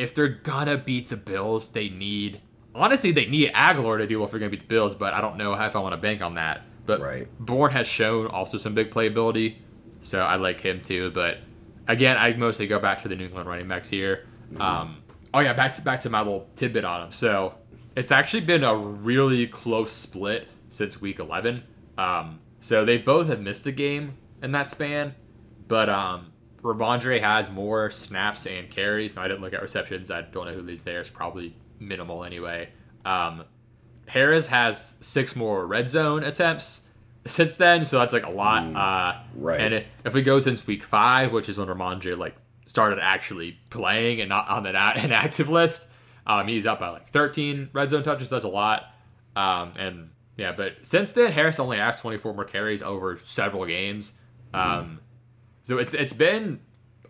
if 0.00 0.14
they're 0.14 0.28
gonna 0.28 0.78
beat 0.78 1.08
the 1.08 1.16
Bills, 1.16 1.68
they 1.68 1.90
need 1.90 2.40
honestly 2.74 3.12
they 3.12 3.26
need 3.26 3.52
Agholor 3.52 3.98
to 3.98 4.06
do 4.06 4.18
well 4.18 4.24
if 4.24 4.30
they're 4.30 4.40
gonna 4.40 4.50
beat 4.50 4.60
the 4.60 4.66
Bills. 4.66 4.94
But 4.94 5.12
I 5.12 5.20
don't 5.20 5.36
know 5.36 5.52
if 5.52 5.76
I 5.76 5.78
want 5.78 5.92
to 5.92 5.98
bank 5.98 6.22
on 6.22 6.34
that. 6.34 6.62
But 6.86 7.00
Right. 7.00 7.28
Bourne 7.38 7.72
has 7.72 7.86
shown 7.86 8.26
also 8.26 8.56
some 8.56 8.74
big 8.74 8.90
playability, 8.90 9.56
so 10.00 10.20
I 10.20 10.36
like 10.36 10.60
him 10.60 10.80
too. 10.80 11.10
But 11.10 11.38
again, 11.86 12.16
I 12.16 12.32
mostly 12.32 12.66
go 12.66 12.78
back 12.78 13.02
to 13.02 13.08
the 13.08 13.14
New 13.14 13.26
England 13.26 13.48
running 13.48 13.68
backs 13.68 13.90
here. 13.90 14.26
Um, 14.58 15.02
oh 15.34 15.40
yeah, 15.40 15.52
back 15.52 15.74
to 15.74 15.82
back 15.82 16.00
to 16.00 16.10
my 16.10 16.20
little 16.20 16.48
tidbit 16.56 16.84
on 16.84 17.04
him. 17.04 17.12
So 17.12 17.54
it's 17.94 18.10
actually 18.10 18.40
been 18.40 18.64
a 18.64 18.74
really 18.74 19.46
close 19.46 19.92
split 19.92 20.48
since 20.70 21.00
week 21.00 21.18
11. 21.18 21.62
Um, 21.98 22.40
so 22.60 22.84
they 22.84 22.96
both 22.98 23.26
have 23.28 23.40
missed 23.40 23.66
a 23.66 23.72
game 23.72 24.14
in 24.42 24.52
that 24.52 24.70
span, 24.70 25.14
but 25.68 25.88
um, 25.90 26.32
Rhamondre 26.62 27.20
has 27.20 27.50
more 27.50 27.90
snaps 27.90 28.46
and 28.46 28.70
carries. 28.70 29.16
Now 29.16 29.22
I 29.22 29.28
didn't 29.28 29.42
look 29.42 29.54
at 29.54 29.62
receptions. 29.62 30.10
I 30.10 30.22
don't 30.22 30.46
know 30.46 30.54
who 30.54 30.62
leads 30.62 30.84
there. 30.84 31.00
It's 31.00 31.10
probably 31.10 31.54
minimal 31.78 32.24
anyway. 32.24 32.68
Um, 33.04 33.44
Harris 34.06 34.46
has 34.48 34.96
six 35.00 35.36
more 35.36 35.66
red 35.66 35.88
zone 35.88 36.24
attempts 36.24 36.82
since 37.26 37.56
then, 37.56 37.84
so 37.84 37.98
that's 37.98 38.12
like 38.12 38.26
a 38.26 38.30
lot. 38.30 38.64
uh, 38.74 39.20
right. 39.36 39.60
And 39.60 39.84
if 40.04 40.14
we 40.14 40.22
go 40.22 40.40
since 40.40 40.66
week 40.66 40.82
five, 40.82 41.32
which 41.32 41.48
is 41.48 41.58
when 41.58 41.68
Rhamondre 41.68 42.16
like 42.18 42.36
started 42.66 42.98
actually 43.00 43.58
playing 43.70 44.20
and 44.20 44.28
not 44.28 44.48
on 44.48 44.62
the 44.62 44.72
na- 44.72 44.92
inactive 44.96 45.48
list, 45.48 45.88
um, 46.26 46.46
he's 46.48 46.66
up 46.66 46.80
by 46.80 46.88
like 46.90 47.08
13 47.08 47.70
red 47.72 47.90
zone 47.90 48.02
touches. 48.02 48.28
That's 48.30 48.44
a 48.44 48.48
lot. 48.48 48.84
Um, 49.36 49.72
and 49.78 50.10
yeah, 50.36 50.52
but 50.52 50.74
since 50.82 51.12
then, 51.12 51.32
Harris 51.32 51.58
only 51.60 51.78
has 51.78 52.00
24 52.00 52.34
more 52.34 52.44
carries 52.44 52.82
over 52.82 53.18
several 53.24 53.64
games. 53.66 54.12
Um, 54.52 55.00
so 55.62 55.78
it's 55.78 55.94
it's 55.94 56.12
been 56.12 56.60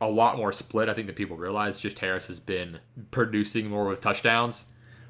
a 0.00 0.08
lot 0.08 0.36
more 0.36 0.52
split. 0.52 0.88
I 0.88 0.94
think 0.94 1.06
that 1.06 1.16
people 1.16 1.36
realize. 1.36 1.78
Just 1.78 1.98
Harris 1.98 2.26
has 2.28 2.40
been 2.40 2.80
producing 3.10 3.68
more 3.68 3.86
with 3.86 4.00
touchdowns. 4.00 4.64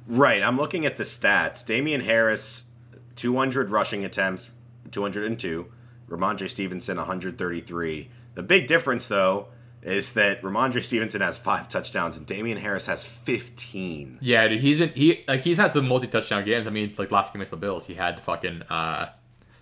Right. 0.06 0.42
I'm 0.42 0.56
looking 0.56 0.84
at 0.84 0.96
the 0.96 1.04
stats. 1.04 1.64
Damien 1.64 2.00
Harris, 2.00 2.64
200 3.16 3.70
rushing 3.70 4.04
attempts, 4.04 4.50
202. 4.90 5.70
Rhamondre 6.08 6.50
Stevenson, 6.50 6.96
133. 6.96 8.10
The 8.34 8.42
big 8.42 8.66
difference, 8.66 9.06
though, 9.06 9.46
is 9.82 10.12
that 10.14 10.42
Rhamondre 10.42 10.82
Stevenson 10.82 11.20
has 11.20 11.38
five 11.38 11.68
touchdowns 11.68 12.16
and 12.16 12.26
Damien 12.26 12.58
Harris 12.58 12.86
has 12.86 13.04
15. 13.04 14.18
Yeah, 14.20 14.48
dude, 14.48 14.60
he's 14.60 14.78
been 14.78 14.90
he 14.90 15.24
like 15.26 15.42
he's 15.42 15.56
had 15.56 15.72
some 15.72 15.86
multi 15.88 16.06
touchdown 16.06 16.44
games. 16.44 16.66
I 16.66 16.70
mean, 16.70 16.94
like 16.98 17.10
last 17.10 17.32
game 17.32 17.40
against 17.40 17.52
the 17.52 17.56
Bills, 17.56 17.86
he 17.86 17.94
had 17.94 18.20
fucking 18.20 18.62
uh 18.68 19.10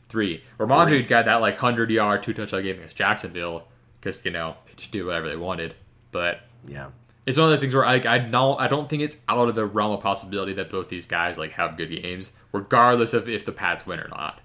three. 0.09 0.43
Rhamondre 0.59 0.89
Three. 0.89 1.03
got 1.03 1.25
that 1.27 1.37
like 1.41 1.59
hundred 1.59 1.91
yard 1.91 2.23
two 2.23 2.33
touchdown 2.35 2.63
game 2.63 2.77
against 2.77 2.97
Jacksonville 2.97 3.69
because 4.01 4.25
you 4.25 4.31
know 4.31 4.57
they 4.67 4.73
just 4.77 4.91
do 4.91 5.07
whatever 5.07 5.29
they 5.29 5.37
wanted. 5.37 5.75
But 6.13 6.41
Yeah. 6.67 6.89
it's 7.27 7.37
one 7.37 7.45
of 7.47 7.51
those 7.51 7.61
things 7.61 7.75
where 7.75 7.85
like 7.85 8.07
I 8.07 8.19
don't 8.19 8.61
I 8.61 8.69
don't 8.69 8.89
think 8.89 9.03
it's 9.03 9.19
out 9.29 9.49
of 9.49 9.55
the 9.55 9.67
realm 9.67 9.93
of 9.93 10.01
possibility 10.01 10.53
that 10.55 10.71
both 10.71 10.89
these 10.89 11.07
guys 11.07 11.37
like 11.39 11.51
have 11.53 11.77
good 11.77 11.91
games, 11.91 12.33
regardless 12.53 13.13
of 13.15 13.29
if 13.29 13.45
the 13.45 13.53
Pats 13.53 13.87
win 13.87 14.01
or 14.01 14.09
not. 14.09 14.41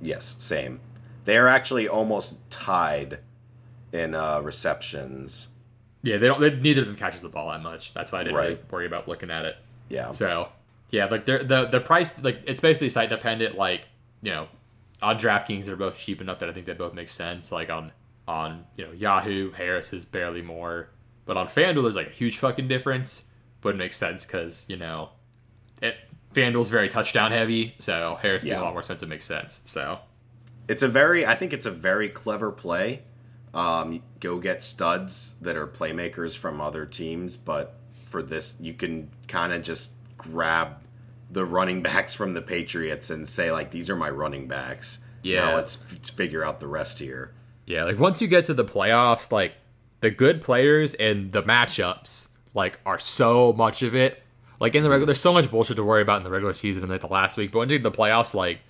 Yes, 0.00 0.36
same. 0.38 0.80
They 1.24 1.36
are 1.38 1.48
actually 1.48 1.86
almost 1.88 2.50
tied 2.50 3.20
in 3.92 4.14
uh, 4.14 4.40
receptions. 4.42 5.48
Yeah, 6.02 6.18
they 6.18 6.26
don't. 6.26 6.40
They, 6.40 6.50
neither 6.54 6.82
of 6.82 6.86
them 6.88 6.96
catches 6.96 7.22
the 7.22 7.28
ball 7.28 7.50
that 7.50 7.62
much. 7.62 7.94
That's 7.94 8.12
why 8.12 8.20
I 8.20 8.24
didn't 8.24 8.36
really 8.36 8.58
worry 8.70 8.86
about 8.86 9.08
looking 9.08 9.30
at 9.30 9.44
it. 9.44 9.56
Yeah. 9.88 10.10
So 10.10 10.48
yeah, 10.90 11.06
like 11.06 11.24
the 11.24 11.68
the 11.70 11.80
price 11.80 12.22
like 12.22 12.40
it's 12.46 12.60
basically 12.60 12.90
site 12.90 13.08
dependent. 13.10 13.56
Like 13.56 13.86
you 14.24 14.30
know, 14.32 14.48
on 15.02 15.18
DraftKings 15.18 15.66
they're 15.66 15.76
both 15.76 15.98
cheap 15.98 16.20
enough 16.20 16.38
that 16.40 16.48
I 16.48 16.52
think 16.52 16.66
they 16.66 16.72
both 16.72 16.94
make 16.94 17.08
sense. 17.08 17.52
Like 17.52 17.70
on 17.70 17.92
on 18.26 18.64
you 18.76 18.86
know 18.86 18.92
Yahoo, 18.92 19.52
Harris 19.52 19.92
is 19.92 20.04
barely 20.04 20.42
more, 20.42 20.88
but 21.26 21.36
on 21.36 21.46
FanDuel 21.46 21.82
there's 21.82 21.96
like 21.96 22.08
a 22.08 22.10
huge 22.10 22.38
fucking 22.38 22.66
difference. 22.66 23.24
But 23.60 23.74
it 23.74 23.78
makes 23.78 23.96
sense 23.96 24.26
because 24.26 24.64
you 24.68 24.76
know, 24.76 25.10
it 25.80 25.96
FanDuel's 26.34 26.70
very 26.70 26.88
touchdown 26.88 27.30
heavy, 27.30 27.74
so 27.78 28.18
Harris 28.20 28.42
being 28.42 28.56
a 28.56 28.62
lot 28.62 28.72
more 28.72 28.80
expensive 28.80 29.08
It 29.08 29.10
makes 29.10 29.24
sense. 29.24 29.60
So 29.66 30.00
It's 30.68 30.82
a 30.82 30.88
very, 30.88 31.24
I 31.24 31.34
think 31.34 31.52
it's 31.52 31.66
a 31.66 31.70
very 31.70 32.08
clever 32.08 32.50
play. 32.50 33.02
Um, 33.54 34.02
go 34.18 34.38
get 34.40 34.62
studs 34.62 35.36
that 35.40 35.54
are 35.56 35.66
playmakers 35.66 36.36
from 36.36 36.60
other 36.60 36.86
teams, 36.86 37.36
but 37.36 37.78
for 38.04 38.20
this, 38.20 38.56
you 38.60 38.74
can 38.74 39.10
kind 39.28 39.52
of 39.52 39.62
just 39.62 39.92
grab 40.16 40.78
the 41.34 41.44
running 41.44 41.82
backs 41.82 42.14
from 42.14 42.32
the 42.32 42.40
Patriots 42.40 43.10
and 43.10 43.28
say 43.28 43.50
like, 43.50 43.70
these 43.70 43.90
are 43.90 43.96
my 43.96 44.08
running 44.08 44.48
backs. 44.48 45.00
Yeah. 45.22 45.46
Now 45.46 45.56
let's 45.56 45.76
f- 45.76 46.10
figure 46.14 46.44
out 46.44 46.60
the 46.60 46.68
rest 46.68 46.98
here. 46.98 47.34
Yeah, 47.66 47.84
like 47.84 47.98
once 47.98 48.22
you 48.22 48.28
get 48.28 48.44
to 48.46 48.54
the 48.54 48.64
playoffs, 48.64 49.32
like 49.32 49.54
the 50.00 50.10
good 50.10 50.40
players 50.42 50.94
and 50.94 51.32
the 51.32 51.42
matchups, 51.42 52.28
like 52.52 52.78
are 52.86 52.98
so 52.98 53.52
much 53.52 53.82
of 53.82 53.94
it. 53.94 54.22
Like 54.60 54.74
in 54.74 54.82
the 54.82 54.90
regular, 54.90 55.06
there's 55.06 55.20
so 55.20 55.32
much 55.32 55.50
bullshit 55.50 55.76
to 55.76 55.84
worry 55.84 56.02
about 56.02 56.18
in 56.18 56.24
the 56.24 56.30
regular 56.30 56.54
season 56.54 56.82
and 56.82 56.92
like 56.92 57.00
the 57.00 57.06
last 57.08 57.36
week. 57.36 57.52
But 57.52 57.58
once 57.58 57.72
you 57.72 57.78
get 57.78 57.84
to 57.84 57.90
the 57.90 57.96
playoffs, 57.96 58.34
like 58.34 58.60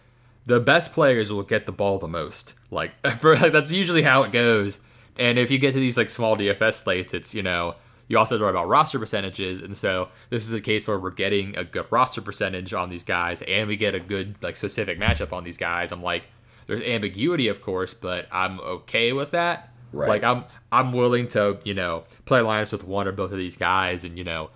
the 0.46 0.60
best 0.60 0.92
players 0.92 1.32
will 1.32 1.42
get 1.42 1.66
the 1.66 1.72
ball 1.72 1.98
the 1.98 2.08
most. 2.08 2.54
Like 2.70 2.92
for 3.18 3.36
like 3.36 3.52
that's 3.52 3.72
usually 3.72 4.02
how 4.02 4.22
it 4.22 4.32
goes. 4.32 4.80
And 5.16 5.38
if 5.38 5.50
you 5.50 5.58
get 5.58 5.72
to 5.72 5.80
these 5.80 5.96
like 5.96 6.08
small 6.10 6.36
DFS 6.36 6.82
slates, 6.84 7.14
it's 7.14 7.34
you 7.34 7.42
know 7.42 7.74
you 8.08 8.18
also 8.18 8.34
have 8.34 8.40
to 8.40 8.44
worry 8.44 8.50
about 8.50 8.68
roster 8.68 8.98
percentages. 8.98 9.60
And 9.60 9.76
so 9.76 10.08
this 10.30 10.46
is 10.46 10.52
a 10.52 10.60
case 10.60 10.86
where 10.86 10.98
we're 10.98 11.10
getting 11.10 11.56
a 11.56 11.64
good 11.64 11.86
roster 11.90 12.20
percentage 12.20 12.74
on 12.74 12.90
these 12.90 13.04
guys, 13.04 13.42
and 13.42 13.68
we 13.68 13.76
get 13.76 13.94
a 13.94 14.00
good 14.00 14.36
like 14.42 14.56
specific 14.56 14.98
matchup 14.98 15.32
on 15.32 15.44
these 15.44 15.56
guys. 15.56 15.92
I'm 15.92 16.02
like, 16.02 16.28
there's 16.66 16.82
ambiguity, 16.82 17.48
of 17.48 17.62
course, 17.62 17.94
but 17.94 18.26
I'm 18.30 18.60
okay 18.60 19.12
with 19.12 19.32
that. 19.32 19.70
Right. 19.92 20.08
Like 20.08 20.24
I'm 20.24 20.44
I'm 20.72 20.92
willing 20.92 21.28
to 21.28 21.58
you 21.64 21.74
know 21.74 22.04
play 22.24 22.40
lineups 22.40 22.72
with 22.72 22.84
one 22.84 23.06
or 23.06 23.12
both 23.12 23.32
of 23.32 23.38
these 23.38 23.56
guys, 23.56 24.04
and 24.04 24.18
you 24.18 24.24
know 24.24 24.50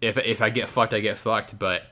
if 0.00 0.18
if 0.18 0.42
I 0.42 0.50
get 0.50 0.68
fucked, 0.68 0.94
I 0.94 1.00
get 1.00 1.18
fucked. 1.18 1.58
But 1.58 1.82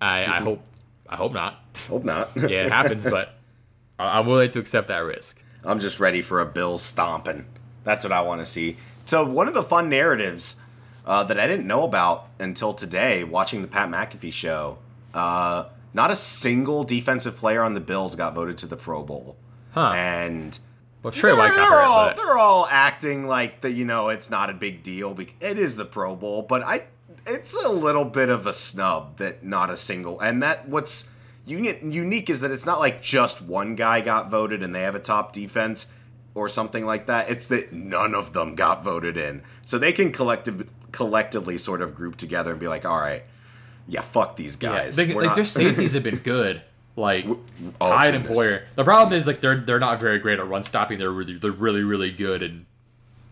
I, 0.00 0.22
I 0.22 0.26
mm-hmm. 0.26 0.44
hope 0.44 0.64
I 1.08 1.16
hope 1.16 1.32
not. 1.32 1.84
Hope 1.88 2.04
not. 2.04 2.30
yeah, 2.36 2.64
it 2.64 2.70
happens, 2.70 3.04
but 3.04 3.34
I'm 3.98 4.26
willing 4.26 4.50
to 4.50 4.60
accept 4.60 4.88
that 4.88 4.98
risk. 4.98 5.42
I'm 5.64 5.80
just 5.80 6.00
ready 6.00 6.22
for 6.22 6.40
a 6.40 6.46
Bills 6.46 6.82
stomping. 6.82 7.46
That's 7.84 8.04
what 8.04 8.12
I 8.12 8.22
want 8.22 8.40
to 8.40 8.46
see. 8.46 8.76
So 9.10 9.24
one 9.24 9.48
of 9.48 9.54
the 9.54 9.64
fun 9.64 9.88
narratives 9.88 10.54
uh, 11.04 11.24
that 11.24 11.40
I 11.40 11.48
didn't 11.48 11.66
know 11.66 11.82
about 11.82 12.28
until 12.38 12.72
today, 12.72 13.24
watching 13.24 13.60
the 13.60 13.66
Pat 13.66 13.88
McAfee 13.88 14.32
show, 14.32 14.78
uh, 15.12 15.64
not 15.92 16.12
a 16.12 16.14
single 16.14 16.84
defensive 16.84 17.36
player 17.36 17.64
on 17.64 17.74
the 17.74 17.80
Bills 17.80 18.14
got 18.14 18.36
voted 18.36 18.56
to 18.58 18.68
the 18.68 18.76
Pro 18.76 19.02
Bowl, 19.02 19.36
Huh. 19.72 19.94
and 19.96 20.56
Well, 21.02 21.12
got 21.48 21.56
they're, 21.56 21.64
hurt, 21.64 21.84
all, 21.84 22.06
but 22.06 22.16
they're 22.18 22.38
all 22.38 22.68
acting 22.70 23.26
like 23.26 23.62
that. 23.62 23.72
You 23.72 23.84
know, 23.84 24.10
it's 24.10 24.30
not 24.30 24.48
a 24.48 24.54
big 24.54 24.84
deal. 24.84 25.18
It 25.40 25.58
is 25.58 25.74
the 25.74 25.86
Pro 25.86 26.14
Bowl, 26.14 26.42
but 26.42 26.62
I, 26.62 26.84
it's 27.26 27.60
a 27.64 27.68
little 27.68 28.04
bit 28.04 28.28
of 28.28 28.46
a 28.46 28.52
snub 28.52 29.16
that 29.16 29.42
not 29.42 29.70
a 29.70 29.76
single. 29.76 30.20
And 30.20 30.40
that 30.44 30.68
what's 30.68 31.08
unique 31.46 32.30
is 32.30 32.42
that 32.42 32.52
it's 32.52 32.64
not 32.64 32.78
like 32.78 33.02
just 33.02 33.42
one 33.42 33.74
guy 33.74 34.02
got 34.02 34.30
voted 34.30 34.62
and 34.62 34.72
they 34.72 34.82
have 34.82 34.94
a 34.94 35.00
top 35.00 35.32
defense 35.32 35.88
or 36.34 36.48
something 36.48 36.86
like 36.86 37.06
that. 37.06 37.30
It's 37.30 37.48
that 37.48 37.72
none 37.72 38.14
of 38.14 38.32
them 38.32 38.54
got 38.54 38.82
voted 38.84 39.16
in, 39.16 39.42
so 39.64 39.78
they 39.78 39.92
can 39.92 40.12
collective 40.12 40.68
collectively 40.92 41.58
sort 41.58 41.82
of 41.82 41.94
group 41.94 42.16
together 42.16 42.50
and 42.50 42.58
be 42.60 42.68
like, 42.68 42.84
all 42.84 43.00
right. 43.00 43.24
Yeah, 43.88 44.02
fuck 44.02 44.36
these 44.36 44.56
yeah, 44.60 44.68
guys. 44.84 44.96
they, 44.96 45.06
We're 45.12 45.22
like 45.22 45.26
not- 45.28 45.36
their 45.36 45.44
safeties 45.44 45.92
have 45.94 46.02
been 46.04 46.18
good. 46.18 46.62
Like 46.96 47.26
oh, 47.80 47.88
Hyde 47.90 48.14
and. 48.14 48.24
Poyer. 48.26 48.62
The 48.74 48.84
problem 48.84 49.16
is 49.16 49.26
like 49.26 49.40
they're 49.40 49.56
they're 49.60 49.78
not 49.80 49.98
very 50.00 50.18
great 50.18 50.38
at 50.38 50.46
run 50.46 50.62
stopping. 50.62 50.98
They're 50.98 51.10
really 51.10 51.38
they're 51.38 51.50
really 51.50 51.82
really 51.82 52.10
good 52.10 52.42
in 52.42 52.66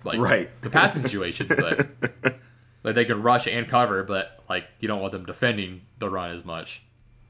like 0.05 0.19
Right. 0.19 0.49
the 0.63 0.71
passing 0.71 1.03
situations, 1.03 1.49
but 1.57 1.89
like 2.85 2.95
they 2.95 3.05
can 3.05 3.23
rush 3.23 3.47
and 3.47 3.69
cover, 3.69 4.03
but 4.05 4.43
like 4.49 4.65
you 4.81 4.89
don't 4.89 5.01
want 5.01 5.13
them 5.13 5.27
defending 5.27 5.83
the 5.99 6.09
run 6.09 6.31
as 6.31 6.45
much. 6.45 6.83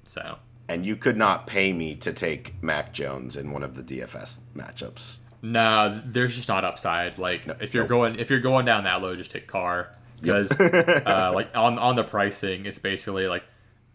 So 0.04 0.36
and 0.68 0.86
you 0.86 0.96
could 0.96 1.16
not 1.16 1.46
pay 1.46 1.72
me 1.72 1.94
to 1.96 2.12
take 2.12 2.62
Mac 2.62 2.92
Jones 2.92 3.36
in 3.36 3.50
one 3.52 3.62
of 3.62 3.74
the 3.74 3.82
DFS 3.82 4.40
matchups. 4.56 5.18
No, 5.42 6.02
there's 6.04 6.36
just 6.36 6.48
not 6.48 6.64
upside. 6.64 7.18
Like 7.18 7.46
if 7.60 7.74
you're 7.74 7.84
nope. 7.84 7.90
going 7.90 8.14
if 8.16 8.30
you're 8.30 8.40
going 8.40 8.64
down 8.64 8.84
that 8.84 9.02
low, 9.02 9.14
just 9.14 9.30
take 9.30 9.46
Carr 9.46 9.92
because 10.20 10.52
uh, 10.60 11.32
like 11.34 11.56
on 11.56 11.78
on 11.78 11.96
the 11.96 12.04
pricing, 12.04 12.66
it's 12.66 12.78
basically 12.78 13.28
like 13.28 13.44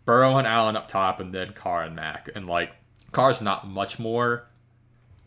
Burrow 0.05 0.37
and 0.37 0.47
Allen 0.47 0.75
up 0.75 0.87
top, 0.87 1.19
and 1.19 1.33
then 1.33 1.53
Carr 1.53 1.83
and 1.83 1.95
Mac. 1.95 2.29
And 2.35 2.47
like 2.47 2.71
Carr's 3.11 3.41
not 3.41 3.67
much 3.67 3.99
more, 3.99 4.47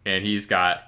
and 0.04 0.24
he's 0.24 0.46
got 0.46 0.82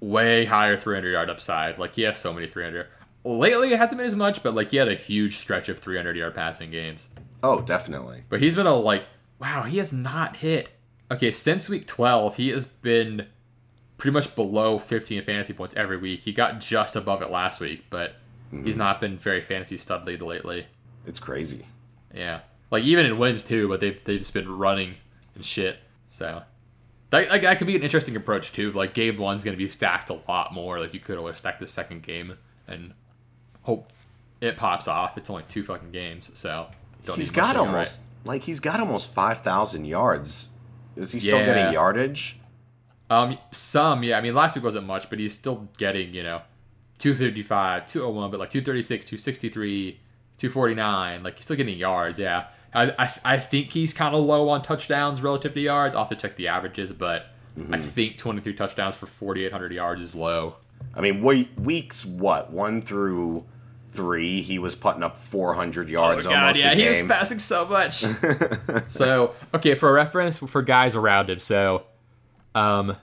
way 0.00 0.44
higher 0.44 0.76
300 0.76 1.10
yard 1.10 1.30
upside. 1.30 1.78
Like 1.78 1.94
he 1.94 2.02
has 2.02 2.18
so 2.18 2.32
many 2.32 2.46
300. 2.46 2.86
Lately, 3.24 3.72
it 3.72 3.78
hasn't 3.78 3.98
been 3.98 4.06
as 4.06 4.16
much, 4.16 4.42
but 4.42 4.54
like 4.54 4.70
he 4.70 4.76
had 4.76 4.88
a 4.88 4.94
huge 4.94 5.38
stretch 5.38 5.68
of 5.68 5.78
300 5.78 6.16
yard 6.16 6.34
passing 6.34 6.70
games. 6.70 7.10
Oh, 7.42 7.60
definitely. 7.60 8.24
But 8.28 8.40
he's 8.40 8.54
been 8.54 8.66
a 8.66 8.74
like, 8.74 9.04
wow, 9.38 9.62
he 9.62 9.78
has 9.78 9.92
not 9.92 10.36
hit. 10.36 10.70
Okay, 11.10 11.30
since 11.30 11.68
week 11.68 11.86
12, 11.86 12.36
he 12.36 12.48
has 12.48 12.66
been 12.66 13.26
pretty 13.98 14.12
much 14.12 14.34
below 14.34 14.78
15 14.78 15.24
fantasy 15.24 15.52
points 15.52 15.74
every 15.76 15.96
week. 15.96 16.20
He 16.20 16.32
got 16.32 16.60
just 16.60 16.96
above 16.96 17.22
it 17.22 17.30
last 17.30 17.60
week, 17.60 17.84
but 17.90 18.16
he's 18.50 18.60
mm-hmm. 18.60 18.78
not 18.78 19.00
been 19.00 19.18
very 19.18 19.42
fantasy 19.42 19.76
studly 19.76 20.20
lately. 20.20 20.66
It's 21.06 21.18
crazy. 21.18 21.66
Yeah, 22.14 22.40
like 22.70 22.84
even 22.84 23.06
in 23.06 23.18
wins 23.18 23.42
too, 23.42 23.68
but 23.68 23.80
they've 23.80 24.02
they've 24.04 24.18
just 24.18 24.34
been 24.34 24.48
running 24.48 24.94
and 25.34 25.44
shit. 25.44 25.78
So 26.10 26.42
that, 27.10 27.28
like, 27.28 27.42
that 27.42 27.58
could 27.58 27.66
be 27.66 27.76
an 27.76 27.82
interesting 27.82 28.16
approach 28.16 28.52
too. 28.52 28.72
Like 28.72 28.94
game 28.94 29.16
one's 29.16 29.44
gonna 29.44 29.56
be 29.56 29.68
stacked 29.68 30.10
a 30.10 30.18
lot 30.28 30.52
more. 30.52 30.80
Like 30.80 30.94
you 30.94 31.00
could 31.00 31.16
always 31.16 31.36
stack 31.36 31.58
the 31.58 31.66
second 31.66 32.02
game 32.02 32.36
and 32.66 32.92
hope 33.62 33.92
it 34.40 34.56
pops 34.56 34.88
off. 34.88 35.18
It's 35.18 35.30
only 35.30 35.44
two 35.48 35.64
fucking 35.64 35.90
games, 35.90 36.30
so 36.34 36.68
don't 37.04 37.16
He's 37.16 37.30
got 37.30 37.56
almost 37.56 37.98
right. 37.98 38.26
like 38.26 38.42
he's 38.42 38.60
got 38.60 38.80
almost 38.80 39.12
five 39.12 39.40
thousand 39.40 39.84
yards. 39.84 40.50
Is 40.96 41.12
he 41.12 41.20
still 41.20 41.38
Yeah. 41.38 41.46
getting 41.46 41.72
yardage? 41.72 42.38
Um, 43.14 43.38
some, 43.52 44.02
yeah. 44.02 44.18
I 44.18 44.20
mean, 44.20 44.34
last 44.34 44.54
week 44.54 44.64
wasn't 44.64 44.86
much, 44.86 45.08
but 45.10 45.18
he's 45.18 45.32
still 45.32 45.68
getting, 45.78 46.14
you 46.14 46.22
know, 46.22 46.42
255, 46.98 47.86
201, 47.86 48.30
but 48.30 48.40
like 48.40 48.50
236, 48.50 49.04
263, 49.04 50.00
249. 50.38 51.22
Like, 51.22 51.36
he's 51.36 51.44
still 51.44 51.56
getting 51.56 51.76
yards, 51.76 52.18
yeah. 52.18 52.46
I, 52.72 52.90
I, 52.98 53.14
I 53.24 53.38
think 53.38 53.72
he's 53.72 53.92
kind 53.92 54.14
of 54.14 54.24
low 54.24 54.48
on 54.48 54.62
touchdowns 54.62 55.22
relative 55.22 55.54
to 55.54 55.60
yards. 55.60 55.94
I'll 55.94 56.04
have 56.04 56.10
to 56.10 56.16
check 56.16 56.36
the 56.36 56.48
averages, 56.48 56.92
but 56.92 57.26
I 57.70 57.78
think 57.78 58.18
23 58.18 58.52
touchdowns 58.54 58.96
for 58.96 59.06
4,800 59.06 59.72
yards 59.72 60.02
is 60.02 60.14
low. 60.14 60.56
I 60.92 61.00
mean, 61.00 61.22
we, 61.22 61.48
weeks 61.56 62.04
what 62.04 62.50
one 62.50 62.82
through 62.82 63.44
three, 63.90 64.42
he 64.42 64.58
was 64.58 64.74
putting 64.74 65.02
up 65.02 65.16
four 65.16 65.54
hundred 65.54 65.88
yards 65.88 66.26
almost 66.26 66.60
a 66.60 66.72
Oh, 66.72 66.74
he 66.74 66.88
was 66.88 67.02
passing 67.02 67.38
so 67.38 67.64
much. 67.64 68.04
so, 68.88 69.34
okay, 69.54 69.74
for 69.76 69.92
reference, 69.92 70.36
for 70.36 70.62
guys 70.62 70.96
around 70.96 71.30
him, 71.30 71.38
so, 71.38 71.84
um, 72.54 72.96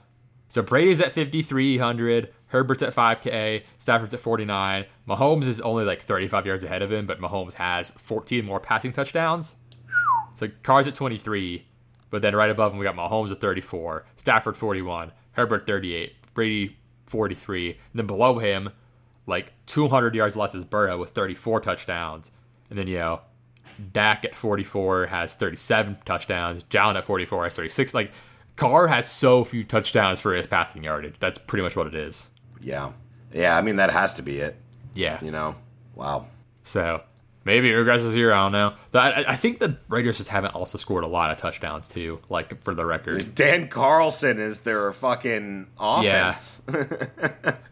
so 0.52 0.60
Brady's 0.60 1.00
at 1.00 1.12
5,300, 1.12 2.30
Herbert's 2.48 2.82
at 2.82 2.94
5K, 2.94 3.62
Stafford's 3.78 4.12
at 4.12 4.20
49. 4.20 4.84
Mahomes 5.08 5.46
is 5.46 5.62
only 5.62 5.86
like 5.86 6.02
35 6.02 6.44
yards 6.44 6.62
ahead 6.62 6.82
of 6.82 6.92
him, 6.92 7.06
but 7.06 7.22
Mahomes 7.22 7.54
has 7.54 7.92
14 7.92 8.44
more 8.44 8.60
passing 8.60 8.92
touchdowns. 8.92 9.56
So 10.34 10.50
Carr's 10.62 10.86
at 10.86 10.94
23, 10.94 11.64
but 12.10 12.20
then 12.20 12.36
right 12.36 12.50
above 12.50 12.74
him 12.74 12.78
we 12.78 12.84
got 12.84 12.94
Mahomes 12.94 13.32
at 13.32 13.40
34, 13.40 14.04
Stafford 14.16 14.54
41, 14.54 15.12
Herbert 15.30 15.66
38, 15.66 16.12
Brady 16.34 16.76
43, 17.06 17.70
and 17.70 17.78
then 17.94 18.06
below 18.06 18.38
him, 18.38 18.68
like 19.26 19.54
200 19.64 20.14
yards 20.14 20.36
less 20.36 20.54
is 20.54 20.64
Burrow 20.64 21.00
with 21.00 21.12
34 21.12 21.62
touchdowns, 21.62 22.30
and 22.68 22.78
then 22.78 22.88
you 22.88 22.98
know 22.98 23.22
Dak 23.94 24.26
at 24.26 24.34
44 24.34 25.06
has 25.06 25.34
37 25.34 25.96
touchdowns, 26.04 26.62
Jalen 26.64 26.96
at 26.96 27.06
44 27.06 27.44
has 27.44 27.56
36. 27.56 27.94
Like 27.94 28.12
Carr 28.62 28.86
has 28.88 29.10
so 29.10 29.44
few 29.44 29.64
touchdowns 29.64 30.20
for 30.20 30.34
his 30.34 30.46
passing 30.46 30.84
yardage. 30.84 31.14
That's 31.18 31.38
pretty 31.38 31.62
much 31.62 31.76
what 31.76 31.86
it 31.86 31.94
is. 31.94 32.28
Yeah, 32.60 32.92
yeah. 33.32 33.56
I 33.56 33.62
mean, 33.62 33.76
that 33.76 33.90
has 33.90 34.14
to 34.14 34.22
be 34.22 34.38
it. 34.40 34.56
Yeah. 34.94 35.18
You 35.22 35.30
know, 35.30 35.56
wow. 35.94 36.26
So 36.62 37.02
maybe 37.44 37.70
it 37.70 37.74
regresses 37.74 38.14
here. 38.14 38.32
I 38.32 38.44
don't 38.44 38.52
know. 38.52 38.74
I, 38.94 39.10
I- 39.10 39.32
I 39.32 39.36
think 39.36 39.58
the 39.58 39.76
Raiders 39.88 40.18
just 40.18 40.28
haven't 40.30 40.54
also 40.54 40.78
scored 40.78 41.02
a 41.02 41.08
lot 41.08 41.30
of 41.30 41.38
touchdowns 41.38 41.88
too. 41.88 42.20
Like 42.28 42.62
for 42.62 42.74
the 42.74 42.84
record. 42.86 43.34
Dan 43.34 43.68
Carlson 43.68 44.38
is 44.38 44.60
their 44.60 44.92
fucking 44.92 45.66
offense. 45.78 46.62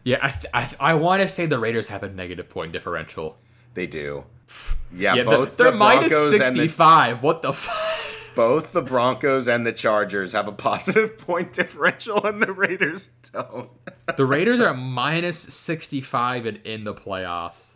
Yeah, 0.03 0.17
I 0.21 0.27
th- 0.29 0.45
I, 0.53 0.69
I 0.79 0.93
want 0.95 1.21
to 1.21 1.27
say 1.27 1.45
the 1.45 1.59
Raiders 1.59 1.87
have 1.89 2.03
a 2.03 2.09
negative 2.09 2.49
point 2.49 2.71
differential. 2.73 3.37
they 3.73 3.87
do. 3.87 4.25
Yeah, 4.93 5.15
Yeah, 5.15 5.23
both 5.23 5.55
they're 5.55 5.71
the 5.71 5.77
minus 5.77 6.11
and 6.11 6.33
the 6.33 6.37
65. 6.37 7.23
What 7.23 7.41
the 7.41 7.53
fuck? 7.53 8.00
Both 8.35 8.71
the 8.73 8.81
Broncos 8.81 9.47
and 9.47 9.65
the 9.65 9.73
Chargers 9.73 10.33
have 10.33 10.47
a 10.47 10.51
positive 10.51 11.17
point 11.17 11.53
differential, 11.53 12.25
and 12.25 12.41
the 12.41 12.51
Raiders 12.53 13.09
don't. 13.31 13.69
the 14.17 14.25
Raiders 14.25 14.59
are 14.59 14.73
minus 14.75 15.37
65 15.37 16.45
and 16.45 16.57
in 16.63 16.83
the 16.83 16.93
playoffs. 16.93 17.75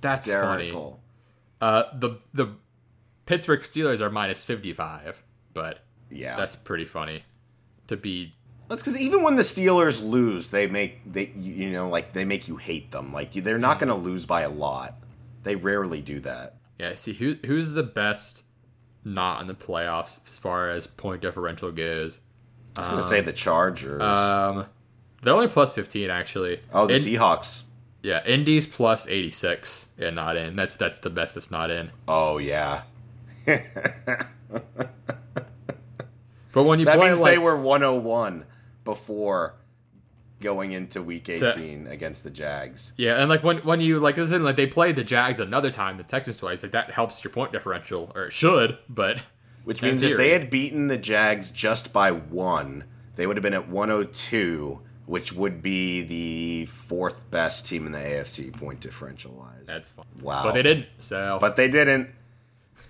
That's 0.00 0.30
funny. 0.30 0.72
Uh, 1.60 1.84
the 1.94 2.18
the 2.34 2.54
Pittsburgh 3.26 3.60
Steelers 3.60 4.00
are 4.00 4.10
minus 4.10 4.44
55, 4.44 5.22
but 5.52 5.80
Yeah, 6.10 6.36
that's 6.36 6.56
pretty 6.56 6.84
funny 6.84 7.24
to 7.88 7.96
be. 7.96 8.32
That's 8.68 8.82
because 8.82 9.00
even 9.00 9.22
when 9.22 9.36
the 9.36 9.42
Steelers 9.42 10.04
lose, 10.04 10.50
they 10.50 10.66
make 10.66 11.00
they 11.10 11.32
you 11.36 11.70
know 11.70 11.88
like 11.88 12.12
they 12.12 12.24
make 12.24 12.48
you 12.48 12.56
hate 12.56 12.90
them. 12.90 13.12
Like 13.12 13.32
they're 13.32 13.58
not 13.58 13.78
going 13.78 13.88
to 13.88 13.94
lose 13.94 14.26
by 14.26 14.42
a 14.42 14.50
lot. 14.50 14.96
They 15.42 15.56
rarely 15.56 16.00
do 16.00 16.20
that. 16.20 16.56
Yeah, 16.78 16.94
see 16.96 17.14
who 17.14 17.36
who's 17.46 17.72
the 17.72 17.82
best 17.82 18.42
not 19.06 19.40
in 19.40 19.46
the 19.46 19.54
playoffs 19.54 20.18
as 20.28 20.36
far 20.38 20.68
as 20.68 20.86
point 20.88 21.22
differential 21.22 21.70
goes. 21.70 22.20
I 22.74 22.80
was 22.80 22.88
going 22.88 23.00
to 23.00 23.06
say 23.06 23.20
the 23.22 23.32
Chargers. 23.32 24.02
Um, 24.02 24.66
they're 25.22 25.32
only 25.32 25.46
plus 25.48 25.74
15 25.74 26.10
actually. 26.10 26.60
oh, 26.72 26.86
the 26.86 26.94
In- 26.94 27.00
Seahawks. 27.00 27.62
Yeah, 28.02 28.22
Indy's 28.26 28.66
plus 28.66 29.08
86 29.08 29.88
and 29.98 30.14
not 30.16 30.36
in. 30.36 30.54
That's 30.56 30.76
that's 30.76 30.98
the 30.98 31.10
best 31.10 31.34
that's 31.34 31.50
not 31.50 31.70
in. 31.70 31.90
Oh 32.06 32.38
yeah, 32.38 32.82
But 36.52 36.62
when 36.64 36.78
you 36.78 36.84
that 36.86 36.96
play 36.96 37.08
means 37.08 37.20
like 37.20 37.32
they 37.32 37.38
were 37.38 37.56
101 37.56 38.44
before 38.84 39.54
going 40.40 40.72
into 40.72 41.02
Week 41.02 41.28
So- 41.32 41.48
18 41.50 41.86
against 41.86 42.24
the 42.24 42.30
Jags. 42.30 42.92
yeah, 42.96 43.14
and 43.20 43.28
like 43.28 43.42
when 43.42 43.58
when 43.58 43.80
you 43.80 43.98
like 44.00 44.16
listen 44.16 44.42
like 44.44 44.56
they 44.56 44.66
played 44.66 44.96
the 44.96 45.04
Jags 45.04 45.40
another 45.40 45.70
time, 45.70 45.96
the 45.96 46.02
Texans 46.02 46.36
twice, 46.36 46.62
like 46.62 46.72
that 46.72 46.90
helps 46.90 47.22
your 47.24 47.30
point 47.32 47.52
differential 47.52 48.12
or 48.14 48.24
it 48.26 48.32
should, 48.32 48.78
but 48.88 49.22
Which 49.64 49.82
means 49.82 50.02
if 50.04 50.16
they 50.16 50.30
had 50.30 50.50
beaten 50.50 50.86
the 50.88 50.98
Jags 50.98 51.50
just 51.50 51.92
by 51.92 52.10
one, 52.12 52.84
they 53.16 53.26
would 53.26 53.36
have 53.36 53.42
been 53.42 53.54
at 53.54 53.68
102, 53.68 54.80
which 55.06 55.32
would 55.32 55.62
be 55.62 56.02
the 56.02 56.66
fourth 56.66 57.30
best 57.30 57.66
team 57.66 57.86
in 57.86 57.92
the 57.92 57.98
AFC 57.98 58.52
point 58.52 58.80
differential 58.80 59.32
wise. 59.32 59.64
that's 59.66 59.88
fine. 59.88 60.04
wow. 60.20 60.42
But 60.44 60.52
they 60.52 60.62
didn't. 60.62 60.86
So 60.98 61.38
But 61.40 61.56
they 61.56 61.68
didn't. 61.68 62.10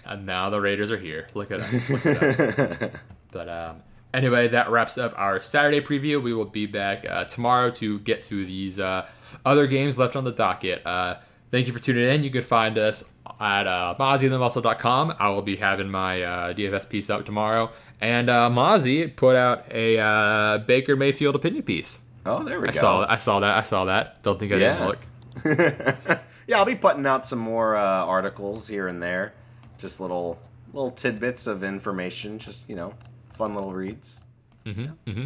and 0.04 0.26
now 0.26 0.50
the 0.50 0.60
Raiders 0.60 0.90
are 0.90 0.98
here. 0.98 1.28
Look 1.34 1.50
at 1.50 1.60
us. 1.60 1.90
Look 1.90 2.06
at 2.06 2.22
us. 2.22 2.90
But 3.32 3.48
um, 3.50 3.82
anyway, 4.16 4.48
that 4.48 4.70
wraps 4.70 4.98
up 4.98 5.12
our 5.16 5.40
Saturday 5.40 5.80
preview. 5.80 6.20
We 6.20 6.32
will 6.32 6.46
be 6.46 6.66
back 6.66 7.06
uh, 7.08 7.24
tomorrow 7.24 7.70
to 7.72 7.98
get 8.00 8.22
to 8.24 8.44
these 8.44 8.78
uh, 8.78 9.06
other 9.44 9.66
games 9.66 9.98
left 9.98 10.16
on 10.16 10.24
the 10.24 10.32
docket. 10.32 10.84
Uh, 10.84 11.16
thank 11.50 11.66
you 11.66 11.72
for 11.72 11.78
tuning 11.78 12.08
in. 12.08 12.24
You 12.24 12.30
can 12.30 12.42
find 12.42 12.78
us 12.78 13.04
at 13.40 13.66
uh. 13.66 13.94
I 13.98 15.28
will 15.28 15.42
be 15.42 15.56
having 15.56 15.90
my 15.90 16.22
uh, 16.22 16.54
DFS 16.54 16.88
piece 16.88 17.10
up 17.10 17.26
tomorrow. 17.26 17.70
And 18.00 18.30
uh, 18.30 18.50
Mozzie 18.50 19.14
put 19.14 19.36
out 19.36 19.70
a 19.70 19.98
uh, 19.98 20.58
Baker 20.58 20.96
Mayfield 20.96 21.34
opinion 21.34 21.62
piece. 21.62 22.00
Oh, 22.24 22.42
there 22.42 22.60
we 22.60 22.68
I 22.68 22.72
go. 22.72 22.78
saw, 22.78 23.06
I 23.08 23.16
saw 23.16 23.40
that. 23.40 23.56
I 23.56 23.62
saw 23.62 23.84
that. 23.84 24.22
Don't 24.22 24.38
think 24.38 24.52
I 24.52 24.58
didn't 24.58 24.86
look. 24.86 24.98
yeah, 26.46 26.58
I'll 26.58 26.64
be 26.64 26.74
putting 26.74 27.06
out 27.06 27.24
some 27.24 27.38
more 27.38 27.76
uh, 27.76 28.04
articles 28.04 28.68
here 28.68 28.88
and 28.88 29.02
there. 29.02 29.34
Just 29.78 30.00
little 30.00 30.38
little 30.72 30.90
tidbits 30.90 31.46
of 31.46 31.62
information. 31.62 32.38
Just, 32.38 32.68
you 32.68 32.74
know, 32.74 32.94
fun 33.36 33.54
little 33.54 33.72
reads. 33.72 34.20
hmm 34.64 34.86
hmm 35.06 35.24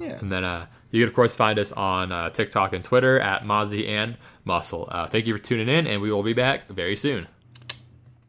Yeah. 0.00 0.18
And 0.20 0.30
then 0.30 0.44
uh, 0.44 0.66
you 0.90 1.02
can, 1.02 1.08
of 1.08 1.14
course, 1.14 1.34
find 1.34 1.58
us 1.58 1.72
on 1.72 2.12
uh, 2.12 2.30
TikTok 2.30 2.72
and 2.72 2.84
Twitter 2.84 3.18
at 3.20 3.42
Mozzie 3.44 3.88
and 3.88 4.16
Muscle. 4.44 4.88
Uh, 4.90 5.08
thank 5.08 5.26
you 5.26 5.34
for 5.34 5.42
tuning 5.42 5.68
in, 5.68 5.86
and 5.86 6.02
we 6.02 6.12
will 6.12 6.22
be 6.22 6.32
back 6.34 6.68
very 6.68 6.96
soon. 6.96 7.26